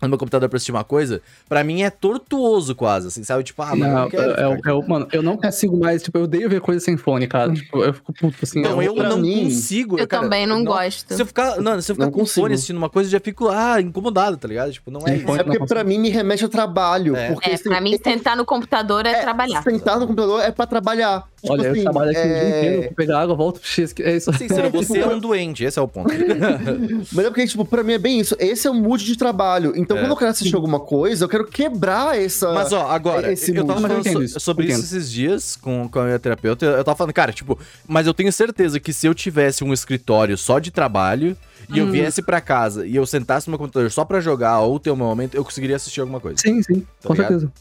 [0.00, 3.42] no meu computador pra assistir uma coisa, pra mim é tortuoso quase, assim, sabe?
[3.44, 4.30] Tipo, ah, mano, eu Não, não quero.
[4.32, 7.26] é, é, é mano, eu não consigo mais, tipo, eu odeio ver coisa sem fone,
[7.26, 7.52] cara.
[7.52, 8.60] Tipo, eu fico puto assim.
[8.60, 9.98] Então, eu não mim- consigo.
[9.98, 11.14] Eu cara, também não não- gosto.
[11.14, 12.42] Se eu ficar, não, se eu ficar Não com consigo.
[12.42, 14.72] fone assistindo uma coisa, eu já fico, ah, incomodado, tá ligado?
[14.72, 15.26] Tipo, não é isso.
[15.26, 17.16] fone- É porque não pra mim me remete ao trabalho.
[17.16, 17.32] É.
[17.32, 19.62] Porque É, assim, pra mim, sentar no computador é, é, trabalhar.
[19.62, 21.26] Sentar no computador é pra trabalhar.
[21.40, 23.68] Tipo Olha, assim, eu trabalho aqui o dia é- inteiro, vou pegar água, volto pro
[23.68, 23.94] X.
[24.00, 24.32] É isso.
[24.32, 26.08] Sim, você é um doente, esse é o ponto.
[27.12, 28.34] Mas é porque, tipo, pra mim é bem isso.
[28.38, 29.72] Esse é o mood de trabalho.
[29.76, 30.00] Então, É.
[30.00, 32.52] quando eu quero assistir alguma coisa, eu quero quebrar essa.
[32.52, 34.96] Mas, ó, agora, esse eu tava eu falando entendo so- isso, sobre eu isso entendo.
[34.98, 36.64] esses dias com, com a minha terapeuta.
[36.66, 40.36] Eu tava falando, cara, tipo, mas eu tenho certeza que se eu tivesse um escritório
[40.36, 41.36] só de trabalho
[41.72, 44.78] e eu viesse pra casa e eu sentasse no meu computador só pra jogar ou
[44.80, 46.38] ter um momento, eu conseguiria assistir alguma coisa.
[46.40, 47.28] Sim, sim, Tá com ligado?
[47.40, 47.52] certeza.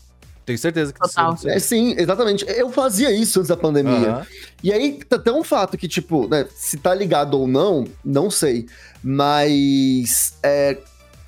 [0.45, 1.33] Tenho certeza que Total.
[1.33, 2.45] isso É, sim, exatamente.
[2.47, 4.09] Eu fazia isso antes da pandemia.
[4.09, 4.27] Aham.
[4.63, 8.29] E aí, tá até um fato que, tipo, né, se tá ligado ou não, não
[8.29, 8.67] sei.
[9.03, 10.37] Mas.
[10.43, 10.77] É,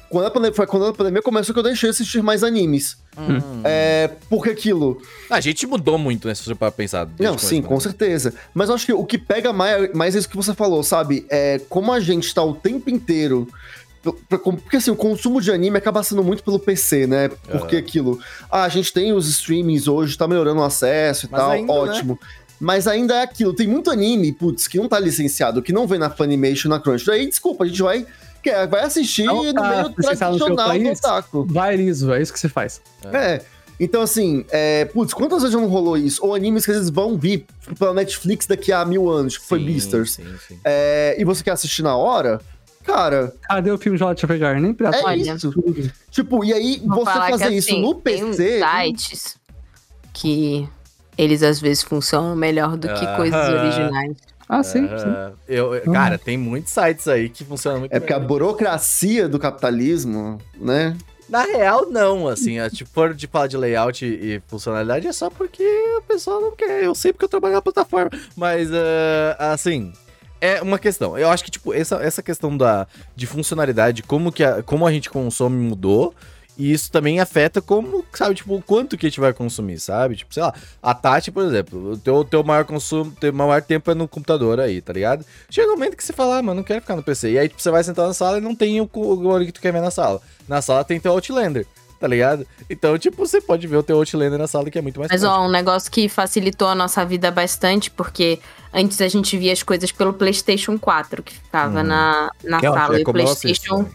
[0.10, 2.98] quando, a pandemia, foi quando a pandemia começou que eu deixei de assistir mais animes.
[3.18, 3.62] Hum.
[3.64, 5.02] É, porque aquilo.
[5.30, 6.36] A gente mudou muito, né?
[6.36, 7.08] Se você para pensar.
[7.20, 8.34] Não, sim, com certeza.
[8.54, 11.26] Mas eu acho que o que pega mais, mais é isso que você falou, sabe?
[11.30, 13.48] É como a gente tá o tempo inteiro.
[14.14, 17.30] Porque assim, o consumo de anime acaba sendo muito pelo PC, né?
[17.30, 17.84] Porque Aham.
[17.86, 18.20] aquilo.
[18.52, 21.74] Ah, a gente tem os streamings hoje, tá melhorando o acesso e Mas tal, ainda,
[21.74, 21.80] né?
[21.80, 22.20] ótimo.
[22.60, 26.00] Mas ainda é aquilo, tem muito anime, putz, que não tá licenciado, que não vem
[26.00, 27.20] na Funimation, na Crunchyroll.
[27.20, 28.06] Aí, desculpa, a gente vai,
[28.68, 30.98] vai assistir Não no tá meio no seu tradicional do país?
[31.00, 31.46] otaku.
[31.48, 32.82] Vai liso, é isso que você faz.
[33.14, 33.42] É.
[33.80, 36.26] Então, assim, é, putz, quantas vezes não rolou isso?
[36.26, 37.46] Ou animes que às vezes vão vir
[37.78, 40.14] pela Netflix daqui a mil anos, que foi Sim, Beasters.
[40.14, 40.60] Sim, sim.
[40.66, 42.42] É, e você quer assistir na hora?
[42.88, 44.60] Cara, Cadê o filme de Hot Pegar?
[44.60, 45.34] Nem pra é Olha.
[45.34, 45.54] isso.
[46.10, 48.60] Tipo, e aí Vou você fazer isso assim, no Tem uns PC.
[48.60, 49.38] sites
[50.14, 50.68] que
[51.18, 53.60] eles às vezes funcionam melhor do que coisas Aham.
[53.60, 54.18] originais.
[54.50, 55.10] Ah, sim, sim.
[55.10, 55.34] Aham.
[55.48, 59.38] Eu, eu- cara, tem muitos sites aí que funcionam muito É porque a burocracia do
[59.38, 60.96] capitalismo, né?
[61.30, 65.12] Na real, não, assim, é, tipo, for de falar de layout e, e funcionalidade é
[65.12, 65.62] só porque
[65.98, 66.86] o pessoal não quer.
[66.86, 68.10] Eu sei porque eu trabalho na plataforma.
[68.34, 69.92] Mas, é, assim,
[70.40, 71.18] é uma questão.
[71.18, 74.92] Eu acho que, tipo, essa, essa questão da, de funcionalidade, como, que a, como a
[74.92, 76.14] gente consome mudou.
[76.58, 80.16] E isso também afeta como, sabe, tipo, o quanto que a gente vai consumir, sabe?
[80.16, 83.92] Tipo, sei lá, a Tati, por exemplo, o teu, teu maior consumo, teu maior tempo
[83.92, 85.24] é no computador aí, tá ligado?
[85.52, 87.34] Chega um momento que você fala, ah, mano, não quero ficar no PC.
[87.34, 89.62] E aí, tipo, você vai sentar na sala e não tem o, o que tu
[89.62, 90.20] quer ver na sala.
[90.48, 91.68] Na sala tem teu Outlander,
[92.00, 92.46] tá ligado?
[92.70, 95.22] Então, tipo, você pode ver o teu Outlander na sala que é muito mais Mas,
[95.22, 95.42] prático.
[95.42, 98.40] ó, um negócio que facilitou a nossa vida bastante, porque
[98.74, 101.84] antes a gente via as coisas pelo PlayStation 4, que ficava Hum.
[101.84, 102.96] na, na Que é sala.
[102.96, 103.86] é e o PlayStation,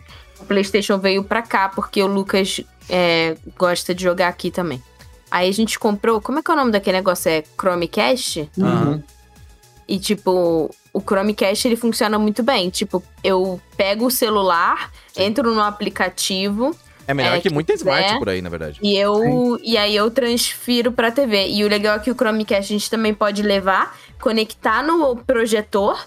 [0.41, 4.83] o PlayStation veio pra cá, porque o Lucas é, gosta de jogar aqui também.
[5.31, 6.21] Aí a gente comprou.
[6.21, 7.31] Como é que é o nome daquele negócio?
[7.31, 8.51] É Chromecast?
[8.61, 9.03] Aham.
[9.89, 12.69] E, tipo, o Chromecast ele funciona muito bem.
[12.71, 16.77] Tipo, eu pego o celular, entro no aplicativo
[17.07, 18.79] É melhor é, que que muita Smart por aí, na verdade.
[18.83, 21.49] e eu e aí eu transfiro pra TV.
[21.49, 25.99] E o legal é que o Chromecast a gente também pode levar, conectar no projetor.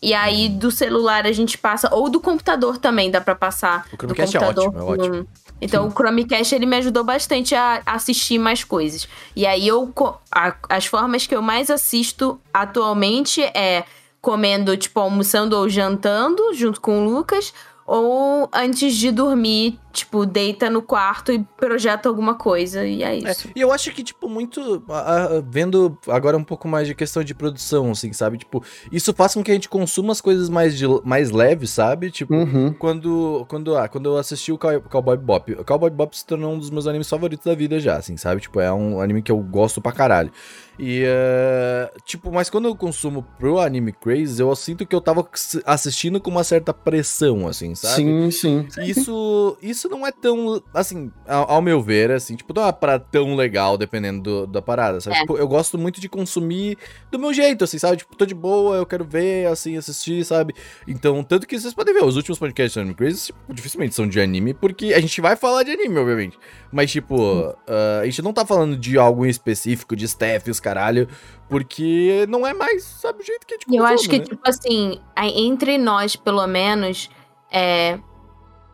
[0.00, 3.84] E aí do celular a gente passa ou do computador também dá pra passar.
[3.92, 5.28] O Chromecast é do computador ótimo, é ótimo.
[5.60, 9.08] Então o Chromecast ele me ajudou bastante a assistir mais coisas.
[9.34, 9.92] E aí eu
[10.30, 13.82] a- as formas que eu mais assisto atualmente é
[14.20, 17.52] comendo, tipo, almoçando ou jantando junto com o Lucas,
[17.86, 22.86] ou antes de dormir, tipo, deita no quarto e projeta alguma coisa.
[22.86, 23.48] E é É, isso.
[23.54, 24.82] e eu acho que, tipo, muito.
[24.88, 28.38] a- a- vendo agora um pouco mais de questão de produção, assim, sabe?
[28.38, 28.62] Tipo,
[28.92, 32.10] isso faz com que a gente consuma as coisas mais, de, mais leves, sabe?
[32.10, 32.72] Tipo, Uhum.
[32.72, 36.52] quando, quando, ah, quando eu assisti o Cow- Cowboy Bop, o Cowboy Bop se tornou
[36.52, 38.40] um dos meus animes favoritos da vida já, assim, sabe?
[38.40, 40.30] Tipo, é um anime que eu gosto pra caralho.
[40.78, 45.26] E, eh, tipo, mas quando eu consumo pro Anime Craze, eu sinto que eu tava
[45.66, 47.96] assistindo com uma certa pressão, assim, sabe?
[47.96, 48.68] Sim, sim.
[48.82, 53.04] Isso, isso não é tão, assim, ao, ao meu ver, assim, tipo, não é parada
[53.10, 55.16] tão legal, dependendo do- da parada, sabe?
[55.16, 55.20] É.
[55.20, 56.76] Tipo, eu gosto muito de consumir
[57.10, 57.96] do meu jeito, assim, sabe?
[57.98, 60.54] Tipo, tô de boa, eu quero ver, assim, assistir, sabe?
[60.86, 64.08] Então, tanto que vocês podem ver, os últimos podcasts do Anime Crazy, tipo, dificilmente são
[64.08, 66.38] de anime, porque a gente vai falar de anime, obviamente.
[66.70, 70.60] Mas, tipo, ah, a gente não tá falando de algo em específico, de staff, os
[70.60, 71.08] caralho,
[71.48, 74.18] porque não é mais, sabe, o jeito que a gente E eu consome, acho que,
[74.18, 74.24] né?
[74.24, 77.10] tipo assim, entre nós, pelo menos,
[77.50, 77.98] é,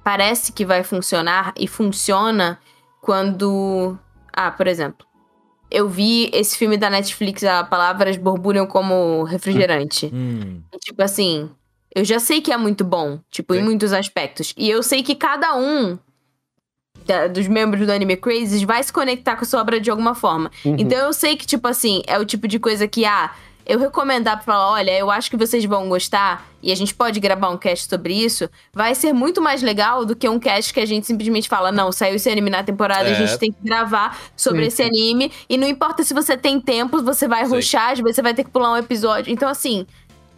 [0.05, 2.59] parece que vai funcionar e funciona
[3.01, 3.99] quando.
[4.33, 5.07] Ah, por exemplo,
[5.71, 10.11] eu vi esse filme da Netflix, a Palavras Borbulham como Refrigerante.
[10.13, 11.51] Hum, E, tipo assim,
[11.95, 13.65] eu já sei que é muito bom, tipo, em Sim.
[13.65, 14.53] muitos aspectos.
[14.57, 15.99] E eu sei que cada um
[17.07, 20.15] da- dos membros do Anime Crazy vai se conectar com a sua obra de alguma
[20.15, 20.51] forma.
[20.65, 20.77] Uhum.
[20.79, 23.33] Então eu sei que, tipo assim, é o tipo de coisa que, ah,
[23.67, 27.19] eu recomendar pra falar, olha, eu acho que vocês vão gostar e a gente pode
[27.21, 30.81] gravar um cast sobre isso, vai ser muito mais legal do que um cast que
[30.81, 33.13] a gente simplesmente fala, não, saiu esse anime na temporada, É.
[33.13, 35.33] a gente tem que gravar sobre Sim, esse anime.
[35.49, 37.55] E não importa se você tem tempo, você vai Sim.
[37.55, 39.33] rushar, às vezes você vai ter que pular um episódio.
[39.33, 39.87] Então, assim,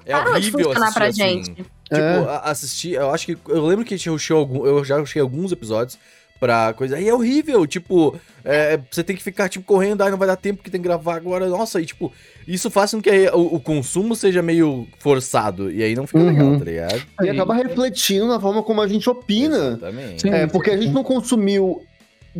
[0.04, 1.18] é parou de horrível funcionar pra assim.
[1.18, 1.50] gente.
[1.54, 2.40] Tipo, É.
[2.44, 3.38] assistir, eu acho que.
[3.48, 4.66] Eu lembro que a gente rushou algum.
[4.66, 5.96] Eu já rushei alguns episódios.
[6.38, 6.96] Pra coisa.
[6.96, 10.36] Aí é horrível, tipo, é, você tem que ficar, tipo, correndo, aí não vai dar
[10.36, 11.48] tempo que tem que gravar agora.
[11.48, 12.12] Nossa, e tipo,
[12.46, 15.70] isso faz com que o, o consumo seja meio forçado.
[15.70, 16.26] E aí não fica Uhum.
[16.26, 17.02] legal, tá ligado?
[17.22, 19.56] E acaba refletindo na forma como a gente opina.
[19.68, 20.22] Exatamente.
[20.22, 20.30] Sim.
[20.30, 21.82] É, porque a gente não consumiu,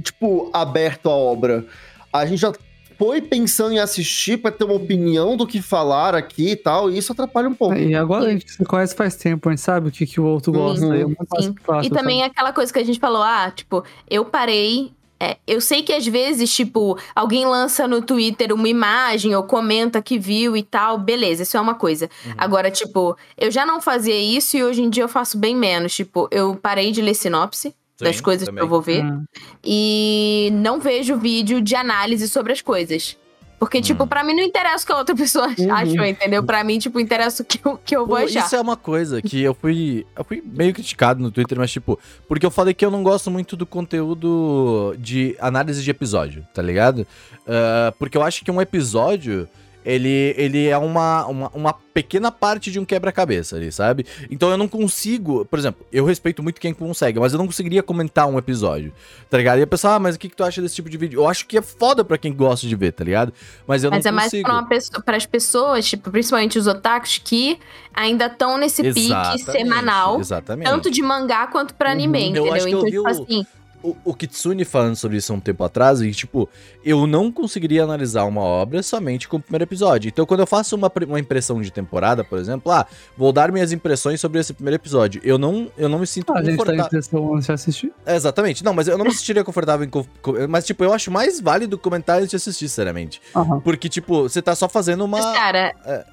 [0.03, 1.65] tipo, aberto a obra.
[2.13, 2.53] A gente já
[2.99, 6.99] foi pensando em assistir pra ter uma opinião do que falar aqui e tal, e
[6.99, 7.77] isso atrapalha um pouco.
[7.77, 10.25] E agora a gente se conhece faz tempo, a gente sabe o que, que o
[10.25, 10.87] outro gosta.
[10.87, 10.95] Uhum.
[10.95, 11.55] é muito Sim.
[11.65, 14.93] fácil, E também é aquela coisa que a gente falou, ah, tipo, eu parei.
[15.19, 20.03] é, eu sei que às vezes, tipo, alguém lança no Twitter uma imagem ou comenta
[20.03, 22.11] que viu e tal, beleza, isso é uma coisa.
[22.37, 25.95] Agora, tipo, eu já não fazia isso e hoje em dia eu faço bem menos.
[25.95, 28.61] Tipo, eu parei de ler sinopse das Sim, coisas também.
[28.61, 29.25] que eu vou ver Hum.
[29.65, 33.17] e não vejo vídeo de análise sobre as coisas.
[33.59, 34.07] Porque, tipo, Hum.
[34.07, 35.73] pra mim não interessa o que a outra pessoa Uhum.
[35.73, 36.43] achou, entendeu?
[36.45, 38.45] Pra mim, tipo, interessa o que eu, que eu vou Pô, achar.
[38.45, 40.07] Isso é uma coisa que eu fui.
[40.15, 43.31] Eu fui meio criticado no Twitter, mas tipo, porque eu falei que eu não gosto
[43.31, 47.07] muito do conteúdo de análise de episódio, tá ligado?
[47.47, 49.49] Ah, porque eu acho que um episódio.
[49.87, 54.05] Ele, ele é uma, uma, uma pequena parte de um quebra-cabeça ali, sabe?
[54.31, 55.45] Então eu não consigo.
[55.45, 58.93] Por exemplo, eu respeito muito quem consegue, mas eu não conseguiria comentar um episódio,
[59.31, 59.61] tá ligado?
[59.61, 61.21] E a pessoa, ah, mas o que, que tu acha desse tipo de vídeo?
[61.21, 63.33] Eu acho que é foda pra quem gosta de ver, tá ligado?
[63.67, 64.49] Mas eu Mas é não mais consigo.
[64.49, 67.59] pra, uma pessoa, pras pessoas, tipo, principalmente os otakus, que
[67.95, 70.69] ainda estão nesse pique Exatamente, semanal, Exatamente.
[70.69, 72.25] tanto de mangá quanto pra anime, Uhum.
[72.25, 72.53] Eu entendeu?
[72.55, 73.47] acho que eu então, vi tipo o- assim,
[73.83, 76.49] o, o Kitsune falando sobre isso há um tempo atrás, e tipo,
[76.85, 80.09] eu não conseguiria analisar uma obra somente com o primeiro episódio.
[80.09, 83.73] Então, quando eu faço uma, uma impressão de temporada, por exemplo, ah, vou dar minhas
[83.73, 85.21] impressões sobre esse primeiro episódio.
[85.25, 87.03] Eu não, eu não me sinto A gente tá em confortável.
[87.03, 87.93] sessão antes de assistir.
[88.05, 88.65] É, Exatamente.
[88.65, 90.47] Não, mas eu não me sentiria confortável em.
[90.49, 93.21] Mas, tipo, eu acho mais válido comentar antes de assistir, sinceramente.
[93.35, 93.61] Aham.
[93.61, 95.35] Porque, tipo, você tá só fazendo mas, uma.
[95.35, 96.05] cara, é.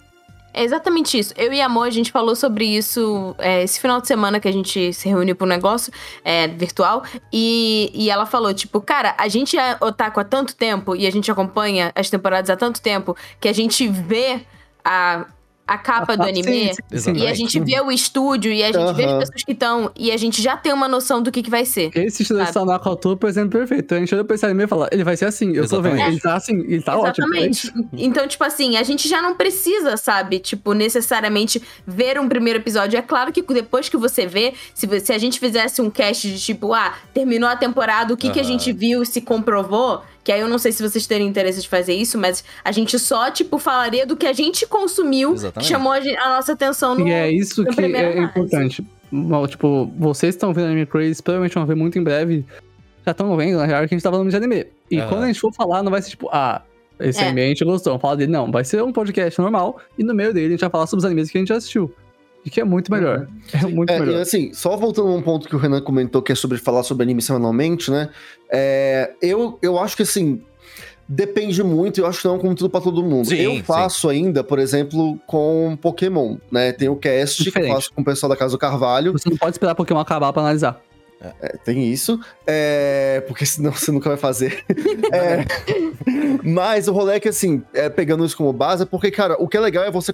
[0.54, 1.34] É exatamente isso.
[1.36, 4.48] Eu e a Amor, a gente falou sobre isso é, esse final de semana que
[4.48, 5.92] a gente se reuniu pra um negócio
[6.24, 7.04] é, virtual.
[7.32, 11.12] E, e ela falou, tipo, cara, a gente é otaku há tanto tempo e a
[11.12, 14.42] gente acompanha as temporadas há tanto tempo que a gente vê
[14.86, 15.26] a,
[15.66, 16.44] a capa do Ah, anime.
[16.44, 17.36] sim, sim, E a Exatamente.
[17.36, 19.92] gente vê o estúdio e a gente vê as pessoas que estão.
[19.96, 21.90] E a gente já tem uma noção do que, que vai ser.
[21.96, 22.52] Esse Sabe?
[22.52, 23.96] Sanaka Autor, por exemplo, perfeito.
[23.96, 25.94] A gente olha pra esse anime e fala, ele vai ser assim, eu tô vendo.
[25.96, 26.12] Exatamente.
[26.14, 27.26] Ele tá assim, ele tá ótimo.
[27.28, 27.68] é Exatamente.
[27.68, 27.74] isso.
[27.94, 32.98] Então, tipo assim, a gente já não precisa, sabe, tipo, necessariamente ver um primeiro episódio.
[32.98, 36.28] É claro que depois que você vê, se, você- se a gente fizesse um cast
[36.30, 40.02] de tipo, ah, terminou a temporada, o que, que a gente viu e se comprovou,
[40.24, 42.98] que aí eu não sei se vocês teriam interesse de fazer isso, mas a gente
[42.98, 45.70] só, tipo, falaria do que a gente consumiu, que Exatamente.
[45.70, 47.08] chamou a, gen- a nossa atenção no.
[47.08, 48.20] E é isso que é análise.
[48.20, 48.86] importante.
[49.12, 52.46] Bom, Tipo, vocês estão vendo Anime Crazy, provavelmente vão ver muito em breve.
[53.06, 54.66] Já estão vendo, na real, que a gente tá falando de anime.
[54.90, 55.10] E Aham.
[55.10, 56.62] quando a gente for falar, não vai ser tipo, ah,
[57.00, 57.26] esse É.
[57.26, 58.32] anime a gente gostou, vamos falar dele.
[58.32, 59.80] Não, vai ser um podcast normal.
[59.98, 61.58] E no meio dele a gente vai falar sobre os animes que a gente já
[61.58, 61.94] assistiu.
[62.46, 63.28] E que é muito melhor.
[63.54, 64.22] É muito É, e melhor.
[64.22, 67.04] assim, só voltando a um ponto que o Renan comentou, que é sobre falar sobre
[67.04, 68.10] anime semanalmente, né?
[68.52, 70.42] É, eu, eu acho que assim.
[71.06, 73.28] Depende muito, eu acho que não é um conteúdo pra todo mundo.
[73.28, 73.64] Sim, eu sim.
[73.64, 76.72] faço ainda, por exemplo, com Pokémon, né?
[76.72, 77.74] Tem o cast que eu Diferente.
[77.76, 79.12] faço com o pessoal da Casa do Carvalho.
[79.12, 80.82] Você não pode esperar Pokémon acabar pra analisar.
[81.42, 82.20] É, tem isso.
[82.48, 84.64] É, porque senão você nunca vai fazer.
[85.12, 85.46] É,
[86.44, 89.48] mas o rolê é que, assim, é, pegando isso como base, é porque, cara, o
[89.48, 90.14] que é legal é você.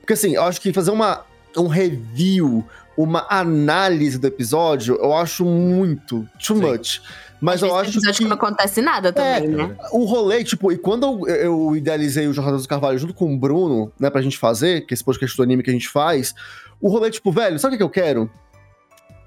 [0.00, 1.24] Porque, assim, eu acho que fazer uma,
[1.56, 2.64] um review,
[2.96, 6.62] uma análise do episódio, eu acho muito, too Sim.
[6.62, 7.00] much.
[7.40, 8.22] Mas eu acho episódio que.
[8.22, 9.76] que não acontece nada também, né?
[9.92, 13.38] O rolê, tipo, e quando eu, eu idealizei o Jornada do Carvalho junto com o
[13.38, 16.34] Bruno, né, pra gente fazer, que é esse podcast do anime que a gente faz,
[16.80, 18.30] o rolê, tipo, velho, sabe o que eu quero?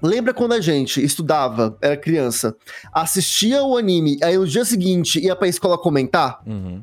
[0.02, 2.56] Lembra quando a gente estudava, era criança,
[2.92, 6.40] assistia o anime, aí no dia seguinte ia pra escola comentar?
[6.46, 6.82] Uhum.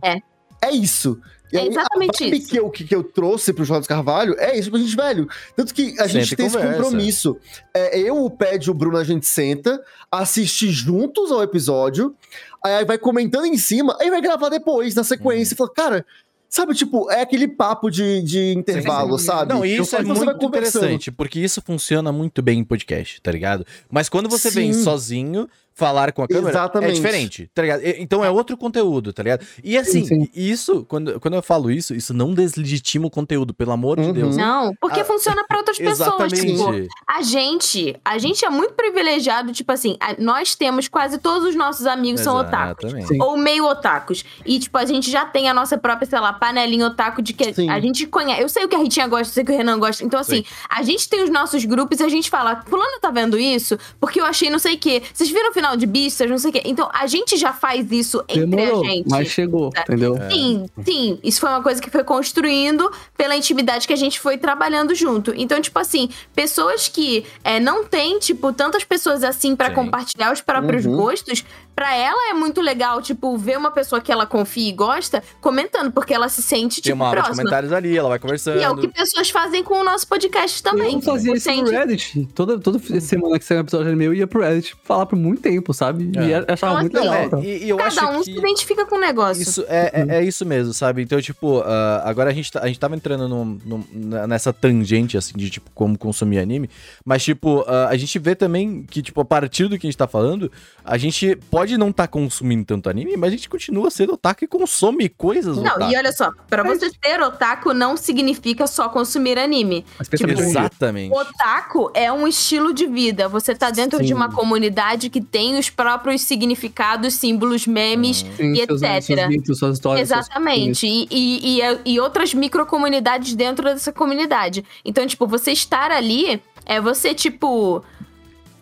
[0.62, 1.20] É isso.
[1.52, 2.50] E É aí, exatamente a isso.
[2.50, 5.28] Que eu, que, que eu trouxe pro do Carvalho é isso pra gente, velho.
[5.56, 6.82] Tanto que a gente Sempre tem esse conversa.
[6.84, 7.38] compromisso.
[7.74, 9.82] É, eu, o Ped e o Bruno, a gente senta,
[10.12, 12.16] assiste juntos ao episódio,
[12.64, 15.54] aí vai comentando em cima, aí vai gravar depois, na sequência.
[15.54, 16.06] E fala, cara,
[16.50, 19.54] sabe, tipo, é aquele papo de, de intervalo, sabe?
[19.54, 23.32] Não, Eu isso é vai muito interessante, porque isso funciona muito bem em podcast, tá
[23.32, 23.66] ligado?
[23.92, 24.84] Mas quando você vem Sim.
[24.84, 26.92] sozinho, falar com a câmera, Exatamente.
[26.92, 27.82] é diferente, tá ligado?
[28.00, 29.46] Então é outro conteúdo, tá ligado?
[29.64, 30.30] E assim, Sim, sim.
[30.34, 34.14] isso, quando, quando eu falo isso, isso não deslegitima o conteúdo, pelo amor de Uhum.
[34.14, 34.38] Deus.
[34.38, 36.32] Não, porque Ah, funciona pra outras pessoas.
[36.32, 41.50] Tipo, a gente, a gente é muito privilegiado, tipo assim, a- nós temos quase todos
[41.50, 42.92] os nossos amigos são otakus.
[43.08, 43.22] Sim.
[43.22, 44.24] Ou meio otakus.
[44.46, 47.54] E, tipo, a gente já tem a nossa própria, sei lá, panelinha otaku de que
[47.54, 47.70] Sim.
[47.70, 48.42] a gente conhece.
[48.42, 50.04] Eu sei o que a Ritinha gosta, eu sei o que o Renan gosta.
[50.06, 53.38] Então, assim, a gente tem os nossos grupos e a gente fala, fulano tá vendo
[53.38, 53.78] isso?
[54.00, 55.02] Porque eu achei não sei o quê.
[55.14, 56.62] Vocês viram o final final de Beastars, não sei o quê.
[56.66, 59.10] Então, a gente já faz isso entre Demorou, a gente.
[59.10, 60.16] mas chegou, entendeu?
[60.18, 60.30] É.
[60.30, 61.20] Sim, sim.
[61.24, 65.34] Isso foi uma coisa que foi construindo pela intimidade que a gente foi trabalhando junto.
[65.36, 69.76] Então, tipo assim, pessoas que é, não têm, tipo, tantas pessoas assim pra Sim.
[69.76, 70.96] compartilhar os próprios Uhum.
[70.98, 71.44] gostos,
[71.76, 75.92] pra ela é muito legal, tipo, ver uma pessoa que ela confia e gosta comentando,
[75.92, 77.44] porque ela se sente, Tem tipo, uma aba de próxima.
[77.44, 78.60] comentários ali, ela vai conversando.
[78.60, 80.96] E é o que pessoas fazem com o nosso podcast também.
[80.96, 82.28] Eu fazia isso no sente- Reddit.
[82.34, 85.42] Toda, toda semana que saiu um episódio meu, eu ia pro Reddit falar por muito
[85.42, 86.10] tempo, sabe?
[86.16, 86.40] E É.
[86.40, 87.40] eu achava Então, muito assim, legal.
[87.42, 88.26] É, e, e eu acho Cada um que...
[88.26, 89.42] se identifica com o negócio.
[89.44, 91.02] Isso é, é, é isso mesmo, sabe?
[91.02, 94.54] Então, tipo, ah, agora a gente, tá- a gente tava entrando num- num- na- nessa
[94.54, 96.70] tangente, assim, de, tipo, como consumir anime.
[97.04, 99.98] Mas, tipo, ah, a gente vê também que, tipo, a partir do que a gente
[99.98, 100.52] tá falando,
[100.84, 104.48] a gente pode não tá consumindo tanto anime, mas a gente continua sendo otaku e
[104.48, 105.92] consome coisas Não, otaku.
[105.92, 109.86] e olha só, pra você ser otaku não significa só consumir anime.
[110.16, 110.30] Tipo.
[110.32, 111.14] Exatamente.
[111.14, 113.28] Otaku é um estilo de vida.
[113.28, 114.14] Você tá dentro de Sim.
[114.14, 119.02] uma comunidade que tem os próprios significados, símbolos, memes Sim, e seus, etc.
[119.04, 120.08] seus mitos, suas histórias.
[120.08, 120.86] suas Exatamente.
[120.88, 124.64] E, e, e, e outras microcomunidades dentro dessa comunidade.
[124.84, 127.84] Então, tipo, você estar ali é você, tipo,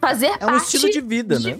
[0.01, 1.59] fazer É um parte estilo de vida, de- né?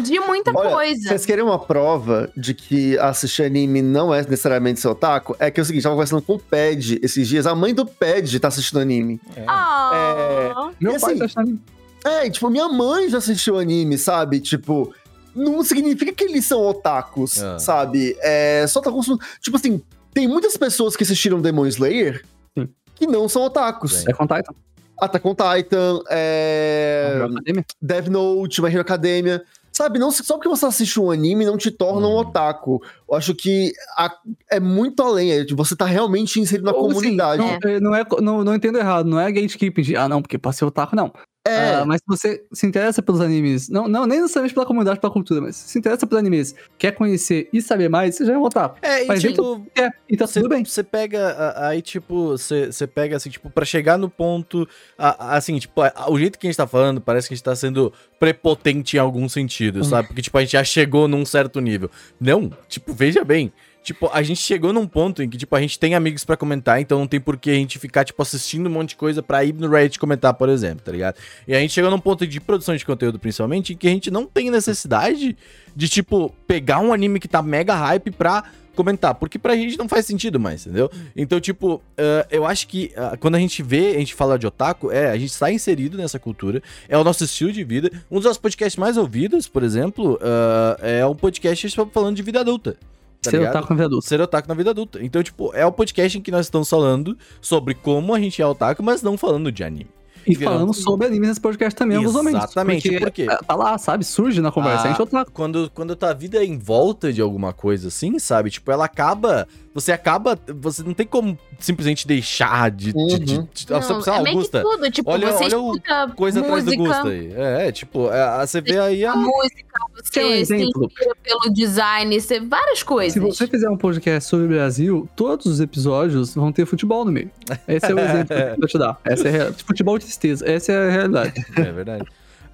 [0.00, 1.08] De muita Olha, coisa.
[1.08, 5.36] vocês querem uma prova de que assistir anime não é necessariamente ser otaku?
[5.38, 7.84] É que é o seguinte, tava conversando com o Ped esses dias, a mãe do
[7.86, 9.20] Ped tá assistindo anime.
[9.46, 11.60] Ah, Meu E pai assim, tá achando.
[12.04, 14.40] É, tipo, minha mãe já assistiu anime, sabe?
[14.40, 14.92] Tipo,
[15.34, 17.58] não significa que eles são otakus, É.
[17.58, 18.16] sabe?
[18.20, 19.22] É, só tá consumindo.
[19.40, 19.80] Tipo assim,
[20.12, 22.24] tem muitas pessoas que assistiram Demon Slayer
[22.58, 22.68] Sim.
[22.96, 24.06] que não são otakus.
[24.06, 24.52] É com Titan.
[25.00, 27.18] Attack on Titan, é...
[27.46, 27.64] É.
[27.80, 29.42] Death Note, My Hero Academia.
[29.72, 32.18] Sabe, não, só porque você assiste um anime não te torna um Hum.
[32.18, 32.80] otaku.
[33.08, 34.14] Eu acho que a-
[34.50, 35.32] é muito além.
[35.32, 37.42] É, você tá realmente inserido na Ou, assim, comunidade.
[37.42, 40.36] não, é, não, é, não, não entendo errado, não é gatekeeping de, ah, não, porque
[40.38, 41.10] pra ser otaku, não.
[41.44, 45.00] É, Ah, mas se você se interessa pelos animes, não, não nem necessariamente pela comunidade,
[45.00, 48.38] pela cultura, mas se interessa pelos animes, quer conhecer e saber mais, você já é
[48.38, 48.78] um otaku.
[48.80, 50.64] É, e Mas tipo, É, e tá Você tudo bem.
[50.64, 56.18] você pega, aí, tipo, você pega, assim, tipo, pra chegar no ponto, assim, tipo, o
[56.18, 59.28] jeito que a gente tá falando, parece que a gente tá sendo prepotente em algum
[59.28, 60.08] sentido, sabe?
[60.08, 61.90] Porque, tipo, a gente já chegou num certo nível.
[62.20, 63.52] Não, tipo, veja bem.
[63.82, 66.80] Tipo, a gente chegou num ponto em que, tipo, a gente tem amigos pra comentar,
[66.80, 69.44] então não tem por que a gente ficar, tipo, assistindo um monte de coisa pra
[69.44, 71.16] ir no Reddit comentar, por exemplo, tá ligado?
[71.48, 74.10] E a gente chegou num ponto de produção de conteúdo, principalmente, em que a gente
[74.10, 75.36] não tem necessidade
[75.74, 79.88] de, tipo, pegar um anime que tá mega hype pra comentar, porque pra gente não
[79.88, 80.90] faz sentido mais, entendeu?
[81.14, 84.46] Então, tipo, eh, eu acho que ah, quando a gente vê, a gente fala de
[84.46, 87.90] otaku, é, a gente está inserido nessa cultura, é o nosso estilo de vida.
[88.10, 92.40] Um dos nossos podcasts mais ouvidos, por exemplo, ah, é um podcast falando de vida
[92.40, 92.76] adulta.
[93.22, 93.52] Tá Ser ligado?
[93.56, 94.08] otaku na vida adulta.
[94.08, 94.98] Ser otaku na vida adulta.
[95.02, 98.46] Então, tipo, é o podcast em que nós estamos falando sobre como a gente é
[98.46, 99.88] otaku, mas não falando de anime.
[100.24, 102.38] E Virando- falando sobre anime nesse podcast também, alguns momentos.
[102.44, 103.26] Exatamente, Porque por quê?
[103.28, 104.04] é, tá lá, sabe?
[104.04, 104.82] Surge na conversa.
[104.82, 105.32] Ah, a gente é otaku.
[105.32, 108.50] Quando, quando a tua vida é em volta de alguma coisa assim, sabe?
[108.50, 109.48] Tipo, ela acaba.
[109.74, 110.38] Você acaba.
[110.60, 112.92] Você não tem como simplesmente deixar de.
[112.92, 113.48] de, de, Uhum.
[113.54, 113.80] de- não,
[114.12, 114.90] lá, é meio Augusta, que tudo.
[114.90, 117.32] Tipo, olha- você olha coisa atrás do música, Gusta aí.
[117.34, 119.12] É, é, tipo, é, você vê aí a.
[119.12, 120.90] a música, um você se exemplo?
[121.22, 123.12] pelo design, você, várias coisas.
[123.14, 127.12] Se você fizer um podcast sobre o Brasil, todos os episódios vão ter futebol no
[127.12, 127.30] meio.
[127.66, 129.00] Esse é o exemplo que eu vou te dar.
[129.04, 130.48] Essa é a real- Futebol de tristeza.
[130.50, 131.46] Essa é a realidade.
[131.56, 132.04] É verdade.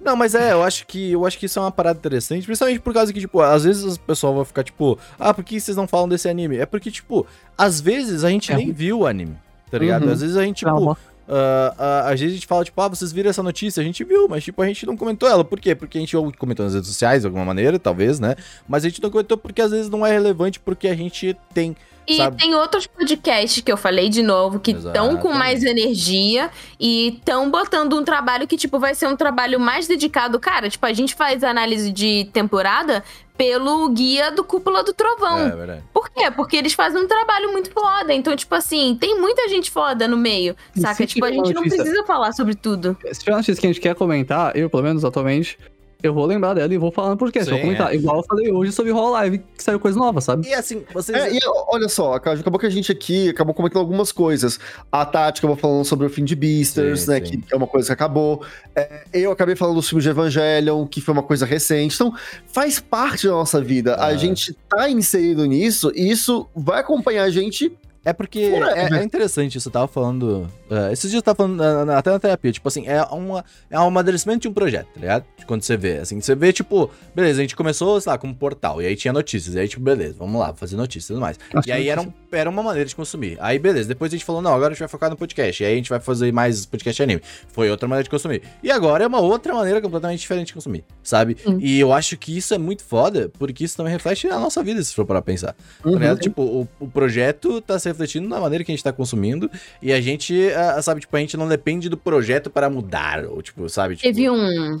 [0.01, 2.79] Não, mas é, eu acho que eu acho que isso é uma parada interessante, principalmente
[2.79, 5.75] por causa que, tipo, às vezes o pessoal vai ficar, tipo, ah, por que vocês
[5.75, 6.57] não falam desse anime?
[6.57, 7.27] É porque, tipo,
[7.57, 9.35] às vezes a gente É nem viu o anime,
[9.69, 10.05] tá ligado?
[10.05, 10.13] Uhum.
[10.13, 10.97] Às vezes a gente, tipo.
[11.31, 13.79] Ah, ah, às vezes a gente fala, tipo, ah, vocês viram essa notícia?
[13.81, 15.45] A gente viu, mas, tipo, a gente não comentou ela.
[15.45, 15.75] Por quê?
[15.75, 18.35] Porque a gente ou comentou nas redes sociais, de alguma maneira, talvez, né?
[18.67, 21.75] Mas a gente não comentou porque às vezes não é relevante, porque a gente tem.
[22.09, 22.37] E sabe?
[22.37, 26.49] tem outros podcasts que eu falei de novo, que estão com mais energia
[26.79, 30.39] e estão botando um trabalho que, tipo, vai ser um trabalho mais dedicado.
[30.39, 33.03] Cara, tipo, a gente faz análise de temporada
[33.37, 35.39] pelo guia do Cúpula do Trovão.
[35.39, 35.83] É, verdade.
[35.93, 36.29] Por quê?
[36.29, 38.13] Porque eles fazem um trabalho muito foda.
[38.13, 41.05] Então, tipo assim, tem muita gente foda no meio, E saca?
[41.07, 42.97] Tipo, a gente não notícia- precisa falar sobre tudo.
[43.13, 45.57] Se tiver uma notícia que a gente quer comentar, eu, pelo menos atualmente,
[46.01, 47.45] eu vou lembrar dela e vou falar no podcast.
[47.49, 47.91] Sim, vou comentar.
[47.91, 47.95] é.
[47.95, 50.47] Igual eu falei hoje sobre Hololive, que saiu coisa nova, sabe?
[50.47, 51.17] E assim, vocês.
[51.17, 54.59] É, e olha só, acabou que a gente aqui acabou comentando algumas coisas.
[54.91, 57.25] A Tati acabou falando sobre o fim de Beasters, Sim, né?
[57.25, 57.41] sim.
[57.41, 58.43] Que é uma coisa que acabou.
[58.75, 61.95] É, eu acabei falando do filme de Evangelion, que foi uma coisa recente.
[61.95, 62.13] Então,
[62.47, 63.95] faz parte da nossa vida.
[63.95, 64.07] Ah.
[64.07, 67.71] A gente tá inserido nisso e isso vai acompanhar a gente.
[68.03, 71.59] É porque é, é interessante, isso eu tava falando Uh, esses dias eu tava falando
[71.59, 74.99] uh, até na terapia, tipo assim, é, uma, é um amadurecimento de um projeto, tá
[74.99, 75.25] ligado?
[75.47, 78.79] Quando você vê, assim, você vê, tipo, beleza, a gente começou, sei lá, como portal,
[78.79, 81.39] e aí tinha notícias, e aí, tipo, beleza, vamos lá, fazer notícias e tudo mais.
[81.55, 83.35] Acho e aí era, um, era uma maneira de consumir.
[83.41, 85.65] Aí, beleza, depois a gente falou, não, agora a gente vai focar no podcast, e
[85.65, 87.21] aí a gente vai fazer mais podcast anime.
[87.47, 88.43] Foi outra maneira de consumir.
[88.61, 91.35] E agora é uma outra maneira completamente diferente de consumir, sabe?
[91.59, 94.83] E eu acho que isso é muito foda, porque isso também reflete na nossa vida,
[94.83, 95.55] se for para pensar.
[95.81, 95.99] Tá uhum.
[95.99, 99.49] Tá tipo, o, o, projeto tá se refletindo na maneira que a gente tá consumindo,
[99.81, 103.41] e a gente, uh, sabe, tipo, a gente não depende do projeto para mudar, ou
[103.41, 103.95] tipo, sabe?
[103.95, 104.07] Tipo...
[104.07, 104.79] Teve um.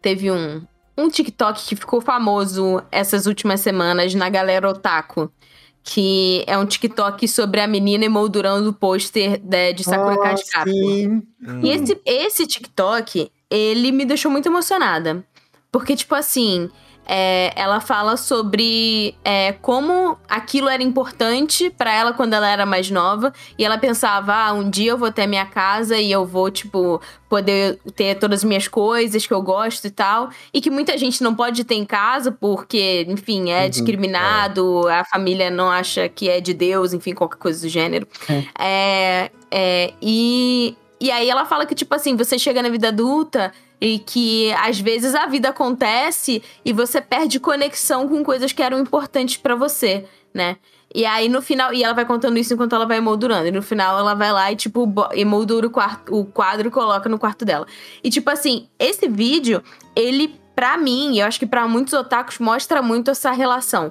[0.00, 0.62] Teve um.
[0.96, 5.30] Um TikTok que ficou famoso essas últimas semanas na galera otaku.
[5.84, 10.72] Que é um TikTok sobre a menina emoldurando o pôster de, de Sakura oh, Card.
[11.60, 15.24] E esse, esse TikTok, ele me deixou muito emocionada.
[15.72, 16.70] Porque, tipo assim,
[17.06, 22.90] é, ela fala sobre é, como aquilo era importante para ela quando ela era mais
[22.90, 23.32] nova.
[23.58, 27.00] E ela pensava, ah, um dia eu vou ter minha casa e eu vou, tipo,
[27.28, 30.30] poder ter todas as minhas coisas que eu gosto e tal.
[30.54, 35.00] E que muita gente não pode ter em casa porque, enfim, é uhum, discriminado, é.
[35.00, 38.06] a família não acha que é de Deus, enfim, qualquer coisa do gênero.
[38.28, 38.44] É.
[38.58, 43.52] é, é e, e aí ela fala que, tipo assim, você chega na vida adulta
[43.82, 48.78] e que às vezes a vida acontece e você perde conexão com coisas que eram
[48.78, 50.56] importantes para você, né?
[50.94, 53.48] E aí no final, e ela vai contando isso enquanto ela vai emoldurando.
[53.48, 57.08] E no final ela vai lá e, tipo, emoldura o, quarto, o quadro e coloca
[57.08, 57.66] no quarto dela.
[58.04, 59.60] E, tipo assim, esse vídeo,
[59.96, 63.90] ele, pra mim, e eu acho que para muitos otakus, mostra muito essa relação.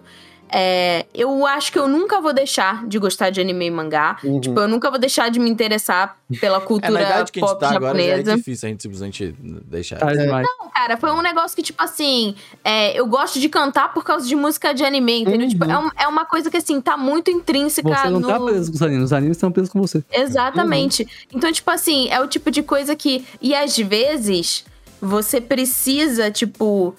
[0.53, 4.17] É, eu acho que eu nunca vou deixar de gostar de anime e mangá.
[4.21, 4.41] Uhum.
[4.41, 7.47] Tipo, eu nunca vou deixar de me interessar pela cultura é, na idade que a
[7.47, 8.11] gente tá japonesa.
[8.11, 9.97] Agora já é difícil a gente simplesmente deixar.
[10.01, 10.25] É.
[10.25, 14.27] Não, cara, foi um negócio que, tipo assim, é, eu gosto de cantar por causa
[14.27, 15.47] de música de anime, entendeu?
[15.47, 15.71] Tipo, uhum.
[15.71, 18.45] Tipo, é, um, é, uma coisa que, assim, tá muito intrínseca Você não tá no...
[18.45, 20.03] tá preso com os animes, os animes estão presos com você.
[20.11, 21.03] Exatamente.
[21.03, 21.37] Uhum.
[21.37, 23.25] Então, tipo assim, é o tipo de coisa que...
[23.41, 24.65] E às vezes,
[25.01, 26.93] você precisa, tipo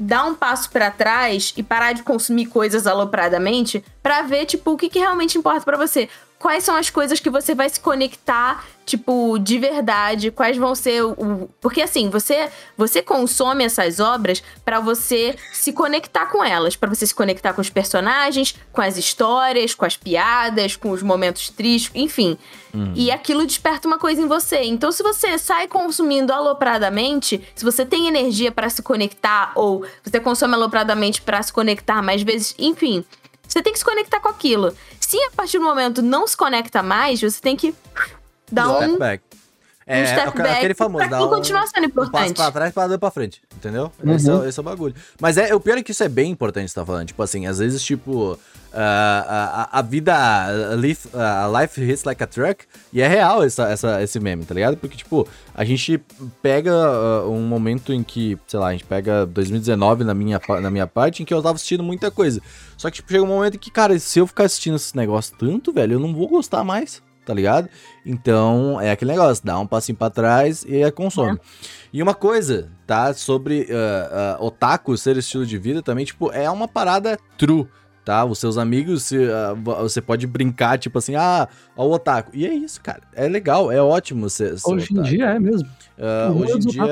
[0.00, 4.76] dar um passo para trás e parar de consumir coisas alopradamente para ver, tipo, o
[4.76, 6.08] que, que realmente importa para você
[6.40, 11.04] quais são as coisas que você vai se conectar, tipo, de verdade, quais vão ser
[11.04, 11.50] o.
[11.60, 12.48] Porque assim, você
[12.78, 17.60] você consome essas obras para você se conectar com elas, para você se conectar com
[17.60, 22.38] os personagens, com as histórias, com as piadas, com os momentos tristes, enfim.
[22.74, 22.92] Hum.
[22.94, 24.62] E aquilo desperta uma coisa em você.
[24.62, 30.18] Então, se você sai consumindo alopradamente, se você tem energia para se conectar ou você
[30.18, 33.04] consome alopradamente para se conectar mais vezes, enfim,
[33.50, 34.74] você tem que se conectar com aquilo.
[35.00, 37.74] Se a partir do momento não se conecta mais, você tem que
[38.50, 38.76] dar um.
[38.76, 39.24] Step back.
[39.86, 42.30] É, um step back aquele famoso, pra um, continuar sendo importante.
[42.30, 43.90] Um passo pra trás para dar pra frente, entendeu?
[44.00, 44.14] Uhum.
[44.14, 44.94] Esse, é, esse, é, o bagulho.
[45.20, 47.08] Mas é, o pior é que isso é bem importante você tá falando.
[47.08, 48.38] Tipo assim, às vezes, tipo,
[48.72, 50.14] Uh, a, a, vida.
[50.14, 52.64] A life, a life hits like a truck.
[52.92, 54.76] E é real essa, essa, esse meme, tá ligado?
[54.76, 56.00] Porque, tipo, a gente
[56.40, 60.70] pega uh, um momento em que, sei lá, a gente pega 2019 na minha, na
[60.70, 62.40] minha parte, em que eu tava assistindo muita coisa.
[62.76, 65.34] Só que, tipo, chega um momento em que, cara, se eu ficar assistindo esse negócio
[65.36, 67.68] tanto, velho, eu não vou gostar mais, tá ligado?
[68.06, 71.36] Então, é aquele negócio, dá um passinho pra trás e é consome.
[71.36, 71.70] É.
[71.92, 73.12] E uma coisa, tá?
[73.14, 77.66] Sobre uh, otaku ser estilo de vida também, tipo, é uma parada true
[78.10, 78.24] tá?
[78.24, 81.46] Os seus amigos, se, uh, você pode brincar, tipo assim, ah,
[81.76, 82.32] ó o otaku.
[82.34, 83.00] E é isso, cara.
[83.14, 85.06] É legal, é ótimo ser, ser Hoje otaku.
[85.06, 85.68] em dia é mesmo.
[85.96, 86.82] Uh, hoje em dia,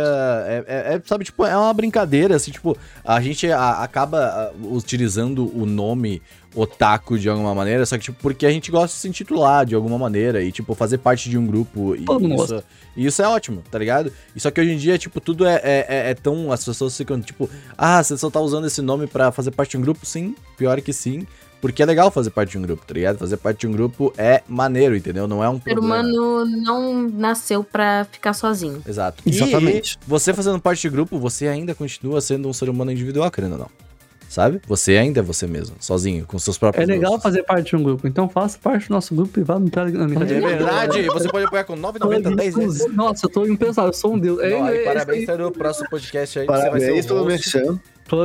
[0.46, 5.50] é, é, é, sabe, tipo, é uma brincadeira, assim, tipo, a gente a, acaba utilizando
[5.60, 6.22] o nome
[6.54, 9.74] otaku de alguma maneira, só que, tipo, porque a gente gosta de se intitular de
[9.74, 11.94] alguma maneira e, tipo, fazer parte de um grupo.
[11.94, 12.62] E Todo isso,
[12.96, 14.12] e isso é ótimo, tá ligado?
[14.34, 16.50] E só que hoje em dia, tipo, tudo é, é, é, é tão.
[16.50, 19.78] As pessoas ficam, tipo, ah, você só tá usando esse nome para fazer parte de
[19.78, 20.04] um grupo?
[20.04, 21.26] Sim, pior que sim.
[21.60, 23.18] Porque é legal fazer parte de um grupo, tá ligado?
[23.18, 25.26] Fazer parte de um grupo é maneiro, entendeu?
[25.26, 26.00] Não é um problema.
[26.00, 28.80] O ser humano não nasceu pra ficar sozinho.
[28.86, 29.24] Exato.
[29.26, 29.98] Exatamente.
[30.00, 33.52] E você fazendo parte de grupo, você ainda continua sendo um ser humano individual, querendo
[33.52, 33.87] ou não.
[34.28, 34.60] Sabe?
[34.66, 36.86] Você ainda é você mesmo, sozinho, com seus próprios.
[36.86, 39.70] É legal fazer parte de um grupo, então faça parte do nosso grupo privado no
[39.70, 40.04] Telegram.
[40.04, 42.92] É verdade, você pode apoiar com 9,90, 10 vezes.
[42.94, 44.38] Nossa, eu tô impensável, eu sou um deus.
[44.38, 46.46] Não, é, parabéns pelo próximo podcast aí.
[46.46, 47.80] Parabéns pelo mexendo.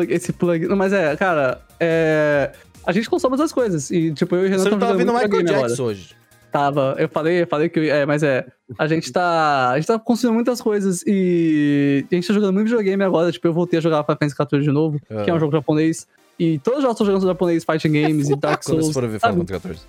[0.10, 0.68] Esse plug.
[0.68, 2.52] Não, mas é, cara, é.
[2.86, 3.90] A gente consome essas coisas.
[3.92, 6.16] E, tipo, eu e o Renan Você não tá ouvindo Michael Jackson hoje.
[6.54, 7.90] Tava, eu falei, eu falei que.
[7.90, 8.46] É, mas é.
[8.78, 9.72] A gente tá.
[9.72, 12.06] A gente tá consumindo muitas coisas e.
[12.12, 13.32] A gente tá jogando muito videogame agora.
[13.32, 16.08] Tipo, eu voltei a jogar Final Fantasy XIV de novo, que é um jogo japonês.
[16.38, 18.82] E todos os jogos estão jogando japonês, Fighting Games é e Dark Souls.
[18.82, 19.80] Quando você for ver Final Fantasy XIV.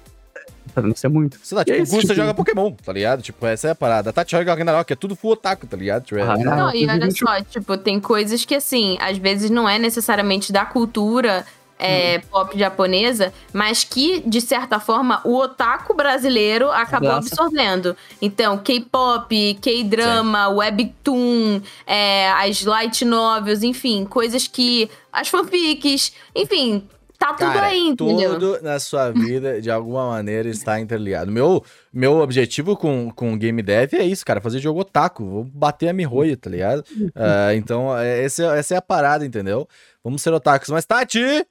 [0.75, 0.89] Tá?
[0.89, 1.39] Isso é muito.
[1.43, 2.15] Sei lá, tipo, o Gusta tipo...
[2.15, 3.21] joga Pokémon, tá ligado?
[3.21, 4.09] Tipo, essa é a parada.
[4.09, 6.05] A Tati joga Ragnarok, é tudo full otaku, tá ligado?
[6.05, 6.23] Tipo, é...
[6.23, 9.79] Ah, não, não, e olha só, tipo, tem coisas que, assim, às vezes não é
[9.79, 11.45] necessariamente da cultura
[11.85, 17.29] é, pop japonesa, mas que, de certa forma, o otaku brasileiro acabou Graça.
[17.29, 17.97] absorvendo.
[18.21, 24.91] Então, K-pop, K-drama, webtoon, é, as light novels, enfim, coisas que.
[25.13, 28.33] As fanfics, enfim, tá tudo Cara, aí, entendeu?
[28.35, 31.31] tudo na sua vida, de alguma maneira, está interligado.
[31.31, 35.25] Meu, meu objetivo com, com game dev é isso, cara, fazer jogo otaku.
[35.25, 36.83] Vou bater a mirroia, tá ligado?
[37.15, 39.69] Ah, então, é- esse é- essa é a parada, entendeu?
[40.03, 40.69] Vamos ser otakus.
[40.71, 41.47] Mas, Tati,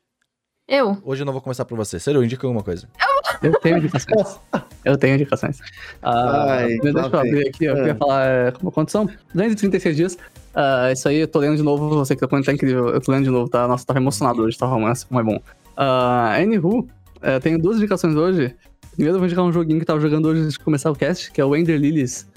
[0.67, 0.97] Eu.
[1.03, 1.99] hoje eu não vou começar por você.
[1.99, 2.87] Sério, indica alguma coisa.
[3.41, 4.39] Eu tenho indicações.
[4.85, 5.59] Eu tenho indicações.
[6.01, 9.05] Ah, Ai, deixa eu abrir aqui, eu queria falar é, como são?
[9.33, 10.17] 236 dias.
[10.55, 12.89] Ah, isso aí, eu tô lendo de novo, você que tá falando tá incrível.
[12.89, 13.67] Eu tô lendo de novo, tá?
[13.67, 15.35] Nossa, tava emocionado hoje, tá romance, como é bom.
[15.77, 16.87] Uh, Anywho,
[17.21, 18.55] é, tenho duas indicações hoje.
[18.93, 20.95] Primeiro eu vou indicar um joguinho que eu tava jogando hoje antes de começar o
[20.95, 22.27] cast, que é o Ender Lilies.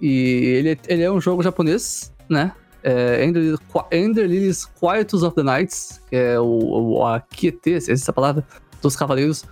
[0.00, 0.10] E
[0.58, 2.52] ele, é- ele é um jogo japonês, né?
[2.82, 3.56] É Ender,
[3.92, 8.44] Ender Lilies Quietus of the Nights, que é o, o a existe essa palavra,
[8.80, 9.44] dos cavaleiros.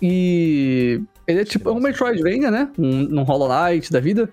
[0.00, 2.70] E ele é tipo é um Metroidvania, né?
[2.78, 4.30] Um, um Hollow Knight da vida.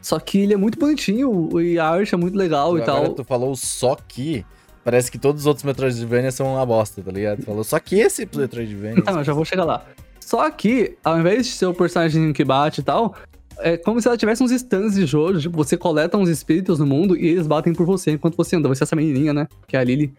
[0.00, 3.14] Só que ele é muito bonitinho e a arte é muito legal e tal.
[3.14, 4.44] tu falou só que.
[4.82, 7.38] Parece que todos os outros Metroidvania são uma bosta, tá ligado?
[7.38, 8.98] Tu falou só que esse Metroidvania.
[8.98, 9.86] Então, eu já vou chegar lá.
[10.20, 13.14] Só que, ao invés de ser o personagem que bate e tal,
[13.58, 15.38] é como se ela tivesse uns stands de jogo.
[15.38, 18.68] Tipo, você coleta uns espíritos no mundo e eles batem por você enquanto você anda.
[18.68, 19.48] Vai ser essa menininha, né?
[19.66, 20.12] Que é a Lily.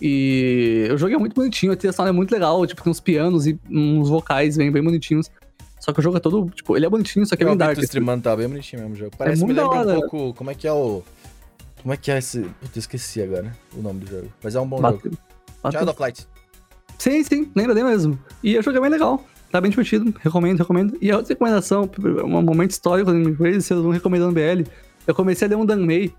[0.00, 2.66] E o jogo é muito bonitinho, a trilha sonora é muito legal.
[2.66, 5.30] Tipo, tem uns pianos e uns vocais bem, bem bonitinhos.
[5.78, 7.54] Só que o jogo é todo, tipo, ele é bonitinho, só que é eu bem
[7.54, 7.78] vi dark.
[7.78, 9.12] tu streamando, tá bem bonitinho mesmo o jogo.
[9.16, 10.34] Parece muito me lembra um pouco.
[10.34, 11.02] Como é que é o.
[11.82, 12.40] Como é que é esse.
[12.60, 14.32] Puta, esqueci agora o nome do jogo.
[14.42, 15.00] Mas é um bom Bateu.
[15.10, 15.18] jogo.
[15.62, 15.80] Bateu.
[15.80, 16.26] Child of Light.
[16.98, 18.16] Sim, sim, lembra dele mesmo.
[18.44, 19.24] E o jogo é bem legal.
[19.52, 20.96] Tá bem divertido, recomendo, recomendo.
[20.98, 21.88] E a outra recomendação,
[22.24, 24.66] um momento histórico da minha vocês vão recomendando BL.
[25.06, 26.10] Eu comecei a ler um Danmei,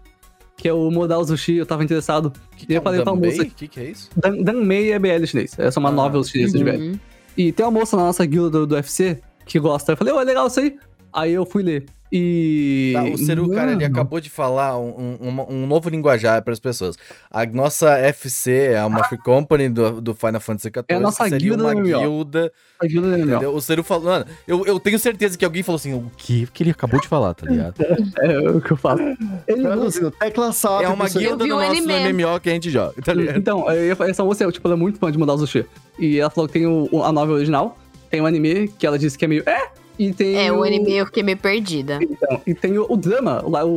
[0.56, 2.32] que é o Modal Sushi, eu tava interessado.
[2.56, 3.42] Que E eu falei pra moça.
[3.42, 4.12] O que, que é isso?
[4.16, 6.78] Dan, Danmei é BL chinês, essa é uma Ah, novel chinesa de BL.
[6.78, 7.00] Uhum.
[7.36, 9.94] E tem uma moça na nossa guilda do, do UFC que gosta.
[9.94, 10.78] Eu falei, ô, é legal isso aí.
[11.12, 11.86] Aí eu fui ler.
[12.16, 12.92] E.
[12.94, 16.44] Tá, o Ceru, cara, ele Mano, acabou de falar um, um, um- um novo linguajar
[16.44, 16.96] para as pessoas.
[17.32, 20.86] A nossa FC é uma free company do, do Final Fantasy XIV.
[20.90, 22.52] É a nossa seria guilda uma guilda.
[22.80, 23.18] A guilda.
[23.18, 23.56] Entendeu?
[23.56, 24.04] O Ceru falou.
[24.12, 27.08] Mano, eu, eu tenho certeza que alguém falou assim: o que que ele acabou de
[27.08, 27.74] falar, tá ligado?
[28.22, 29.02] É o que eu faço.
[29.48, 30.84] Ele Traduzindo, tecla SAP.
[30.84, 32.14] É uma guilda do o nosso anime.
[32.14, 33.38] MMO que a gente joga, tá ligado?
[33.38, 33.66] Então,
[34.08, 35.66] essa moça, tipo, ela é muito fã de mudar o sushi.
[35.98, 37.76] E ela falou que tem o, a novel original,
[38.12, 39.44] tem o anime, que ela disse que é meio.
[39.48, 39.83] É!
[39.98, 40.36] E tem.
[40.48, 42.00] É, o anime eu fiquei meio perdida.
[42.02, 43.70] Então, e tem o, o drama, o, o,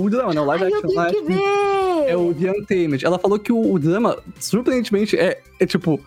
[0.00, 0.40] o, o drama, né?
[0.40, 1.10] O live Ai, eu action tenho lá.
[1.10, 2.08] que ver!
[2.10, 3.04] É o The Untamed.
[3.04, 6.00] Ela falou que o, o drama, surpreendentemente, é, é tipo.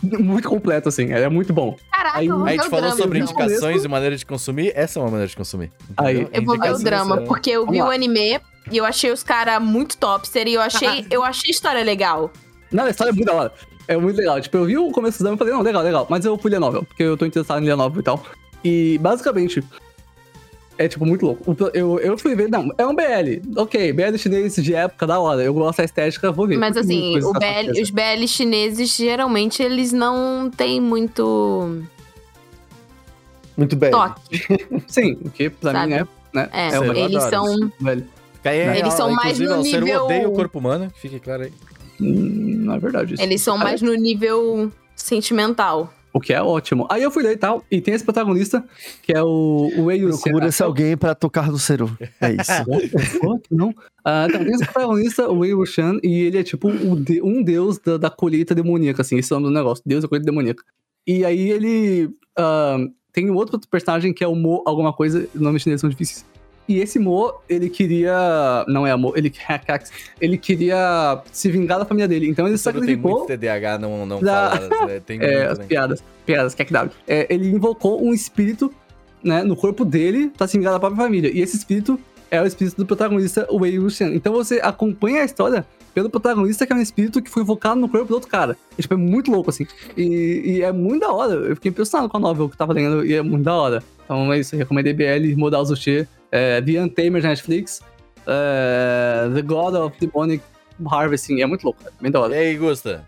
[0.00, 1.10] Muito completo, assim.
[1.12, 1.76] É muito bom.
[1.92, 3.32] Caraca, Aí- A gente o falou drama, sobre então.
[3.32, 4.72] indicações e maneira de consumir.
[4.76, 5.72] Essa é uma maneira de consumir.
[5.96, 6.28] Aí?
[6.32, 9.24] Eu vou ver o drama, são- porque eu vi o anime e eu achei os
[9.24, 12.30] caras muito topster e eu achei, eu achei a história legal.
[12.70, 13.52] Não, a história é muito da hora.
[13.88, 14.40] É muito legal.
[14.40, 16.06] Tipo, eu vi o começo do drama e falei, não, legal, legal.
[16.08, 18.22] Mas eu fui ler novel, porque eu tô interessado em ler novel e tal.
[18.64, 19.62] E, basicamente,
[20.76, 21.56] é, tipo, muito louco.
[21.74, 23.40] Eu, eu fui ver, não, é um BL.
[23.56, 25.42] Ok, BL chinês de época, da hora.
[25.42, 26.56] Eu gosto da estética, vou ver.
[26.58, 31.82] Mas assim, o BL os BL chineses, geralmente, eles não têm muito
[33.56, 33.90] Muito bem.
[33.90, 34.20] toque.
[34.86, 35.86] Sim, o que pra Sabe?
[35.88, 36.48] mim é, né?
[36.52, 37.44] É, eu eles são...
[38.34, 41.42] Fica aí, Eles ó, são mais no nível- odeia o corpo humano, que fique claro
[41.42, 41.52] aí.
[42.00, 43.22] Hum, Não é verdade isso.
[43.22, 45.92] Eles são mais no nível sentimental.
[46.12, 46.86] O que é ótimo.
[46.90, 48.64] Aí eu fui ler e tal, e tem esse protagonista,
[49.02, 50.20] que é o, o Wei Yusen.
[50.20, 51.96] Procura-se alguém pra tocar do Ceru.
[52.20, 53.40] É isso.
[53.50, 53.74] Não.
[54.04, 57.96] Ah, então, tem esse protagonista, o Wei Wuxian, e ele é tipo um deus da,
[57.96, 60.64] da colheita demoníaca, assim, esse é o nome do negócio, deus da colheita demoníaca.
[61.06, 62.78] E aí ele ah,
[63.12, 66.24] tem um outro personagem que é o Mo alguma coisa, nomes chineses são difíceis.
[66.68, 68.64] E esse Mo, ele queria.
[68.68, 69.32] Não é Mo, ele,
[70.20, 72.28] ele queria se vingar da família dele.
[72.28, 73.26] Então ele Ceru tem muito sacrificou.
[73.26, 75.00] TDAH, não, não Da- né?
[75.04, 75.64] Tem É, muito, as né?
[75.66, 76.04] piadas.
[76.26, 76.88] Piadas, que é que dá.
[77.06, 78.72] É, ele invocou um espírito,
[79.24, 81.30] né, no corpo dele pra se vingar da própria família.
[81.32, 81.98] E esse espírito
[82.30, 84.08] é o espírito do protagonista, o Wei Wuxian.
[84.14, 85.64] Então você acompanha a história
[85.94, 88.56] pelo protagonista, que é um espírito que foi invocado no corpo do outro cara.
[88.76, 89.66] E, tipo, é muito louco, assim.
[89.96, 91.32] E, e é muito da hora.
[91.32, 93.82] Eu fiquei impressionado com a novel que eu tava lendo e é muito da hora.
[94.04, 97.80] Então é isso, eu recomendei BL, Modal Zushi, é, The Untamer na Netflix,
[98.26, 100.42] é, The God of Demonic
[100.86, 101.40] Harvesting.
[101.40, 102.34] É muito louco, é bem da E hora.
[102.34, 103.04] aí, Gusta?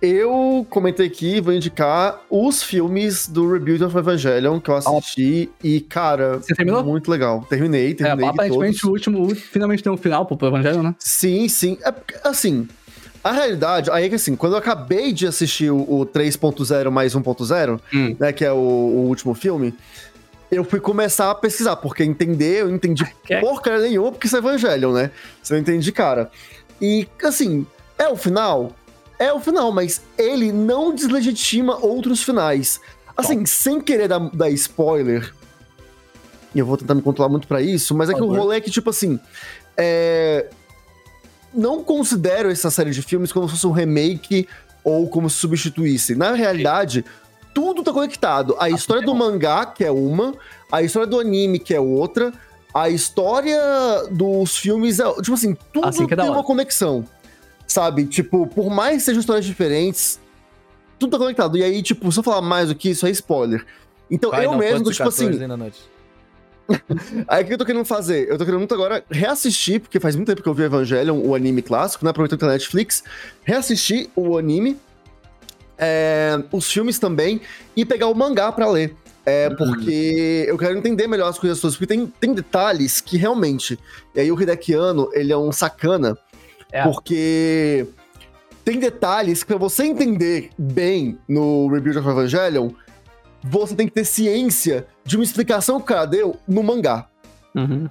[0.00, 5.80] Eu comentei aqui, vou indicar os filmes do Rebuild of Evangelion que eu assisti e,
[5.80, 6.84] cara, Você terminou?
[6.84, 7.44] muito legal.
[7.48, 8.84] Terminei, É, terminei de aparentemente todos.
[8.84, 10.94] o último, finalmente tem um final pro, Evangelho, né?
[11.00, 11.76] Sim, sim.
[11.84, 11.92] É,
[12.22, 12.68] assim,
[13.24, 17.16] a realidade, aí é que assim, quando eu acabei de assistir o, o 3.0 mais
[17.16, 18.14] 1.0, Hum.
[18.20, 19.74] né, que é o, o último filme,
[20.50, 24.38] eu fui começar a pesquisar, porque entender, eu entendi Que- porcaria nenhuma, porque isso é
[24.38, 25.10] Evangelion, né?
[25.42, 26.30] Você não entende, cara.
[26.80, 27.66] E, assim,
[27.98, 28.72] é o final?
[29.18, 32.80] é o final, mas ele não deslegitima outros finais.
[33.16, 35.34] Assim, sem querer dar, dar spoiler,
[36.54, 38.60] e eu vou tentar me controlar muito para isso, mas é que o rolê é
[38.60, 39.18] que, tipo assim,
[39.76, 40.48] é...
[41.52, 44.48] não considero essa série de filmes como se fosse um remake
[44.84, 46.14] ou como se substituísse.
[46.14, 47.04] Na realidade,
[47.54, 48.56] tudo tá conectado.
[48.58, 50.34] A história do mangá, que é uma,
[50.70, 52.32] a história do anime, que é outra,
[52.72, 53.58] a história
[54.10, 57.04] dos filmes, é, tipo assim, tudo Assim é tem uma conexão.
[57.66, 58.06] Sabe?
[58.06, 60.18] Tipo, por mais que sejam histórias diferentes,
[60.98, 61.56] tudo tá conectado.
[61.56, 63.64] E aí, tipo, se eu falar mais do que isso, é spoiler.
[64.10, 65.72] Então, Pai, eu não mesmo, pode tipo ser 14 assim.
[67.26, 68.28] Aí o que eu tô querendo fazer?
[68.28, 71.34] Eu tô querendo muito agora reassistir, porque faz muito tempo que eu vi Evangelion, o
[71.34, 72.10] anime clássico, né?
[72.10, 73.02] Aproveitando que tá na Netflix,
[73.42, 74.76] reassistir o anime,
[75.78, 77.40] é, os filmes também,
[77.76, 78.94] e pegar o mangá pra ler.
[79.24, 83.78] É, porque eu quero entender melhor as coisas todas, porque tem, tem detalhes que realmente.
[84.14, 86.16] E aí o Hidekiano, ele é um sacana,
[86.72, 86.82] É.
[86.82, 87.86] porque
[88.64, 92.70] tem detalhes que pra você entender bem no Rebuild of Evangelion,
[93.44, 97.06] você tem que ter ciência de uma explicação que o cara deu no mangá.
[97.54, 97.88] Uhum.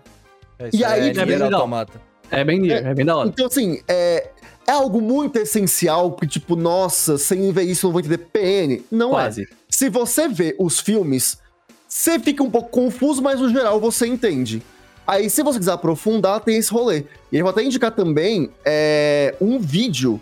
[0.59, 1.87] É, E isso aí, é, é bem legal.
[2.29, 3.29] É bem Nier, é, bem da hora.
[3.29, 4.31] Então, assim, é,
[4.67, 8.83] é algo muito essencial que, tipo, nossa, sem ver isso eu não vou entender PN.
[8.91, 9.23] Não é.
[9.23, 9.47] Quase.
[9.69, 11.37] Se você vê os filmes,
[11.87, 14.61] você fica um pouco confuso, mas no geral você entende.
[15.07, 17.05] Aí, se você quiser aprofundar, tem esse rolê.
[17.31, 20.21] E eu vou até indicar também é, um vídeo,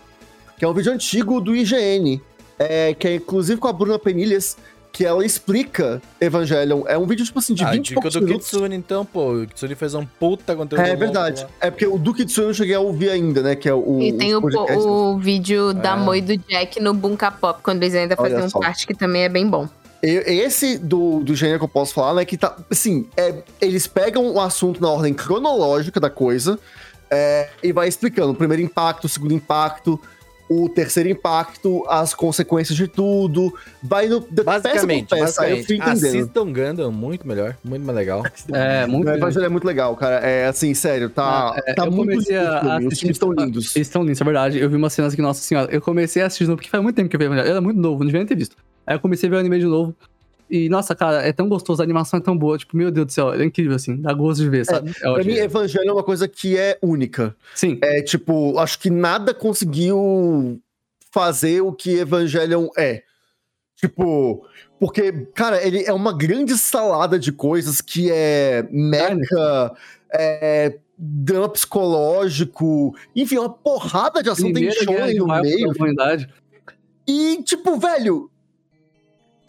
[0.56, 2.22] que é um vídeo antigo do IGN,
[2.56, 4.56] é, que é inclusive com a Bruna Penilhas,
[4.96, 6.84] que ela explica Evangelion.
[6.86, 8.48] É um vídeo, tipo assim, de ah, 20 e dica poucos do minutos.
[8.48, 9.34] Kitsune, então, pô.
[9.42, 11.42] O Kitsune fez um puta conteúdo É louco verdade.
[11.42, 11.48] lá.
[11.60, 13.54] É porque o do Kitsune eu não cheguei a ouvir ainda, né?
[13.54, 14.00] Que é o.
[14.00, 15.96] E tem o, o vídeo da É.
[15.96, 18.58] Moi do Jack no Bunka Pop, quando eles ainda faziam só.
[18.58, 19.68] parte, que também é bem bom.
[20.02, 22.24] E- Esse do, do gênero que eu posso falar, né?
[22.24, 22.56] Que tá.
[22.70, 26.58] Assim, é, eles pegam o assunto na ordem cronológica da coisa
[27.10, 30.00] é, e vai explicando o primeiro impacto, segundo impacto,
[30.48, 33.52] o terceiro impacto, as consequências de tudo.
[33.82, 34.20] Vai no.
[34.20, 36.20] Basicamente, peça peça, eu basicamente entendendo.
[36.22, 38.22] assistam Gundam, muito melhor, muito mais legal.
[38.52, 40.16] É, muito Evangelho é muito legal, cara.
[40.26, 42.86] É assim, sério, tá, Ah, é, tá eu muito comecei lindo o a filme, Os
[42.86, 43.76] assistir- filmes estão lindos.
[43.76, 44.58] Eles estão lindos, é verdade.
[44.58, 46.82] Eu vi umas cenas que, nossa senhora, eu comecei a assistir de novo, porque faz
[46.82, 47.46] muito tempo que eu vi Evangelho.
[47.48, 48.56] Eu era muito novo, não devia nem ter visto.
[48.86, 49.94] Aí eu comecei a ver o anime de novo.
[50.48, 52.56] E, nossa, cara, é tão gostoso, a animação é tão boa.
[52.56, 54.00] Tipo, meu Deus do céu, é incrível, assim.
[54.00, 54.90] Dá gosto de ver, sabe?
[54.90, 57.34] É Pra mim, Evangelho é uma coisa que é única.
[57.54, 57.78] Sim.
[57.82, 60.60] É tipo, acho que nada conseguiu
[61.10, 63.02] fazer o que Evangelion é.
[63.76, 64.46] Tipo,
[64.78, 69.72] porque, cara, ele é uma grande salada de coisas que é mecha,
[70.12, 76.28] é drama psicológico, enfim, uma porrada de ação, tem Primeira Guerra shonen no meio.
[77.06, 78.30] E, tipo, velho.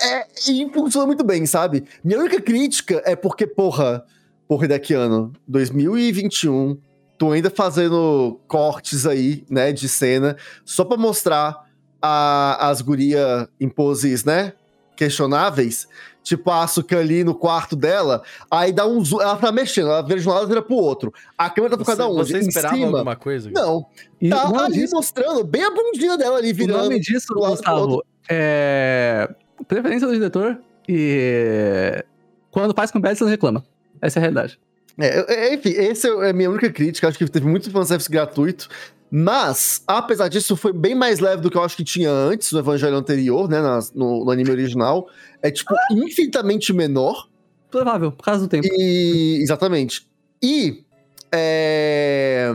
[0.02, 1.84] É, e funciona muito bem, sabe?
[2.04, 4.06] Minha única crítica é porque, porra,
[4.48, 6.78] porra, Hidekiano, 2021,
[7.18, 11.66] tô ainda fazendo cortes aí, né, de cena, só pra mostrar
[12.02, 14.54] a, as guria em poses, né,
[14.96, 15.88] questionáveis.
[16.22, 18.22] Tipo, a Asuka ali no quarto dela,
[18.52, 20.76] aí dá um zoom, ela tá mexendo, ela vira de um lado e vira pro
[20.76, 21.14] outro.
[21.38, 22.32] A câmera tá Você, focada onde?
[22.32, 22.98] você Em esperava cima?
[22.98, 23.50] alguma coisa?
[23.50, 23.86] Não,
[24.22, 26.84] E tá o ali disso, mostrando bem a bundinha dela ali o virando.
[26.84, 29.30] nome disso Gustavo, é
[29.68, 32.04] preferência do diretor e
[32.52, 33.64] quando faz com bad, você não reclama.
[34.02, 34.60] Essa é a realidade.
[34.98, 37.08] É, é, enfim, essa é a minha única crítica.
[37.08, 38.68] Acho que teve muito fanservice gratuito.
[39.10, 42.60] Mas, apesar disso, foi bem mais leve do que eu acho que tinha antes, no
[42.60, 43.62] evangelho anterior, né?
[43.62, 45.08] nas- no, no anime original.
[45.42, 47.30] É, tipo, infinitamente menor.
[47.72, 48.68] Provável, por causa do tempo.
[48.70, 49.40] E.
[49.42, 50.06] Exatamente.
[50.44, 50.84] E.
[51.32, 52.54] É.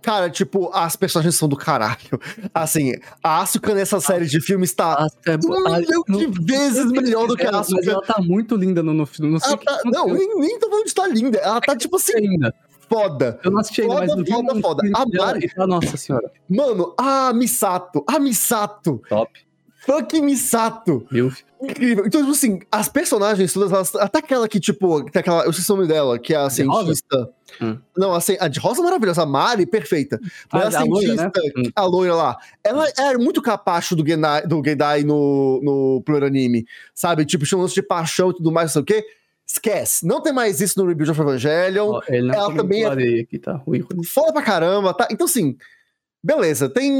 [0.00, 1.98] Cara, tipo, as personagens são do caralho.
[2.54, 2.92] Assim,
[3.22, 7.36] a Asuka nessa série de filmes tá é um milhão de vezes sei melhor do
[7.36, 7.76] que a Asuka.
[7.80, 9.32] Mas ela tá muito linda no, no filme.
[9.32, 11.38] Não sei Ela tá- não, nem, nem tô falando de tá linda.
[11.38, 12.54] Ela tá, tipo assim, ainda.
[12.88, 13.38] foda.
[13.44, 14.80] Eu não assisti ainda, Foda, mas foda, foda.
[14.82, 19.47] clipe A Mari- Nossa senhora, Mano, a Misato, a Misato, top.
[19.86, 21.06] Fucking Misato.
[21.10, 21.32] Viu?
[21.60, 22.06] Incrível.
[22.06, 25.64] Então, tipo assim, as personagens todas, elas, até aquela que, tipo, tem aquela, eu sei
[25.74, 27.30] o nome dela, que é a cientista.
[27.60, 27.78] Hum.
[27.96, 30.20] Não, a, a de rosa é maravilhosa, a Mari, perfeita.
[30.52, 31.52] Mas Ah, a a loira, cientista, né?
[31.56, 31.70] Hum.
[31.74, 36.64] a loira lá, ela era muito capacho do Gendai, do Gendai no, no primeiro anime,
[36.94, 37.24] sabe?
[37.24, 39.04] Tipo, tinha um lance de paixão e tudo mais, não sei o quê.
[39.50, 40.06] Esquece.
[40.06, 42.00] Não tem mais isso no Rebuild of Evangelion.
[42.08, 43.20] Não ela também é- é...
[43.22, 43.60] aqui, tá?
[44.06, 45.08] Foda pra caramba, tá?
[45.10, 45.56] Então, assim,
[46.22, 46.92] beleza, tem,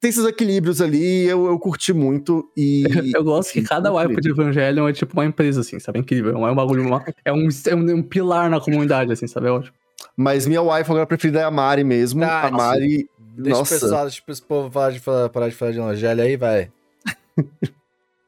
[0.00, 2.84] tem esses equilíbrios ali, eu, eu curti muito e...
[3.14, 5.98] Eu gosto que cada wipe de Evangelion é tipo uma empresa, assim, sabe?
[5.98, 6.46] É incrível.
[6.46, 9.48] É um bagulho, uma- é, um, é um, um pilar na comunidade, assim, sabe?
[9.48, 9.74] É ótimo.
[10.16, 12.22] Mas minha wife agora preferida é a Mari mesmo.
[12.24, 13.76] Ah, a Mari, Deixa Nossa.
[13.76, 16.72] o pessoal, deixa esse povo parar de falar, parar de falar de Evangelho aí, vai.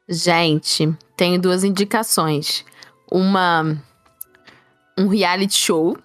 [0.09, 2.65] Gente, tenho duas indicações.
[3.11, 3.77] Uma.
[4.97, 5.99] Um reality show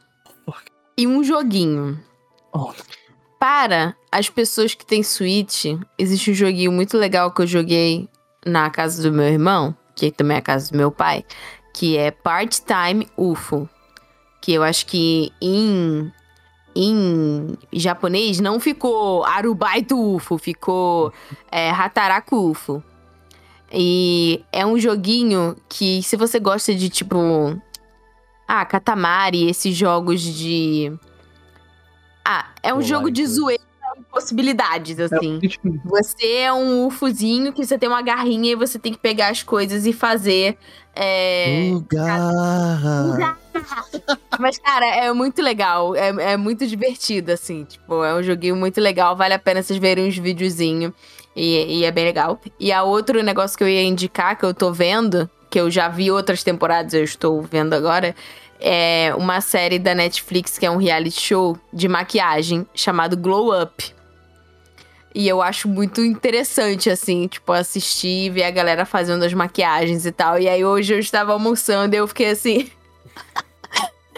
[0.98, 2.00] e um joguinho.
[2.52, 2.72] Oh.
[3.40, 5.66] para as pessoas que têm Switch,
[5.98, 8.08] existe um joguinho muito legal que eu joguei
[8.46, 11.26] na casa do meu irmão, que também é a casa do meu pai,
[11.74, 13.68] que é Part-Time UFO.
[14.42, 16.10] Que eu acho que em,
[16.74, 21.12] em japonês não ficou Arubaito UFO, ficou
[21.52, 22.82] é, Hataraku UFO.
[23.70, 27.18] E é um joguinho que, se você gosta de tipo.
[28.48, 30.94] Ah, Katamari, esses jogos de.
[32.24, 33.65] Ah, é um jogo de zoeira
[34.16, 35.40] possibilidades, assim.
[35.44, 38.98] É, tipo, Você é um ufozinho que você tem uma garrinha e você tem que
[38.98, 40.58] pegar as coisas e fazer.
[40.96, 41.70] É...
[41.74, 43.38] Lugar.
[44.40, 45.94] Mas, cara, é muito legal.
[45.98, 47.66] É, é muito divertido, assim.
[47.66, 49.18] Tipo, é um joguinho muito legal.
[49.18, 50.94] Vale a pena vocês verem uns videozinhos.
[51.36, 52.40] E, e é bem legal.
[52.58, 55.90] E a outro negócio que eu ia indicar, que eu tô vendo, que eu já
[55.90, 58.16] vi outras temporadas, eu estou vendo agora,
[58.62, 63.94] é uma série da Netflix que é um reality show de maquiagem chamado Glow Up.
[65.18, 70.12] E eu acho muito interessante, assim, tipo, assistir, ver a galera fazendo as maquiagens e
[70.12, 70.38] tal.
[70.38, 72.70] E aí hoje eu estava almoçando e eu fiquei assim.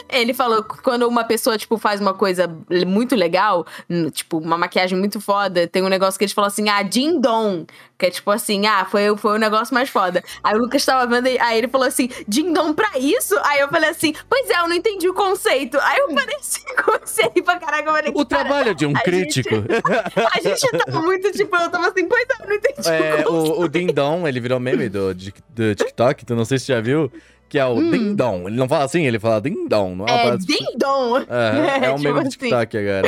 [0.09, 2.47] Ele falou que quando uma pessoa, tipo, faz uma coisa
[2.85, 3.65] muito legal,
[4.11, 7.65] tipo, uma maquiagem muito foda, tem um negócio que eles falam assim, ah, Ding Dong.
[7.97, 10.23] Que é tipo assim, ah, foi, foi o negócio mais foda.
[10.43, 13.35] Aí o Lucas tava vendo, aí ele falou assim, Ding Dong pra isso?
[13.43, 15.79] Aí eu falei assim, pois é, eu não entendi o conceito.
[15.81, 18.95] Aí eu falei assim, comecei rir pra caraca, eu falei, O cara, trabalho de um
[18.95, 19.49] a crítico.
[20.31, 23.31] a gente tava muito, tipo, eu tava assim, pois é, eu não entendi É, o
[23.31, 23.31] conceito.
[23.31, 26.73] o, o Ding Dong, ele virou meme do, do TikTok, tu não sei se você
[26.73, 27.11] já viu,
[27.49, 28.47] que é o Ding Dong.
[28.47, 29.95] Ele não fala assim, ele fala Ding Dong.
[29.95, 30.33] Não é, Hum.
[30.33, 31.25] É, Ding Dong.
[31.29, 32.37] É, é um tipo meme do assim.
[32.37, 33.07] TikTok agora.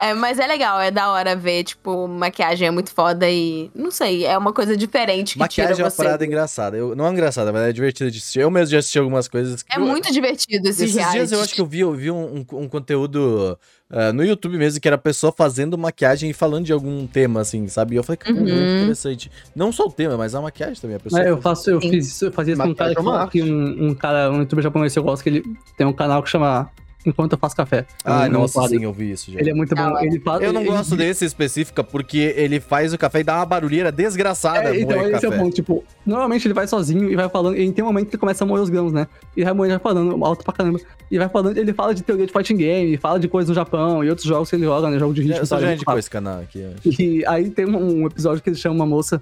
[0.00, 3.90] É, mas é legal, é da hora ver, tipo, maquiagem é muito foda e, não
[3.90, 5.96] sei, é uma coisa diferente que Maquiagem é uma você.
[6.02, 6.76] parada engraçada.
[6.76, 8.40] Eu, não é engraçada, mas é divertida de assistir.
[8.40, 9.62] Eu mesmo já assisti algumas coisas.
[9.62, 12.44] que É muito divertido esses, Esses dias eu acho que eu vi, eu vi um,
[12.50, 13.58] um- um conteúdo
[13.90, 17.40] ah, no YouTube mesmo, que era a pessoa fazendo maquiagem e falando de algum tema,
[17.40, 17.94] assim, sabe?
[17.94, 18.76] E eu falei, cara, muito Uhum.
[18.76, 19.30] interessante.
[19.54, 20.96] Não só o tema, mas a maquiagem também.
[20.96, 21.90] A pessoa É, eu faço, eu Sim.
[21.90, 24.62] fiz isso, eu fazia isso com um cara é que um, um cara, um youtuber
[24.62, 25.44] japonês que eu gosto, que ele
[25.76, 26.70] tem um canal que chama
[27.06, 27.84] Enquanto eu faço café.
[28.04, 28.78] Ah, É nossa, um quadro.
[28.78, 29.38] sim, eu vi isso já.
[29.40, 29.82] Ele é muito bom.
[29.82, 30.06] hora.
[30.06, 33.36] Ele fala, Eu não ele- gosto desse específica porque ele faz o café e dá
[33.36, 35.38] uma barulheira desgraçada É, então, esse é o café.
[35.38, 35.54] ponto.
[35.54, 37.56] Tipo, normalmente ele vai sozinho e vai falando.
[37.58, 39.06] E tem um momento que ele começa a moer os grãos, né?
[39.36, 40.78] E vai moer, vai falando alto pra caramba.
[41.10, 44.02] E vai falando, ele fala de teoria de fighting game, fala de coisas do Japão
[44.02, 44.98] e outros jogos que ele joga, né?
[44.98, 45.36] Jogo de ritmo.
[45.38, 46.60] eu sou gente ele com esse canal aqui.
[46.60, 47.02] eu acho.
[47.02, 49.20] E aí tem um, um episódio que ele chama uma moça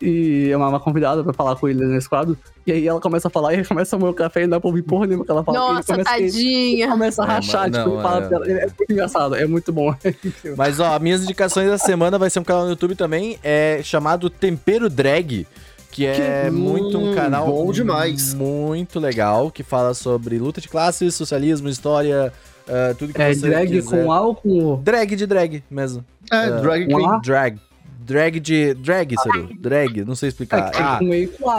[0.00, 2.36] e é uma, uma convidada pra falar com ele nesse quadro.
[2.66, 4.60] E aí ela começa a falar e começa a moer o café e não dá
[4.60, 5.58] pra ouvir porra nenhuma que ela fala.
[5.58, 6.88] Nossa, começa, ele tadinha.
[6.88, 8.46] começa a É, rachar, mas- tipo, não, fala é- pra ela.
[8.50, 9.94] É muito engraçado, é muito bom.
[10.56, 14.28] Mas ó, minhas indicações da semana vai ser um canal no YouTube também, é chamado
[14.30, 15.46] Tempero Drag.
[15.90, 18.34] Que é Que- muito um canal bom demais.
[18.34, 22.30] muito legal, que fala sobre luta de classes, socialismo, história,
[22.68, 24.04] ah, tudo que É você drag quiser.
[24.04, 24.76] com álcool.
[24.84, 26.04] Drag de drag mesmo.
[26.30, 27.20] É, drag um queen.
[27.22, 27.58] Drag.
[28.06, 28.72] Drag de.
[28.74, 29.48] Drag, Seru.
[29.58, 30.70] Drag, não sei explicar.
[30.72, 31.00] É, Ah,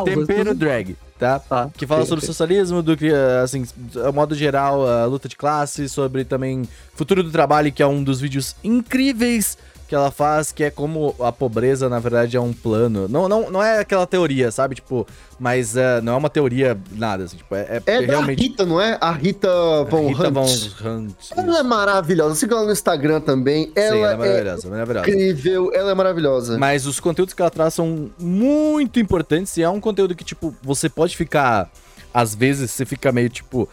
[0.06, 1.40] tempero drag, tá?
[1.40, 1.70] Tá.
[1.76, 3.12] Que fala sobre socialismo, do que,
[3.44, 3.66] assim,
[4.06, 8.02] a modo geral, a luta de classe, sobre também futuro do trabalho, que é um
[8.02, 9.58] dos vídeos incríveis
[9.88, 13.08] que ela faz, que é como a pobreza, na verdade, é um plano.
[13.08, 14.76] Não, não, não é aquela teoria, sabe?
[14.76, 15.08] Tipo,
[15.40, 18.42] mas eh, não é uma teoria nada, assim, tipo, é, é É realmente.
[18.42, 18.98] Rita, não é?
[19.00, 19.50] A Rita
[19.90, 20.34] Von Rita Hunt.
[20.82, 21.14] Von Hunt.
[21.36, 22.36] Ela é maravilhosa.
[22.36, 23.66] Siga ela no Instagram também.
[23.68, 25.10] Sim, Ela, ela é é maravilhosa, maravilhosa.
[25.10, 26.58] incrível, ela é maravilhosa.
[26.58, 30.54] Mas os conteúdos que ela traz são muito importantes e é um conteúdo que, tipo,
[30.62, 31.72] você pode ficar.
[32.14, 33.70] Às vezes você fica meio tipo.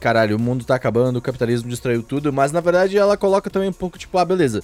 [0.00, 3.68] Caralho, o mundo tá acabando, o capitalismo destruiu tudo, mas na verdade ela coloca também
[3.68, 4.60] um pouco, tipo, ah, beleza.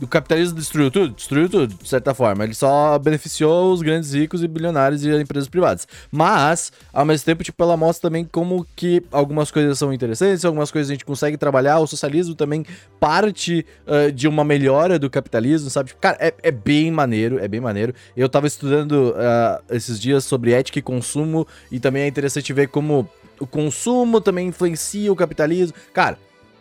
[0.00, 1.12] O capitalismo destruiu tudo?
[1.12, 2.44] Destruiu tudo, de certa forma.
[2.44, 5.88] Ele só beneficiou os grandes ricos e bilionários e as empresas privadas.
[6.10, 10.70] Mas, ao mesmo tempo, tipo, ela mostra também como que algumas coisas são interessantes, algumas
[10.70, 11.80] coisas a gente consegue trabalhar.
[11.80, 12.64] O socialismo também
[13.00, 15.88] parte ah, de uma melhora do capitalismo, sabe?
[15.88, 17.92] Tipo, cara, é, é bem maneiro, é bem maneiro.
[18.16, 22.68] Eu tava estudando ah, esses dias sobre ética e consumo e também é interessante ver
[22.68, 23.08] como
[23.40, 25.76] o consumo também influencia o capitalismo.
[25.92, 26.18] Cara,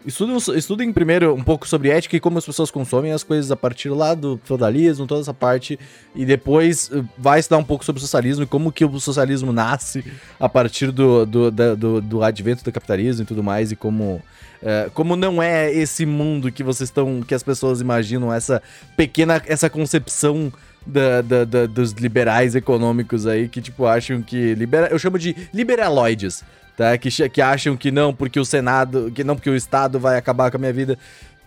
[0.07, 3.57] Estudem, estudem primeiro um pouco sobre ética e como as pessoas consomem as coisas a
[3.57, 5.77] partir lá do feudalismo, toda essa parte,
[6.15, 9.51] e depois eh, vai estudar um pouco sobre o socialismo e como que o socialismo
[9.51, 10.05] nasce
[10.39, 14.21] a partir do, do, da- do, do advento do capitalismo e tudo mais, e como,
[14.63, 18.61] eh, como não é esse mundo que vocês estão, que as pessoas imaginam, essa
[18.95, 20.53] pequena, essa concepção
[20.85, 24.55] da- da- da- dos liberais econômicos aí que, tipo, acham que.
[24.55, 26.45] Libera, eu chamo de liberaloides,
[26.77, 26.97] tá?
[26.97, 29.11] Que, que acham que não, porque o Senado.
[29.13, 30.97] Que não, porque o Estado vai acabar com a minha vida.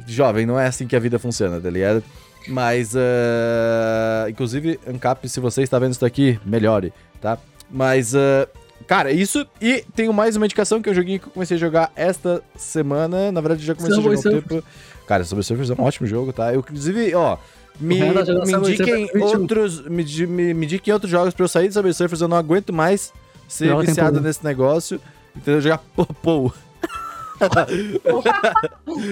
[0.06, 2.02] Jovem, não é assim que a vida funciona, tá ligado?
[2.48, 2.94] Mas.
[2.96, 7.38] ah, inclusive, Ancap, se você está vendo isso daqui, melhore, tá?
[7.70, 8.14] Mas.
[8.14, 8.46] ah,
[8.86, 9.46] Cara, isso.
[9.60, 12.42] E tenho mais uma indicação que é um joguinho que eu comecei a jogar esta
[12.56, 13.30] semana.
[13.30, 14.64] Na verdade, já comecei Subway a jogar um tempo.
[15.06, 16.52] Cara, Subway Surfers é um ótimo jogo, tá?
[16.52, 17.36] Eu, inclusive, ó,
[17.78, 19.40] me, me indiquem Surfers 21.
[19.40, 19.86] outros.
[19.86, 22.72] Me, me, me indiquem outros jogos pra eu sair de Subway Surfers, eu não aguento
[22.72, 23.12] mais
[23.46, 25.00] ser Joga viciado nesse negócio.
[25.36, 25.60] Entendeu?
[25.60, 25.78] Jogar
[26.22, 26.52] Pou.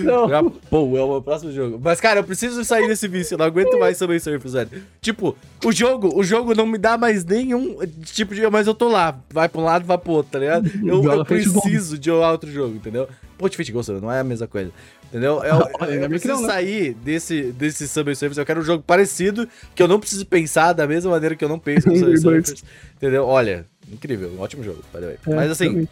[0.04, 1.80] Jogar Pou é o meu próximo jogo.
[1.82, 4.70] Mas, cara, eu preciso sair desse vício, eu não aguento mais Subway Surfers, velho.
[5.00, 8.46] Tipo, o jogo, o jogo não me dá mais nenhum tipo de.
[8.50, 10.70] Mas eu tô lá, vai pra um lado, vai pro outro, tá ligado?
[10.84, 13.08] Eu, eu preciso de outro jogo, entendeu?
[13.36, 14.72] Pô, de Fit Ghost, não é a mesma coisa.
[15.08, 15.42] Entendeu?
[15.42, 16.48] Eu, eu, eu preciso não, né?
[16.48, 18.36] sair desse, desse Subway Surfers.
[18.36, 21.48] Eu quero um jogo parecido, que eu não preciso pensar da mesma maneira que eu
[21.48, 22.18] não penso no Subway.
[22.18, 22.64] Surfers.
[22.96, 23.26] Entendeu?
[23.26, 25.18] Olha, incrível, um ótimo jogo, by the way.
[25.26, 25.88] É, Mas assim,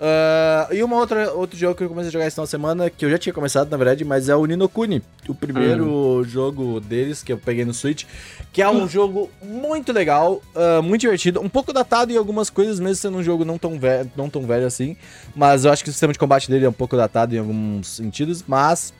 [0.00, 2.88] ah, e uma outra, outro jogo que eu comecei a jogar esse final de semana,
[2.88, 5.02] que eu já tinha começado, na verdade, mas é o Nino Kuni.
[5.28, 8.04] O primeiro jogo deles que eu peguei no Switch,
[8.52, 12.78] que é um jogo muito legal, ah, muito divertido, um pouco datado em algumas coisas,
[12.78, 14.96] mesmo sendo um jogo não tão, velho, não tão velho assim.
[15.34, 17.88] Mas eu acho que o sistema de combate dele é um pouco datado em alguns
[17.88, 18.92] sentidos, mas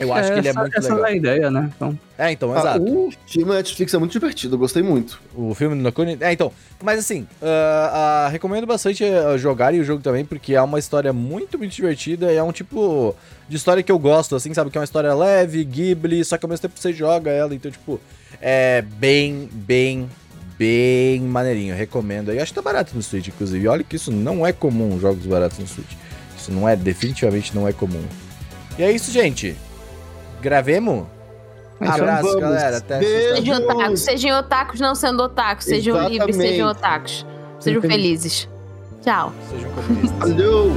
[0.00, 1.06] eu acho É, que ele é essa- muito essa legal.
[1.06, 1.70] é a ideia, né?
[1.76, 2.82] Então, É, então, Ah, exato.
[2.82, 5.20] o filme da Netflix é muito divertido, eu gostei muito.
[5.34, 6.16] O filme do Nokuni.
[6.20, 6.50] É, então.
[6.82, 11.12] Mas assim, ah, ah, recomendo bastante ah, jogarem o jogo também, porque é uma história
[11.12, 12.32] muito, muito divertida.
[12.32, 13.14] E é um tipo
[13.48, 14.70] de história que eu gosto, assim, sabe?
[14.70, 17.54] Que é uma história leve, Ghibli, só que ao mesmo tempo você joga ela.
[17.54, 18.00] Então, tipo,
[18.40, 20.08] é bem, bem,
[20.58, 21.74] bem maneirinho.
[21.74, 22.32] Recomendo.
[22.32, 23.64] E acho que tá barato no Switch, inclusive.
[23.64, 25.92] E olha que isso não é comum, jogos baratos no Switch.
[26.38, 28.02] Isso não é, definitivamente não é comum.
[28.78, 29.56] E é isso, gente.
[30.46, 31.06] Gravemos?
[31.80, 32.40] Então Abraço, vamos.
[32.40, 32.76] galera.
[32.76, 33.00] Até.
[33.00, 36.50] Sejam otakus, sejam otakus não sendo otakus, sejam livres, Exatamente.
[36.50, 37.26] sejam otakus.
[37.58, 38.48] Sejam felizes.
[39.02, 39.32] Tchau.
[39.50, 40.18] Sejam comunistas.
[40.20, 40.76] Valeu!